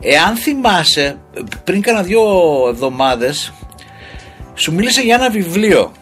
Εάν 0.00 0.36
θυμάσαι, 0.36 1.18
πριν 1.64 1.80
κάνα 1.80 2.02
δύο 2.02 2.22
εβδομάδες 2.68 3.52
σου 4.54 4.74
μίλησε 4.74 5.00
για 5.00 5.14
ένα 5.14 5.30
βιβλίο 5.30 5.92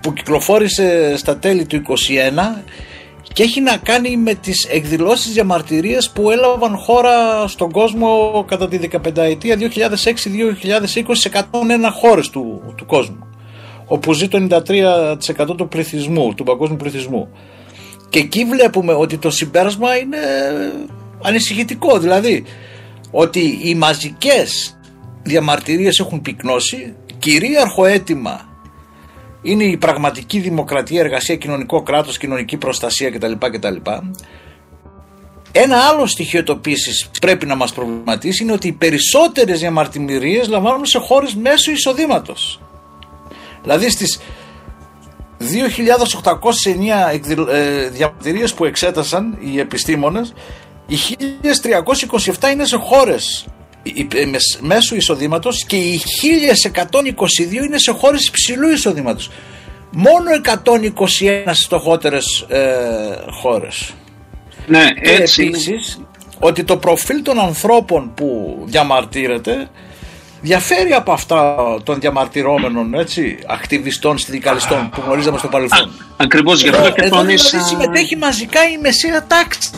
που 0.00 0.12
κυκλοφόρησε 0.12 1.16
στα 1.16 1.38
τέλη 1.38 1.64
του 1.64 1.76
21 1.76 2.62
και 3.32 3.42
έχει 3.42 3.60
να 3.60 3.76
κάνει 3.76 4.16
με 4.16 4.34
τις 4.34 4.64
εκδηλώσεις 4.70 5.32
διαμαρτυρίες 5.32 6.10
που 6.10 6.30
έλαβαν 6.30 6.76
χώρα 6.76 7.46
στον 7.48 7.70
κόσμο 7.70 8.44
κατά 8.48 8.68
τη 8.68 8.78
15 8.92 9.16
ετία 9.16 9.58
2006-2020 9.58 9.64
σε 11.10 11.30
101 11.32 11.40
χώρες 12.00 12.30
του, 12.30 12.74
του 12.76 12.86
κόσμου 12.86 13.26
όπου 13.86 14.12
ζει 14.12 14.28
το 14.28 14.46
93% 14.50 15.56
του 15.56 15.68
πληθυσμού, 15.68 16.34
του 16.34 16.44
παγκόσμιου 16.44 16.76
πληθυσμού. 16.76 17.28
Και 18.08 18.18
εκεί 18.18 18.44
βλέπουμε 18.44 18.92
ότι 18.92 19.18
το 19.18 19.30
συμπέρασμα 19.30 19.96
είναι 19.96 20.18
ανησυχητικό. 21.22 21.98
Δηλαδή, 21.98 22.44
ότι 23.10 23.58
οι 23.62 23.74
μαζικές 23.74 24.78
διαμαρτυρίες 25.22 25.98
έχουν 25.98 26.20
πυκνώσει, 26.20 26.94
κυρίαρχο 27.18 27.84
αίτημα 27.84 28.53
είναι 29.44 29.64
η 29.64 29.76
πραγματική 29.76 30.38
δημοκρατία, 30.38 31.00
εργασία, 31.00 31.36
κοινωνικό 31.36 31.82
κράτος, 31.82 32.18
κοινωνική 32.18 32.56
προστασία 32.56 33.10
κτλ. 33.10 33.32
κτλ. 33.38 33.76
Ένα 35.52 35.76
άλλο 35.76 36.06
στοιχείο 36.06 36.42
το 36.42 36.52
επίσης 36.52 37.10
πρέπει 37.20 37.46
να 37.46 37.54
μας 37.54 37.72
προβληματίσει 37.72 38.42
είναι 38.42 38.52
ότι 38.52 38.68
οι 38.68 38.72
περισσότερες 38.72 39.60
διαμαρτυρίες 39.60 40.48
λαμβάνουν 40.48 40.86
σε 40.86 40.98
χώρες 40.98 41.34
μέσω 41.34 41.70
εισοδήματος. 41.70 42.60
Δηλαδή 43.62 43.90
στις 43.90 44.20
2.809 45.40 45.44
ε, 47.52 47.88
διαμαρτυρίες 47.88 48.54
που 48.54 48.64
εξέτασαν 48.64 49.38
οι 49.40 49.58
επιστήμονες 49.58 50.32
οι 50.86 50.96
1327 52.40 52.52
είναι 52.52 52.64
σε 52.64 52.76
χώρες 52.76 53.46
μέσου 54.60 54.96
εισοδήματος 54.96 55.64
και 55.64 55.76
οι 55.76 56.00
1122 57.50 57.64
είναι 57.64 57.78
σε 57.78 57.92
χώρες 57.92 58.26
υψηλού 58.26 58.68
εισοδήματος. 58.68 59.30
Μόνο 59.90 60.30
121 61.44 61.50
στοχότερε 61.52 62.18
ε, 62.48 62.60
χώρες. 63.40 63.94
Ναι, 64.66 64.88
έτσι. 65.00 65.42
επίσης, 65.42 66.00
ότι 66.38 66.64
το 66.64 66.76
προφίλ 66.76 67.22
των 67.22 67.38
ανθρώπων 67.38 68.12
που 68.14 68.58
διαμαρτύρεται 68.64 69.68
διαφέρει 70.40 70.92
από 70.92 71.12
αυτά 71.12 71.56
των 71.82 72.00
διαμαρτυρόμενων 72.00 72.94
έτσι, 72.94 73.38
ακτιβιστών, 73.46 74.18
συνδικαλιστών 74.18 74.90
που 74.90 75.02
γνωρίζαμε 75.04 75.38
στο 75.38 75.48
παρελθόν. 75.48 75.90
Ακριβώς 76.16 76.62
γι' 76.62 76.68
αυτό 76.68 76.90
και 76.90 77.08
τόνισα. 77.08 77.48
Δηλαδή 77.48 77.68
συμμετέχει 77.68 78.16
μαζικά 78.16 78.68
η 78.70 78.78
μεσαία 78.78 79.26
τάξη. 79.26 79.70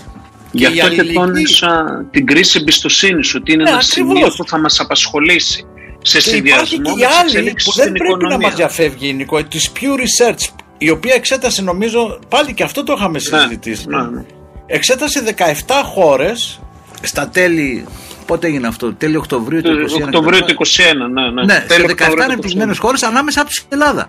Γι' 0.52 0.66
αυτό 0.66 0.88
και, 0.88 1.02
και 1.02 1.12
τόνισα 1.12 2.04
την 2.10 2.26
κρίση 2.26 2.58
εμπιστοσύνη, 2.60 3.28
ότι 3.36 3.52
είναι 3.52 3.62
ναι, 3.62 3.70
ένας 3.70 3.86
σημείο 3.86 4.28
που 4.36 4.46
θα 4.46 4.58
μας 4.58 4.80
απασχολήσει 4.80 5.66
σε 6.02 6.20
συνδυασμό 6.20 6.94
με 6.94 7.06
τις 7.06 7.36
άλλη 7.38 7.54
που 7.64 7.72
δεν 7.72 7.92
πρέπει 7.92 8.26
να 8.28 8.38
μας 8.38 8.54
διαφεύγει, 8.54 9.12
Νικό, 9.12 9.44
της 9.44 9.72
Pew 9.74 9.98
Research, 10.00 10.48
η 10.78 10.90
οποία 10.90 11.14
εξέτασε 11.14 11.62
νομίζω, 11.62 12.18
πάλι 12.28 12.54
και 12.54 12.62
αυτό 12.62 12.82
το 12.82 12.94
είχαμε 12.98 13.18
ναι, 13.30 13.38
συζητήσει. 13.38 13.88
Ναι, 13.88 14.02
ναι. 14.02 14.24
Εξέτασε 14.66 15.34
17 15.36 15.82
χώρες 15.84 16.60
στα 17.02 17.28
τέλη 17.28 17.86
Πότε 18.26 18.46
έγινε 18.46 18.66
αυτό, 18.66 18.94
τέλη 18.94 19.16
Οκτωβρίου 19.16 19.60
του 19.62 19.70
2021. 19.98 20.02
Οκτωβρίου 20.02 20.40
του 20.40 20.56
2021, 20.66 21.10
ναι. 21.12 21.30
Ναι, 21.30 21.44
ναι 21.44 21.66
σε 21.68 21.94
17 21.98 22.18
ανεπτυγμένες 22.22 22.78
χώρες 22.78 23.02
ανάμεσα 23.02 23.40
από 23.40 23.50
την 23.50 23.62
Ελλάδα. 23.68 24.08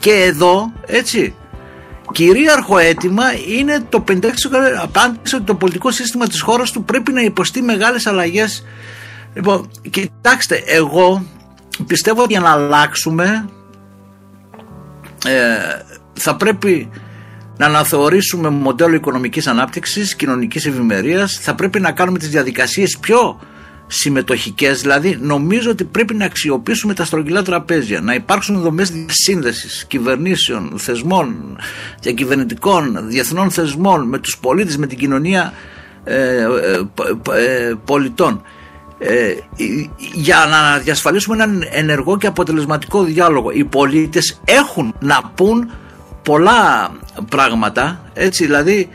Και 0.00 0.12
εδώ, 0.12 0.72
έτσι, 0.86 1.34
κυρίαρχο 2.12 2.78
αίτημα 2.78 3.24
είναι 3.48 3.86
το 3.88 4.04
56% 4.08 4.12
απάντηση 4.82 5.34
ότι 5.34 5.44
το 5.44 5.54
πολιτικό 5.54 5.90
σύστημα 5.90 6.26
της 6.26 6.40
χώρας 6.40 6.70
του 6.70 6.84
πρέπει 6.84 7.12
να 7.12 7.20
υποστεί 7.20 7.62
μεγάλες 7.62 8.06
αλλαγές. 8.06 8.64
Λοιπόν, 9.34 9.70
κοιτάξτε, 9.90 10.62
εγώ 10.66 11.24
πιστεύω 11.86 12.22
ότι 12.22 12.32
για 12.32 12.40
να 12.40 12.50
αλλάξουμε 12.50 13.48
ε, 15.26 15.58
θα 16.12 16.36
πρέπει 16.36 16.90
να 17.56 17.66
αναθεωρήσουμε 17.66 18.48
μοντέλο 18.48 18.94
οικονομικής 18.94 19.46
ανάπτυξης, 19.46 20.14
κοινωνικής 20.14 20.66
ευημερίας, 20.66 21.38
θα 21.42 21.54
πρέπει 21.54 21.80
να 21.80 21.92
κάνουμε 21.92 22.18
τις 22.18 22.28
διαδικασίες 22.28 22.98
πιο 23.00 23.40
συμμετοχικές, 23.92 24.80
δηλαδή 24.80 25.18
νομίζω 25.20 25.70
ότι 25.70 25.84
πρέπει 25.84 26.14
να 26.14 26.24
αξιοποιήσουμε 26.24 26.94
τα 26.94 27.04
στρογγυλά 27.04 27.42
τραπέζια, 27.42 28.00
να 28.00 28.14
υπάρξουν 28.14 28.60
δομές 28.60 28.92
σύνδεσης 29.06 29.84
κυβερνήσεων, 29.88 30.72
θεσμών, 30.76 31.58
διακυβερνητικών, 32.00 33.08
διεθνών 33.08 33.50
θεσμών 33.50 34.08
με 34.08 34.18
τους 34.18 34.38
πολίτες, 34.38 34.76
με 34.76 34.86
την 34.86 34.98
κοινωνία 34.98 35.52
ε, 36.04 36.14
ε, 36.14 36.46
ε 37.34 37.74
πολιτών 37.84 38.42
ε, 38.98 39.34
για 40.12 40.46
να 40.50 40.78
διασφαλίσουμε 40.78 41.36
έναν 41.36 41.64
ενεργό 41.70 42.18
και 42.18 42.26
αποτελεσματικό 42.26 43.02
διάλογο. 43.02 43.50
Οι 43.50 43.64
πολίτες 43.64 44.40
έχουν 44.44 44.94
να 45.00 45.32
πούν 45.34 45.70
πολλά 46.22 46.90
πράγματα, 47.30 48.10
έτσι 48.14 48.44
δηλαδή 48.44 48.88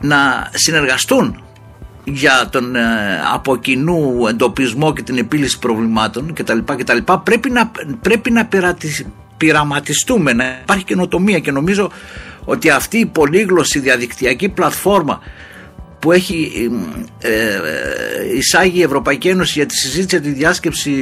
να 0.00 0.50
συνεργαστούν 0.54 1.43
για 2.04 2.48
τον 2.50 2.76
ε, 2.76 2.80
από 3.32 3.56
κοινού 3.56 4.26
εντοπισμό 4.28 4.92
και 4.92 5.02
την 5.02 5.18
επίλυση 5.18 5.58
προβλημάτων 5.58 6.32
κτλ. 6.32 6.58
κτλ 6.58 6.98
πρέπει 7.22 7.50
να, 7.50 7.70
πρέπει 8.00 8.30
να 8.30 8.48
πειραματιστούμε, 9.36 10.32
να 10.32 10.58
υπάρχει 10.62 10.84
καινοτομία 10.84 11.38
και 11.38 11.50
νομίζω 11.50 11.90
ότι 12.44 12.70
αυτή 12.70 12.98
η 12.98 13.06
πολύγλωση 13.06 13.78
διαδικτυακή 13.78 14.48
πλατφόρμα 14.48 15.20
που 15.98 16.12
έχει 16.12 16.70
ε, 17.18 17.30
ε, 17.30 18.36
εισάγει 18.36 18.78
η 18.78 18.82
Ευρωπαϊκή 18.82 19.28
Ένωση 19.28 19.52
για 19.58 19.66
τη 19.66 19.76
συζήτηση 19.76 20.16
για 20.16 20.20
τη 20.20 20.38
διάσκεψη 20.38 20.92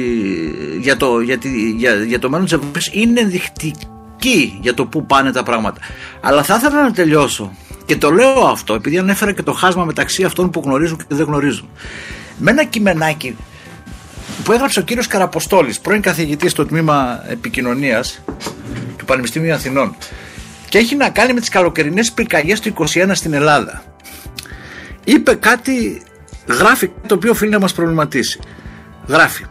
για 0.79 0.97
το, 0.97 1.19
για, 1.19 1.37
για, 1.77 1.95
για 1.95 2.19
το 2.19 2.29
μέλλον 2.29 2.45
της 2.45 2.53
Ευρώπης 2.53 2.89
είναι 2.93 3.19
ενδεικτική 3.19 4.59
για 4.61 4.73
το 4.73 4.85
πού 4.85 5.05
πάνε 5.05 5.31
τα 5.31 5.43
πράγματα. 5.43 5.79
Αλλά 6.21 6.43
θα 6.43 6.55
ήθελα 6.55 6.81
να 6.81 6.91
τελειώσω 6.91 7.51
και 7.85 7.97
το 7.97 8.11
λέω 8.11 8.45
αυτό 8.45 8.73
επειδή 8.73 8.97
ανέφερα 8.97 9.31
και 9.31 9.43
το 9.43 9.53
χάσμα 9.53 9.85
μεταξύ 9.85 10.23
αυτών 10.23 10.49
που 10.49 10.61
γνωρίζουν 10.65 10.97
και 10.97 11.03
δεν 11.07 11.25
γνωρίζουν. 11.25 11.69
Με 12.37 12.51
ένα 12.51 12.63
κειμενάκι 12.63 13.35
που 14.43 14.51
έγραψε 14.51 14.79
ο 14.79 14.83
κύριος 14.83 15.07
Καραποστόλης, 15.07 15.79
πρώην 15.79 16.01
καθηγητής 16.01 16.51
στο 16.51 16.65
τμήμα 16.65 17.23
επικοινωνίας 17.27 18.23
του 18.97 19.05
Πανεπιστήμιου 19.05 19.53
Αθηνών 19.53 19.95
και 20.69 20.77
έχει 20.77 20.95
να 20.95 21.09
κάνει 21.09 21.33
με 21.33 21.39
τις 21.39 21.49
καλοκαιρινές 21.49 22.11
πυρκαγιές 22.11 22.59
του 22.59 22.73
21 22.73 23.11
στην 23.11 23.33
Ελλάδα. 23.33 23.83
Είπε 25.03 25.35
κάτι, 25.35 26.01
γράφει 26.47 26.91
το 27.07 27.15
οποίο 27.15 27.31
οφείλει 27.31 27.51
να 27.51 27.59
μας 27.59 27.73
προβληματίσει. 27.73 28.39
Γράφει 29.07 29.45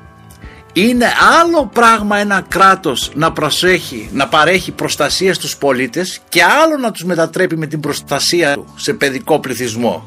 είναι 0.72 1.06
άλλο 1.40 1.66
πράγμα 1.66 2.18
ένα 2.18 2.44
κράτος 2.48 3.10
να 3.14 3.32
προσέχει, 3.32 4.08
να 4.12 4.28
παρέχει 4.28 4.72
προστασία 4.72 5.34
στους 5.34 5.56
πολίτες 5.56 6.20
και 6.28 6.42
άλλο 6.42 6.76
να 6.76 6.90
τους 6.90 7.04
μετατρέπει 7.04 7.56
με 7.56 7.66
την 7.66 7.80
προστασία 7.80 8.54
του 8.54 8.74
σε 8.76 8.92
παιδικό 8.92 9.40
πληθυσμό. 9.40 10.06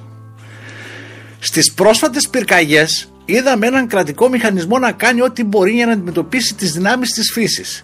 Στις 1.40 1.74
πρόσφατες 1.74 2.30
πυρκαγιές 2.30 3.12
είδαμε 3.26 3.68
έναν 3.68 3.88
κρατικό 3.88 4.30
μηχανισμό 4.30 4.80
να 4.80 4.92
κάνει 4.92 5.22
ό,τι 5.22 5.44
μπορεί 5.44 5.72
για 5.72 5.86
να 5.86 5.92
αντιμετωπίσει 5.92 6.56
τις 6.56 6.72
δυνάμεις 6.72 7.10
της 7.10 7.32
φύσης. 7.32 7.84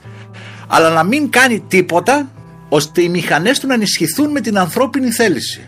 Αλλά 0.67 0.89
να 0.89 1.03
μην 1.03 1.29
κάνει 1.29 1.59
τίποτα 1.67 2.31
ώστε 2.69 3.01
οι 3.01 3.09
μηχανές 3.09 3.59
του 3.59 3.67
να 3.67 3.73
ενισχυθούν 3.73 4.31
με 4.31 4.41
την 4.41 4.57
ανθρώπινη 4.57 5.11
θέληση. 5.11 5.67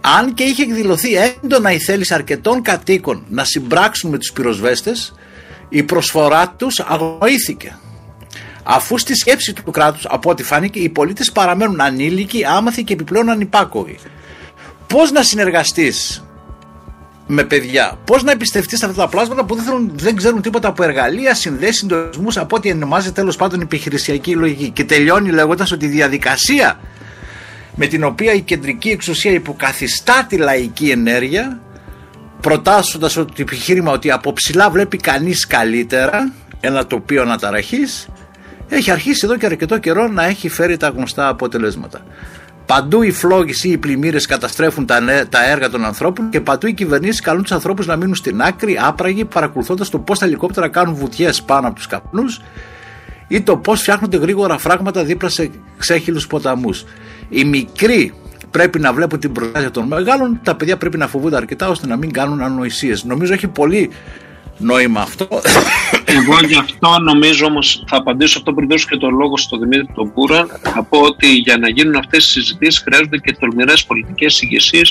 Αν 0.00 0.34
και 0.34 0.42
είχε 0.42 0.62
εκδηλωθεί 0.62 1.14
έντονα 1.14 1.72
η 1.72 1.78
θέληση 1.78 2.14
αρκετών 2.14 2.62
κατοίκων 2.62 3.24
να 3.28 3.44
συμπράξουν 3.44 4.10
με 4.10 4.18
τους 4.18 4.32
πυροσβέστες, 4.32 5.14
η 5.68 5.82
προσφορά 5.82 6.54
τους 6.56 6.80
αγνοήθηκε. 6.80 7.78
Αφού 8.62 8.98
στη 8.98 9.14
σκέψη 9.14 9.52
του 9.52 9.70
κράτους, 9.70 10.06
από 10.08 10.30
ό,τι 10.30 10.42
φάνηκε, 10.42 10.78
οι 10.78 10.88
πολίτες 10.88 11.32
παραμένουν 11.32 11.80
ανήλικοι, 11.80 12.44
άμαθοι 12.44 12.84
και 12.84 12.92
επιπλέον 12.92 13.30
ανυπάκοοι. 13.30 13.98
Πώς 14.86 15.10
να 15.10 15.22
συνεργαστείς 15.22 16.24
με 17.26 17.44
παιδιά, 17.44 17.98
πώς 18.04 18.22
να 18.22 18.30
εμπιστευτείς 18.30 18.82
αυτά 18.82 19.02
τα 19.02 19.08
πλάσματα 19.08 19.44
που 19.44 19.54
δεν, 19.54 19.64
θέλουν, 19.64 19.92
δεν 19.94 20.16
ξέρουν 20.16 20.42
τίποτα 20.42 20.68
από 20.68 20.82
εργαλεία, 20.82 21.34
συνδέσεις, 21.34 21.76
συντονισμούς, 21.76 22.36
από 22.36 22.56
ό,τι 22.56 22.72
ονομάζεται 22.72 23.12
τέλος 23.12 23.36
πάντων 23.36 23.60
επιχειρησιακή 23.60 24.34
λογική. 24.34 24.70
Και 24.70 24.84
τελειώνει 24.84 25.30
λέγοντας 25.30 25.72
ότι 25.72 25.84
η 25.84 25.88
διαδικασία 25.88 26.80
με 27.74 27.86
την 27.86 28.04
οποία 28.04 28.32
η 28.32 28.40
κεντρική 28.40 28.88
εξουσία 28.88 29.30
υποκαθιστά 29.30 30.26
τη 30.28 30.36
λαϊκή 30.36 30.90
ενέργεια 30.90 31.60
προτάσσοντας 32.46 33.12
το 33.12 33.26
επιχείρημα 33.36 33.92
ότι 33.92 34.10
από 34.10 34.32
ψηλά 34.32 34.70
βλέπει 34.70 34.96
κανείς 34.96 35.46
καλύτερα 35.46 36.32
ένα 36.60 36.86
τοπίο 36.86 37.22
αναταραχής 37.22 38.08
έχει 38.68 38.90
αρχίσει 38.90 39.20
εδώ 39.24 39.36
και 39.36 39.46
αρκετό 39.46 39.78
καιρό 39.78 40.08
να 40.08 40.24
έχει 40.24 40.48
φέρει 40.48 40.76
τα 40.76 40.88
γνωστά 40.88 41.28
αποτελέσματα. 41.28 42.00
Παντού 42.66 43.02
οι 43.02 43.10
φλόγες 43.10 43.64
ή 43.64 43.70
οι 43.70 43.78
πλημμύρες 43.78 44.26
καταστρέφουν 44.26 44.86
τα, 44.86 45.00
τα 45.28 45.50
έργα 45.50 45.70
των 45.70 45.84
ανθρώπων 45.84 46.30
και 46.30 46.40
παντού 46.40 46.66
οι 46.66 46.72
κυβερνήσεις 46.72 47.20
καλούν 47.20 47.42
τους 47.42 47.52
ανθρώπους 47.52 47.86
να 47.86 47.96
μείνουν 47.96 48.14
στην 48.14 48.42
άκρη, 48.42 48.78
άπραγοι, 48.80 49.24
παρακολουθώντας 49.24 49.88
το 49.88 49.98
πώς 49.98 50.18
τα 50.18 50.26
ελικόπτερα 50.26 50.68
κάνουν 50.68 50.94
βουτιές 50.94 51.42
πάνω 51.42 51.66
από 51.66 51.76
τους 51.76 51.86
καπνούς 51.86 52.40
ή 53.28 53.40
το 53.40 53.56
πώς 53.56 53.80
φτιάχνονται 53.80 54.16
γρήγορα 54.16 54.58
φράγματα 54.58 55.04
δίπλα 55.04 55.28
σε 55.28 55.50
ξέχυλους 55.78 56.26
ποταμούς. 56.26 56.84
Οι 57.28 57.44
μικροί 57.44 58.14
πρέπει 58.56 58.80
να 58.80 58.92
βλέπουν 58.92 59.18
την 59.20 59.32
προστασία 59.32 59.70
των 59.70 59.86
μεγάλων, 59.86 60.40
τα 60.42 60.56
παιδιά 60.56 60.76
πρέπει 60.76 60.96
να 60.96 61.06
φοβούνται 61.06 61.36
αρκετά 61.36 61.68
ώστε 61.68 61.86
να 61.86 61.96
μην 61.96 62.12
κάνουν 62.12 62.40
ανοησίες. 62.40 63.04
Νομίζω 63.04 63.32
έχει 63.32 63.48
πολύ 63.48 63.90
νόημα 64.58 65.00
αυτό. 65.00 65.28
Εγώ 66.04 66.38
γι' 66.46 66.58
αυτό 66.58 66.98
νομίζω 67.02 67.46
όμως 67.46 67.84
θα 67.88 67.96
απαντήσω 67.96 68.38
αυτό 68.38 68.52
πριν 68.52 68.68
δώσω 68.68 68.86
και 68.90 68.96
το 68.96 69.10
λόγο 69.10 69.36
στον 69.36 69.58
Δημήτρη 69.58 69.88
τον 69.94 70.12
Πούρα. 70.12 70.46
Θα 70.62 70.82
πω 70.82 70.98
ότι 70.98 71.26
για 71.26 71.56
να 71.56 71.68
γίνουν 71.68 71.96
αυτές 71.96 72.24
οι 72.24 72.30
συζητήσεις 72.30 72.80
χρειάζονται 72.80 73.16
και 73.16 73.36
τολμηρές 73.40 73.84
πολιτικές 73.84 74.42
ηγεσίε 74.42 74.82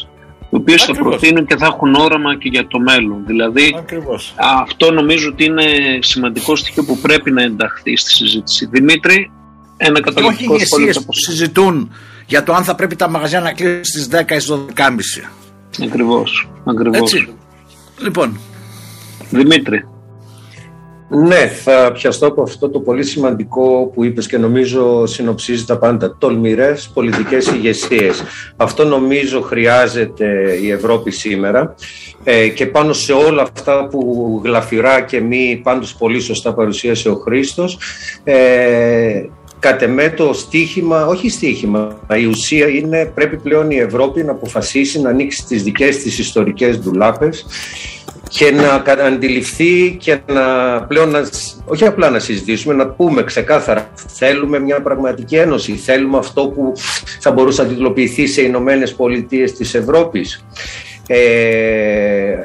οι 0.49 0.55
οποίες 0.55 0.83
θα 0.83 0.93
προτείνουν 0.93 1.45
και 1.45 1.55
θα 1.55 1.65
έχουν 1.65 1.95
όραμα 1.95 2.37
και 2.37 2.49
για 2.49 2.67
το 2.67 2.79
μέλλον. 2.79 3.23
Δηλαδή, 3.25 3.75
Ακριβώς. 3.77 4.33
αυτό 4.63 4.91
νομίζω 4.91 5.29
ότι 5.29 5.45
είναι 5.45 5.65
σημαντικό 5.99 6.55
στοιχείο 6.55 6.83
που 6.83 6.97
πρέπει 6.97 7.31
να 7.31 7.41
ενταχθεί 7.43 7.97
στη 7.97 8.11
συζήτηση. 8.11 8.65
Δημήτρη, 8.65 9.31
ένα 9.77 10.01
καταληκτικό 10.01 10.59
σχόλιο. 10.59 10.89
Όχι 10.89 11.05
που 11.05 11.13
συζητούν 11.13 11.91
για 12.25 12.43
το 12.43 12.53
αν 12.53 12.63
θα 12.63 12.75
πρέπει 12.75 12.95
τα 12.95 13.09
μαγαζιά 13.09 13.39
να 13.39 13.51
κλείσουν 13.51 13.83
στις 13.83 14.07
10 14.11 14.31
ή 14.31 14.39
στις 14.39 14.55
12.30. 14.75 15.83
Ακριβώς, 15.83 16.49
ακριβώς. 16.65 16.99
Έτσι. 16.99 17.33
Λοιπόν. 17.99 18.39
Δημήτρη. 19.29 19.87
Ναι, 21.09 21.47
θα 21.47 21.91
πιαστώ 21.93 22.27
από 22.27 22.41
αυτό 22.41 22.69
το 22.69 22.79
πολύ 22.79 23.03
σημαντικό 23.03 23.91
που 23.93 24.03
είπες 24.03 24.27
και 24.27 24.37
νομίζω 24.37 25.05
συνοψίζει 25.05 25.65
τα 25.65 25.77
πάντα. 25.77 26.15
Τολμηρές 26.17 26.91
πολιτικές 26.93 27.47
ηγεσίες. 27.47 28.23
Αυτό 28.55 28.85
νομίζω 28.85 29.41
χρειάζεται 29.41 30.57
η 30.61 30.71
Ευρώπη 30.71 31.11
σήμερα 31.11 31.75
ε, 32.23 32.47
και 32.47 32.65
πάνω 32.65 32.93
σε 32.93 33.13
όλα 33.13 33.41
αυτά 33.41 33.87
που 33.87 34.41
γλαφυρά 34.43 35.01
και 35.01 35.21
μη 35.21 35.61
πάντως 35.63 35.95
πολύ 35.95 36.19
σωστά 36.19 36.53
παρουσίασε 36.53 37.09
ο 37.09 37.15
Χρήστος 37.15 37.79
ε, 38.23 39.25
κατ' 39.65 39.81
εμέ 39.81 40.09
το 40.09 40.33
στίχημα, 40.33 41.05
όχι 41.05 41.29
στίχημα, 41.29 41.99
η 42.15 42.25
ουσία 42.25 42.67
είναι 42.67 43.11
πρέπει 43.15 43.37
πλέον 43.37 43.71
η 43.71 43.77
Ευρώπη 43.77 44.23
να 44.23 44.31
αποφασίσει 44.31 45.01
να 45.01 45.09
ανοίξει 45.09 45.45
τις 45.45 45.63
δικές 45.63 45.97
της 45.97 46.19
ιστορικές 46.19 46.79
ντουλάπες 46.79 47.45
και 48.29 48.51
να 48.51 48.83
αντιληφθεί 49.05 49.95
και 49.99 50.19
να 50.27 50.43
πλέον 50.87 51.09
να, 51.09 51.29
όχι 51.65 51.85
απλά 51.85 52.09
να 52.09 52.19
συζητήσουμε, 52.19 52.73
να 52.73 52.87
πούμε 52.87 53.23
ξεκάθαρα 53.23 53.89
θέλουμε 54.07 54.59
μια 54.59 54.81
πραγματική 54.81 55.35
ένωση, 55.35 55.73
θέλουμε 55.73 56.17
αυτό 56.17 56.47
που 56.47 56.73
θα 57.19 57.31
μπορούσε 57.31 57.61
να 57.61 57.67
τιτλοποιηθεί 57.67 58.27
σε 58.27 58.41
Ηνωμένες 58.41 58.93
Πολιτείες 58.93 59.53
της 59.53 59.73
Ευρώπης. 59.75 60.45
Ε, 61.07 62.35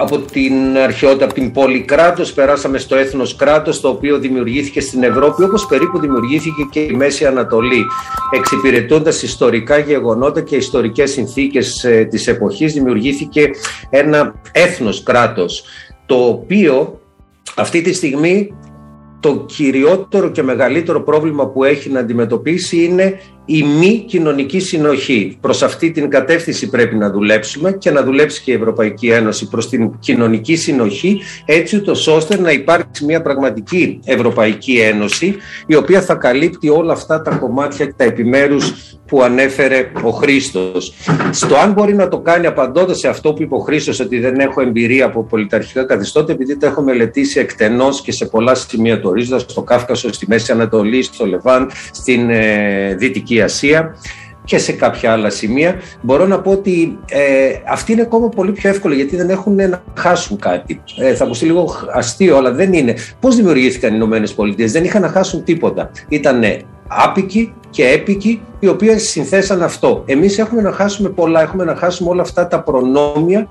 από 0.00 0.18
την 0.18 0.78
αρχαιότητα, 0.84 1.24
από 1.24 1.34
την 1.34 1.52
πόλη 1.52 1.80
κράτος, 1.80 2.32
περάσαμε 2.32 2.78
στο 2.78 2.96
έθνος 2.96 3.36
κράτος, 3.36 3.80
το 3.80 3.88
οποίο 3.88 4.18
δημιουργήθηκε 4.18 4.80
στην 4.80 5.02
Ευρώπη, 5.02 5.42
όπως 5.42 5.66
περίπου 5.66 5.98
δημιουργήθηκε 5.98 6.62
και 6.70 6.80
η 6.80 6.92
Μέση 6.92 7.26
Ανατολή, 7.26 7.86
εξυπηρετώντας 8.30 9.22
ιστορικά 9.22 9.78
γεγονότα 9.78 10.40
και 10.40 10.56
ιστορικές 10.56 11.10
συνθήκες 11.10 11.84
ε, 11.84 12.04
της 12.04 12.26
εποχής, 12.26 12.72
δημιουργήθηκε 12.72 13.50
ένα 13.90 14.34
έθνος 14.52 15.02
κράτος, 15.02 15.64
το 16.06 16.14
οποίο 16.14 17.00
αυτή 17.56 17.80
τη 17.80 17.92
στιγμή 17.92 18.54
το 19.20 19.44
κυριότερο 19.46 20.30
και 20.30 20.42
μεγαλύτερο 20.42 21.02
πρόβλημα 21.02 21.48
που 21.48 21.64
έχει 21.64 21.90
να 21.90 22.00
αντιμετωπίσει 22.00 22.84
είναι 22.84 23.20
η 23.50 23.62
μη 23.62 24.04
κοινωνική 24.06 24.60
συνοχή. 24.60 25.36
Προς 25.40 25.62
αυτή 25.62 25.90
την 25.90 26.10
κατεύθυνση 26.10 26.68
πρέπει 26.68 26.94
να 26.96 27.10
δουλέψουμε 27.10 27.72
και 27.72 27.90
να 27.90 28.02
δουλέψει 28.02 28.42
και 28.42 28.50
η 28.50 28.54
Ευρωπαϊκή 28.54 29.08
Ένωση 29.08 29.48
προς 29.48 29.68
την 29.68 29.90
κοινωνική 29.98 30.56
συνοχή 30.56 31.20
έτσι 31.44 31.82
ώστε 32.06 32.40
να 32.40 32.50
υπάρξει 32.50 33.04
μια 33.04 33.22
πραγματική 33.22 34.00
Ευρωπαϊκή 34.04 34.78
Ένωση 34.78 35.36
η 35.66 35.74
οποία 35.74 36.02
θα 36.02 36.14
καλύπτει 36.14 36.68
όλα 36.68 36.92
αυτά 36.92 37.22
τα 37.22 37.30
κομμάτια 37.30 37.86
και 37.86 37.94
τα 37.96 38.04
επιμέρους 38.04 38.72
που 39.08 39.22
ανέφερε 39.22 39.90
ο 40.02 40.10
Χρήστος. 40.10 40.94
Στο 41.30 41.56
αν 41.56 41.72
μπορεί 41.72 41.94
να 41.94 42.08
το 42.08 42.18
κάνει 42.18 42.46
απαντώντας 42.46 42.98
σε 42.98 43.08
αυτό 43.08 43.32
που 43.32 43.42
είπε 43.42 43.54
ο 43.54 43.58
Χρήστος, 43.58 44.00
ότι 44.00 44.18
δεν 44.18 44.40
έχω 44.40 44.60
εμπειρία 44.60 45.04
από 45.04 45.24
πολιταρχικά 45.24 45.84
καθιστώτα, 45.84 46.32
επειδή 46.32 46.56
τα 46.56 46.66
έχω 46.66 46.82
μελετήσει 46.82 47.40
εκτενώς 47.40 48.00
και 48.00 48.12
σε 48.12 48.26
πολλά 48.26 48.54
σημεία 48.54 49.00
το 49.00 49.08
ορίζοντα, 49.08 49.38
στο 49.38 49.62
Κάφκασο, 49.62 50.12
στη 50.12 50.26
Μέση 50.28 50.52
Ανατολή, 50.52 51.02
στο 51.02 51.26
Λεβάν, 51.26 51.70
στην 51.92 52.30
ε, 52.30 52.94
Δυτική 52.98 53.37
Ασία 53.42 53.96
και 54.44 54.58
σε 54.58 54.72
κάποια 54.72 55.12
άλλα 55.12 55.30
σημεία. 55.30 55.74
Μπορώ 56.00 56.26
να 56.26 56.40
πω 56.40 56.50
ότι 56.50 56.98
ε, 57.08 57.20
αυτή 57.68 57.92
είναι 57.92 58.02
ακόμα 58.02 58.28
πολύ 58.28 58.52
πιο 58.52 58.70
εύκολη 58.70 58.94
γιατί 58.94 59.16
δεν 59.16 59.30
έχουν 59.30 59.54
να 59.54 59.82
χάσουν 59.94 60.38
κάτι. 60.38 60.82
Ε, 60.98 61.14
θα 61.14 61.24
ακουστεί 61.24 61.44
λίγο 61.44 61.74
αστείο, 61.94 62.36
αλλά 62.36 62.52
δεν 62.52 62.72
είναι. 62.72 62.94
Πώς 63.20 63.36
δημιουργήθηκαν 63.36 63.90
οι 63.90 63.94
Ηνωμένες 63.96 64.34
Πολιτείες, 64.34 64.72
δεν 64.72 64.84
είχαν 64.84 65.02
να 65.02 65.08
χάσουν 65.08 65.44
τίποτα. 65.44 65.90
Ήταν 66.08 66.42
άπικοι 66.88 67.54
και 67.70 67.88
έπικοι 67.88 68.40
οι 68.60 68.68
οποίοι 68.68 68.98
συνθέσαν 68.98 69.62
αυτό. 69.62 70.02
Εμείς 70.06 70.38
έχουμε 70.38 70.60
να 70.60 70.72
χάσουμε 70.72 71.08
πολλά, 71.08 71.42
έχουμε 71.42 71.64
να 71.64 71.74
χάσουμε 71.74 72.10
όλα 72.10 72.22
αυτά 72.22 72.48
τα 72.48 72.62
προνόμια 72.62 73.48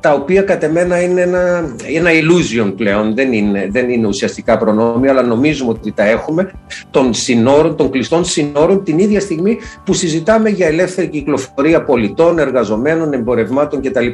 τα 0.00 0.12
οποία 0.12 0.42
κατ' 0.42 0.62
εμένα 0.62 1.02
είναι 1.02 1.20
ένα, 1.20 1.74
ένα 1.94 2.10
illusion 2.10 2.72
πλέον, 2.76 3.14
δεν 3.14 3.32
είναι, 3.32 3.68
δεν 3.70 3.90
είναι 3.90 4.06
ουσιαστικά 4.06 4.58
προνόμια, 4.58 5.10
αλλά 5.10 5.22
νομίζουμε 5.22 5.70
ότι 5.70 5.92
τα 5.92 6.04
έχουμε, 6.04 6.52
των 6.90 7.14
συνόρων, 7.14 7.76
των 7.76 7.90
κλειστών 7.90 8.24
συνόρων, 8.24 8.84
την 8.84 8.98
ίδια 8.98 9.20
στιγμή 9.20 9.58
που 9.84 9.92
συζητάμε 9.92 10.48
για 10.48 10.66
ελεύθερη 10.66 11.06
κυκλοφορία 11.08 11.82
πολιτών, 11.82 12.38
εργαζομένων, 12.38 13.12
εμπορευμάτων 13.12 13.82
κτλ. 13.82 14.06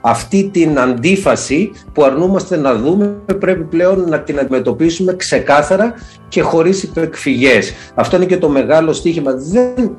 Αυτή 0.00 0.50
την 0.52 0.78
αντίφαση 0.78 1.70
που 1.92 2.04
αρνούμαστε 2.04 2.56
να 2.56 2.74
δούμε 2.74 3.16
πρέπει 3.38 3.64
πλέον 3.64 4.08
να 4.08 4.20
την 4.20 4.38
αντιμετωπίσουμε 4.38 5.16
ξεκάθαρα 5.16 5.94
και 6.28 6.40
χωρίς 6.40 6.82
υπεκφυγές. 6.82 7.72
Αυτό 7.94 8.16
είναι 8.16 8.24
και 8.24 8.38
το 8.38 8.48
μεγάλο 8.48 8.92
στίχημα. 8.92 9.32
Δεν 9.32 9.96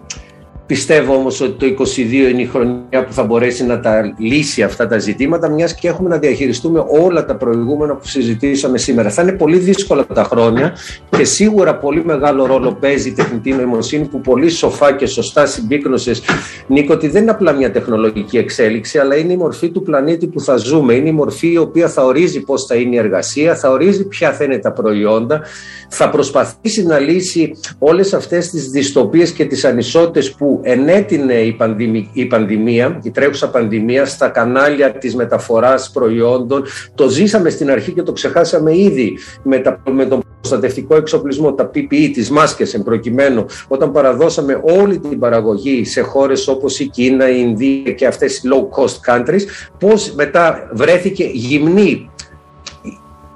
Πιστεύω 0.68 1.14
όμως 1.16 1.42
ότι 1.42 1.74
το 1.76 1.84
2022 1.96 2.00
είναι 2.32 2.42
η 2.42 2.46
χρονιά 2.46 3.06
που 3.06 3.14
θα 3.14 3.24
μπορέσει 3.24 3.66
να 3.66 3.80
τα 3.80 4.16
λύσει 4.18 4.64
αυτά 4.64 4.88
τα 4.88 4.98
ζητήματα, 4.98 5.50
μιας 5.50 5.76
και 5.76 5.88
έχουμε 5.88 6.10
να 6.10 6.18
διαχειριστούμε 6.18 6.86
όλα 6.88 7.26
τα 7.26 7.36
προηγούμενα 7.36 7.96
που 7.96 8.08
συζητήσαμε 8.08 8.78
σήμερα. 8.78 9.10
Θα 9.10 9.22
είναι 9.22 9.32
πολύ 9.32 9.58
δύσκολα 9.58 10.06
τα 10.06 10.24
χρόνια 10.24 10.76
και 11.10 11.24
σίγουρα 11.24 11.76
πολύ 11.78 12.06
μεγάλο 12.06 12.46
ρόλο 12.46 12.74
παίζει 12.74 13.10
η 13.10 13.12
τεχνητή 13.12 13.52
νοημοσύνη 13.52 14.06
που 14.06 14.22
πολύ 14.22 14.50
σοφά 14.50 14.94
και 14.94 15.06
σωστά 15.06 15.46
συμπίκνωσες, 15.46 16.22
Νίκο, 16.68 16.94
ότι 16.94 17.08
δεν 17.08 17.22
είναι 17.22 17.32
απλά 17.32 17.52
μια 17.52 17.72
τεχνολογική 17.72 18.38
εξέλιξη, 18.38 18.98
αλλά 18.98 19.16
είναι 19.16 19.34
η 19.34 19.38
μορφή 19.38 19.70
του 19.70 19.82
πλανήτη 19.82 20.28
που 20.28 20.40
θα 20.40 20.56
ζούμε. 20.56 20.94
Είναι 20.94 21.10
η 21.10 21.12
μορφή 21.12 21.52
η 21.52 21.58
οποία 21.58 21.88
θα 21.88 22.04
ορίζει 22.04 22.40
πώς 22.40 22.66
θα 22.66 22.76
είναι 22.76 22.96
η 22.96 22.98
εργασία, 22.98 23.56
θα 23.56 23.70
ορίζει 23.70 24.08
ποια 24.08 24.34
θα 24.34 24.44
είναι 24.44 24.58
τα 24.58 24.72
προϊόντα, 24.72 25.42
θα 25.90 26.10
προσπαθήσει 26.10 26.86
να 26.86 27.00
λύσει 27.00 27.52
όλες 27.80 28.14
αυτές 28.14 28.50
τις 28.50 28.70
δυστοπίες 28.70 29.32
και 29.32 29.46
τις 29.46 29.66
ανισότητες 29.66 30.32
που 30.32 30.57
ενέτεινε 30.62 31.34
η, 31.34 31.52
πανδημία, 31.52 32.08
η 32.14 32.26
πανδημία, 32.26 33.00
η 33.04 33.12
τρέχουσα 33.12 33.50
πανδημία 33.50 34.06
στα 34.06 34.30
κανάλια 34.30 34.92
της 34.92 35.16
μεταφοράς 35.16 35.92
προϊόντων. 35.92 36.64
Το 36.96 37.10
ζήσαμε 37.10 37.50
στην 37.50 37.72
αρχή 37.72 37.92
και 37.92 38.04
το 38.04 38.12
ξεχάσαμε 38.12 38.78
ήδη 38.78 39.18
με, 39.44 39.60
τα, 39.60 39.82
με 39.92 40.06
τον 40.06 40.24
προστατευτικό 40.40 40.96
εξοπλισμό, 40.96 41.54
τα 41.54 41.72
PPE, 41.74 42.10
τις 42.14 42.30
μάσκες 42.30 42.74
εν 42.74 42.84
προκειμένου, 42.84 43.46
όταν 43.68 43.92
παραδώσαμε 43.92 44.62
όλη 44.64 45.00
την 45.00 45.20
παραγωγή 45.20 45.86
σε 45.86 46.02
χώρες 46.02 46.48
όπως 46.48 46.80
η 46.80 46.88
Κίνα, 46.88 47.30
η 47.30 47.36
Ινδία 47.40 47.92
και 47.92 48.08
αυτές 48.08 48.38
οι 48.38 48.42
low 48.44 48.84
cost 48.84 49.14
countries, 49.14 49.42
πώς 49.80 50.12
μετά 50.12 50.70
βρέθηκε 50.74 51.30
γυμνή 51.34 52.10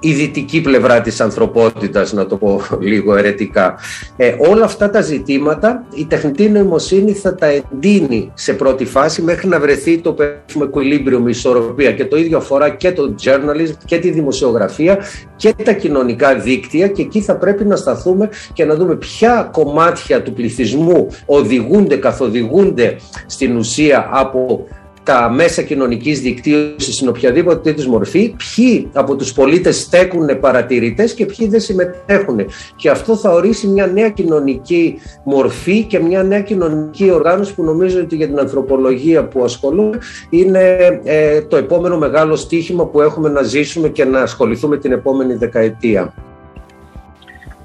η 0.04 0.12
δυτική 0.12 0.60
πλευρά 0.60 1.00
της 1.00 1.20
ανθρωπότητας, 1.20 2.12
να 2.12 2.26
το 2.26 2.36
πω 2.36 2.60
λίγο 2.80 3.16
ερετικά. 3.16 3.78
Ε, 4.16 4.34
όλα 4.38 4.64
αυτά 4.64 4.90
τα 4.90 5.00
ζητήματα 5.00 5.84
η 5.94 6.04
τεχνητή 6.04 6.48
νοημοσύνη 6.48 7.12
θα 7.12 7.34
τα 7.34 7.46
εντείνει 7.46 8.30
σε 8.34 8.52
πρώτη 8.52 8.84
φάση 8.84 9.22
μέχρι 9.22 9.48
να 9.48 9.60
βρεθεί 9.60 9.98
το 9.98 10.12
περίφημο 10.12 10.70
equilibrium, 10.72 11.26
η 11.26 11.30
ισορροπία 11.30 11.92
και 11.92 12.04
το 12.04 12.16
ίδιο 12.16 12.36
αφορά 12.38 12.68
και 12.70 12.92
το 12.92 13.14
journalism 13.22 13.74
και 13.84 13.98
τη 13.98 14.10
δημοσιογραφία 14.10 14.98
και 15.36 15.54
τα 15.64 15.72
κοινωνικά 15.72 16.34
δίκτυα 16.34 16.88
και 16.88 17.02
εκεί 17.02 17.20
θα 17.20 17.36
πρέπει 17.36 17.64
να 17.64 17.76
σταθούμε 17.76 18.28
και 18.52 18.64
να 18.64 18.74
δούμε 18.74 18.94
ποια 18.96 19.48
κομμάτια 19.52 20.22
του 20.22 20.32
πληθυσμού 20.32 21.06
οδηγούνται, 21.26 21.96
καθοδηγούνται 21.96 22.96
στην 23.26 23.56
ουσία 23.56 24.08
από 24.12 24.66
τα 25.04 25.30
μέσα 25.30 25.62
κοινωνικής 25.62 26.20
δικτύωσης 26.20 26.94
στην 26.94 27.08
οποιαδήποτε 27.08 27.72
της 27.72 27.86
μορφή, 27.86 28.34
ποιοι 28.36 28.88
από 28.92 29.16
τους 29.16 29.32
πολίτες 29.32 29.80
στέκουν 29.80 30.40
παρατηρητές 30.40 31.14
και 31.14 31.26
ποιοι 31.26 31.48
δεν 31.48 31.60
συμμετέχουν. 31.60 32.40
Και 32.76 32.90
αυτό 32.90 33.16
θα 33.16 33.30
ορίσει 33.30 33.66
μια 33.66 33.86
νέα 33.86 34.08
κοινωνική 34.08 34.98
μορφή 35.24 35.82
και 35.82 35.98
μια 35.98 36.22
νέα 36.22 36.40
κοινωνική 36.40 37.10
οργάνωση 37.10 37.54
που 37.54 37.62
νομίζω 37.62 38.00
ότι 38.00 38.16
για 38.16 38.26
την 38.26 38.38
ανθρωπολογία 38.38 39.24
που 39.24 39.44
ασχολούμαι 39.44 39.98
είναι 40.30 40.76
ε, 41.04 41.40
το 41.42 41.56
επόμενο 41.56 41.98
μεγάλο 41.98 42.36
στίχημα 42.36 42.86
που 42.86 43.00
έχουμε 43.00 43.28
να 43.28 43.42
ζήσουμε 43.42 43.88
και 43.88 44.04
να 44.04 44.20
ασχοληθούμε 44.20 44.76
την 44.76 44.92
επόμενη 44.92 45.34
δεκαετία. 45.34 46.14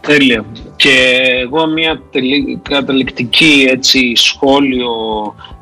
Τέλεια. 0.02 0.46
Και 0.76 1.20
εγώ 1.42 1.68
μια 1.68 2.02
καταληκτική 2.62 3.68
έτσι, 3.70 4.16
σχόλιο 4.16 4.90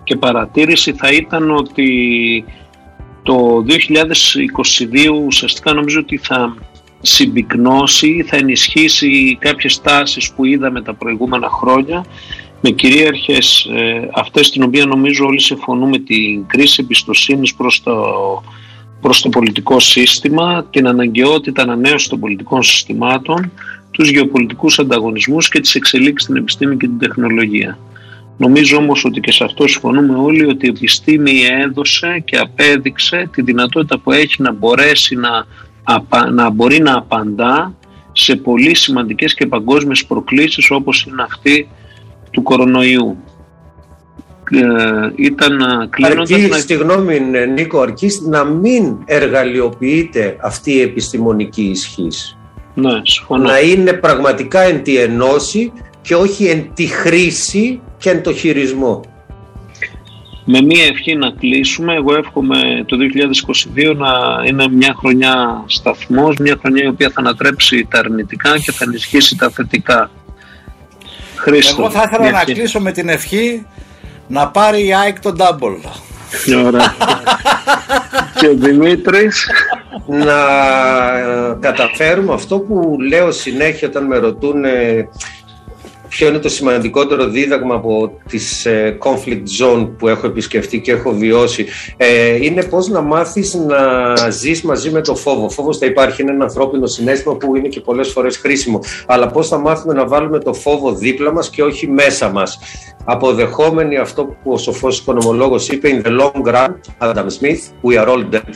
και 0.05 0.15
παρατήρηση 0.15 0.93
θα 0.93 1.11
ήταν 1.11 1.51
ότι 1.51 1.89
το 3.23 3.65
2022 3.67 5.25
ουσιαστικά 5.25 5.73
νομίζω 5.73 5.99
ότι 5.99 6.17
θα 6.17 6.55
συμπυκνώσει, 7.01 8.25
θα 8.27 8.37
ενισχύσει 8.37 9.37
κάποιες 9.39 9.81
τάσεις 9.81 10.31
που 10.31 10.45
είδαμε 10.45 10.81
τα 10.81 10.93
προηγούμενα 10.93 11.49
χρόνια 11.49 12.05
με 12.61 12.69
κυρίαρχες 12.69 13.69
ε, 13.75 14.09
αυτές 14.13 14.51
την 14.51 14.63
οποία 14.63 14.85
νομίζω 14.85 15.25
όλοι 15.25 15.41
συμφωνούμε 15.41 15.97
την 15.97 16.47
κρίση 16.47 16.81
εμπιστοσύνης 16.83 17.55
προς 17.55 17.83
το, 17.83 18.03
προς 19.01 19.21
το 19.21 19.29
πολιτικό 19.29 19.79
σύστημα, 19.79 20.65
την 20.69 20.87
αναγκαιότητα 20.87 21.61
ανανέωσης 21.61 22.07
των 22.07 22.19
πολιτικών 22.19 22.63
συστημάτων, 22.63 23.51
τους 23.91 24.09
γεωπολιτικούς 24.09 24.79
ανταγωνισμούς 24.79 25.49
και 25.49 25.59
τις 25.59 25.75
εξελίξεις 25.75 26.23
στην 26.23 26.35
επιστήμη 26.35 26.77
και 26.77 26.87
την 26.87 26.99
τεχνολογία. 26.99 27.77
Νομίζω 28.37 28.77
όμως 28.77 29.05
ότι 29.05 29.19
και 29.19 29.31
σε 29.31 29.43
αυτό 29.43 29.67
συμφωνούμε 29.67 30.17
όλοι 30.17 30.45
ότι 30.45 30.65
η 30.65 30.69
επιστήμη 30.69 31.31
έδωσε 31.63 32.21
και 32.25 32.37
απέδειξε 32.37 33.29
τη 33.31 33.41
δυνατότητα 33.41 33.99
που 33.99 34.11
έχει 34.11 34.41
να 34.41 34.51
μπορέσει 34.53 35.15
να, 35.15 35.45
να 36.31 36.49
μπορεί 36.49 36.81
να 36.81 36.97
απαντά 36.97 37.75
σε 38.11 38.35
πολύ 38.35 38.75
σημαντικές 38.75 39.33
και 39.33 39.45
παγκόσμιες 39.45 40.05
προκλήσεις 40.05 40.71
όπως 40.71 41.03
είναι 41.03 41.23
αυτή 41.23 41.69
του 42.31 42.41
κορονοϊού. 42.41 43.17
Ε, 44.51 45.11
ήταν 45.15 45.61
αρκεί, 45.61 46.47
να... 46.47 46.57
Συγγνώμη 46.57 47.19
Νίκο, 47.53 47.79
αρκεί 47.79 48.07
να 48.29 48.43
μην 48.43 48.97
εργαλειοποιείται 49.05 50.37
αυτή 50.41 50.71
η 50.71 50.81
επιστημονική 50.81 51.63
ισχύς. 51.63 52.37
Ναι, 52.73 53.01
συμφωνώ. 53.03 53.43
Να 53.43 53.59
είναι 53.59 53.93
πραγματικά 53.93 54.61
εν 54.61 54.83
τη 54.83 54.97
ενώση 54.97 55.71
και 56.01 56.15
όχι 56.15 56.45
εν 56.45 56.69
τη 56.73 56.85
χρήση 56.85 57.81
και 58.05 58.11
εν 58.11 58.23
το 58.23 58.33
χειρισμό; 58.33 59.01
Με 60.45 60.61
μία 60.61 60.85
ευχή 60.85 61.15
να 61.15 61.31
κλείσουμε, 61.39 61.93
εγώ 61.93 62.15
εύχομαι 62.15 62.57
το 62.85 62.97
2022 63.75 63.95
να 63.95 64.09
είναι 64.47 64.67
μια 64.69 64.95
χρονιά 64.97 65.63
σταθμός, 65.65 66.37
μια 66.37 66.57
χρονιά 66.61 66.83
η 66.83 66.87
οποία 66.87 67.09
θα 67.09 67.19
ανατρέψει 67.19 67.87
τα 67.89 67.99
αρνητικά 67.99 68.57
και 68.57 68.71
θα 68.71 68.85
ενισχύσει 68.87 69.35
τα 69.35 69.49
θετικά. 69.49 70.09
Χρήστο, 71.35 71.81
εγώ 71.81 71.91
θα 71.91 72.03
ήθελα 72.05 72.31
να 72.31 72.43
κλείσω 72.43 72.79
με 72.79 72.91
την 72.91 73.09
ευχή 73.09 73.65
να 74.27 74.47
πάρει 74.47 74.85
η 74.85 74.95
ΑΕΚ 74.95 75.19
το 75.19 75.35
double. 75.37 75.89
Ωραία. 76.65 76.95
και 78.39 78.47
ο 78.47 78.53
Δημήτρης 78.55 79.49
να 80.07 80.37
καταφέρουμε 81.59 82.33
αυτό 82.33 82.59
που 82.59 82.97
λέω 83.09 83.31
συνέχεια 83.31 83.87
όταν 83.87 84.05
με 84.05 84.17
ρωτούν 84.17 84.63
ποιο 86.17 86.27
είναι 86.27 86.39
το 86.39 86.49
σημαντικότερο 86.49 87.27
δίδαγμα 87.27 87.75
από 87.75 88.19
τις 88.29 88.65
ε, 88.65 88.97
conflict 89.01 89.43
zone 89.61 89.89
που 89.97 90.07
έχω 90.07 90.27
επισκεφτεί 90.27 90.79
και 90.81 90.91
έχω 90.91 91.11
βιώσει 91.11 91.65
ε, 91.97 92.45
είναι 92.45 92.63
πώς 92.63 92.87
να 92.87 93.01
μάθεις 93.01 93.53
να 93.53 94.29
ζεις 94.29 94.61
μαζί 94.61 94.91
με 94.91 95.01
το 95.01 95.15
φόβο. 95.15 95.45
Ο 95.45 95.49
φόβος 95.49 95.77
θα 95.77 95.85
υπάρχει, 95.85 96.21
είναι 96.21 96.31
ένα 96.31 96.43
ανθρώπινο 96.43 96.85
συνέστημα 96.85 97.35
που 97.35 97.55
είναι 97.55 97.67
και 97.67 97.79
πολλές 97.79 98.09
φορές 98.11 98.37
χρήσιμο. 98.37 98.79
Αλλά 99.05 99.27
πώς 99.27 99.47
θα 99.47 99.57
μάθουμε 99.57 99.93
να 99.93 100.07
βάλουμε 100.07 100.39
το 100.39 100.53
φόβο 100.53 100.93
δίπλα 100.93 101.31
μας 101.31 101.49
και 101.49 101.63
όχι 101.63 101.87
μέσα 101.87 102.29
μας. 102.29 102.59
Αποδεχόμενοι 103.05 103.97
αυτό 103.97 104.25
που 104.25 104.51
ο 104.51 104.57
σοφός 104.57 104.99
οικονομολόγος 104.99 105.69
είπε 105.69 106.01
in 106.01 106.07
the 106.07 106.19
long 106.19 106.53
run, 106.53 106.67
Adam 106.99 107.25
Smith, 107.25 107.89
we 107.89 108.03
are 108.03 108.07
all 108.07 108.23
dead. 108.31 108.53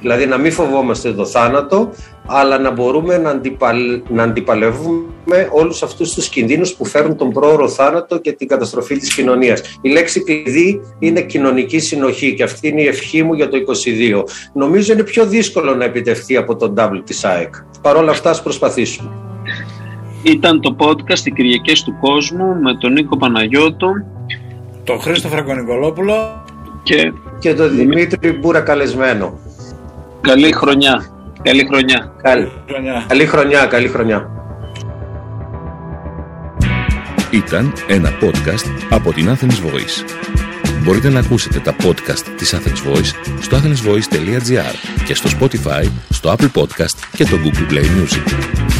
Δηλαδή 0.00 0.26
να 0.26 0.38
μην 0.38 0.52
φοβόμαστε 0.52 1.12
το 1.12 1.26
θάνατο, 1.26 1.92
αλλά 2.26 2.58
να 2.58 2.70
μπορούμε 2.70 3.18
να, 3.18 3.30
αντιπαλ... 3.30 4.02
να 4.08 4.22
αντιπαλεύουμε 4.22 5.48
όλους 5.52 5.82
αυτούς 5.82 6.14
τους 6.14 6.28
κινδύνους 6.28 6.74
που 6.74 6.84
φέρουν 6.84 7.16
τον 7.16 7.32
πρόωρο 7.32 7.68
θάνατο 7.68 8.18
και 8.18 8.32
την 8.32 8.48
καταστροφή 8.48 8.96
της 8.96 9.14
κοινωνίας. 9.14 9.62
Η 9.80 9.88
λέξη 9.88 10.24
κλειδί 10.24 10.80
είναι 10.98 11.20
κοινωνική 11.20 11.78
συνοχή 11.78 12.34
και 12.34 12.42
αυτή 12.42 12.68
είναι 12.68 12.82
η 12.82 12.86
ευχή 12.86 13.22
μου 13.22 13.34
για 13.34 13.48
το 13.48 13.56
2022. 13.56 14.22
Νομίζω 14.52 14.92
είναι 14.92 15.02
πιο 15.02 15.26
δύσκολο 15.26 15.74
να 15.74 15.84
επιτευχθεί 15.84 16.36
από 16.36 16.56
τον 16.56 16.74
W 16.78 17.02
της 17.04 17.24
ΑΕΚ. 17.24 17.54
Παρ' 17.82 17.96
όλα 17.96 18.10
αυτά 18.10 18.30
ας 18.30 18.42
προσπαθήσουμε. 18.42 19.10
Ήταν 20.22 20.60
το 20.60 20.76
podcast 20.78 21.24
«Οι 21.24 21.30
Κυριακές 21.30 21.82
του 21.82 21.96
Κόσμου» 22.00 22.54
με 22.62 22.76
τον 22.76 22.92
Νίκο 22.92 23.16
Παναγιώτο, 23.16 23.90
τον 24.84 25.00
Χρήστο 25.00 25.28
Φραγκονικολόπουλο 25.28 26.44
και, 26.82 27.12
και 27.38 27.54
τον 27.54 27.76
Δημήτρη 27.76 28.32
Μπούρα 28.32 28.60
καλεσμένο. 28.60 29.38
Καλή 30.20 30.52
χρονιά. 30.52 31.06
Καλή 31.42 31.66
χρονιά. 31.66 32.12
Καλή 32.22 32.52
χρονιά. 32.68 33.04
Καλή 33.08 33.26
χρονιά, 33.26 33.66
καλή 33.66 33.88
χρονιά. 33.88 34.30
Ήταν 37.30 37.72
ένα 37.88 38.10
podcast 38.20 38.66
από 38.90 39.12
την 39.12 39.28
Athens 39.28 39.66
Voice. 39.66 40.04
Μπορείτε 40.82 41.08
να 41.08 41.18
ακούσετε 41.18 41.58
τα 41.58 41.74
podcast 41.82 42.24
της 42.36 42.54
Athens 42.54 42.90
Voice 42.90 43.12
στο 43.40 43.56
athensvoice.gr 43.56 44.74
και 45.04 45.14
στο 45.14 45.30
Spotify, 45.38 45.86
στο 46.08 46.34
Apple 46.38 46.60
Podcast 46.60 46.98
και 47.16 47.24
το 47.24 47.36
Google 47.44 47.72
Play 47.72 47.84
Music. 47.84 48.71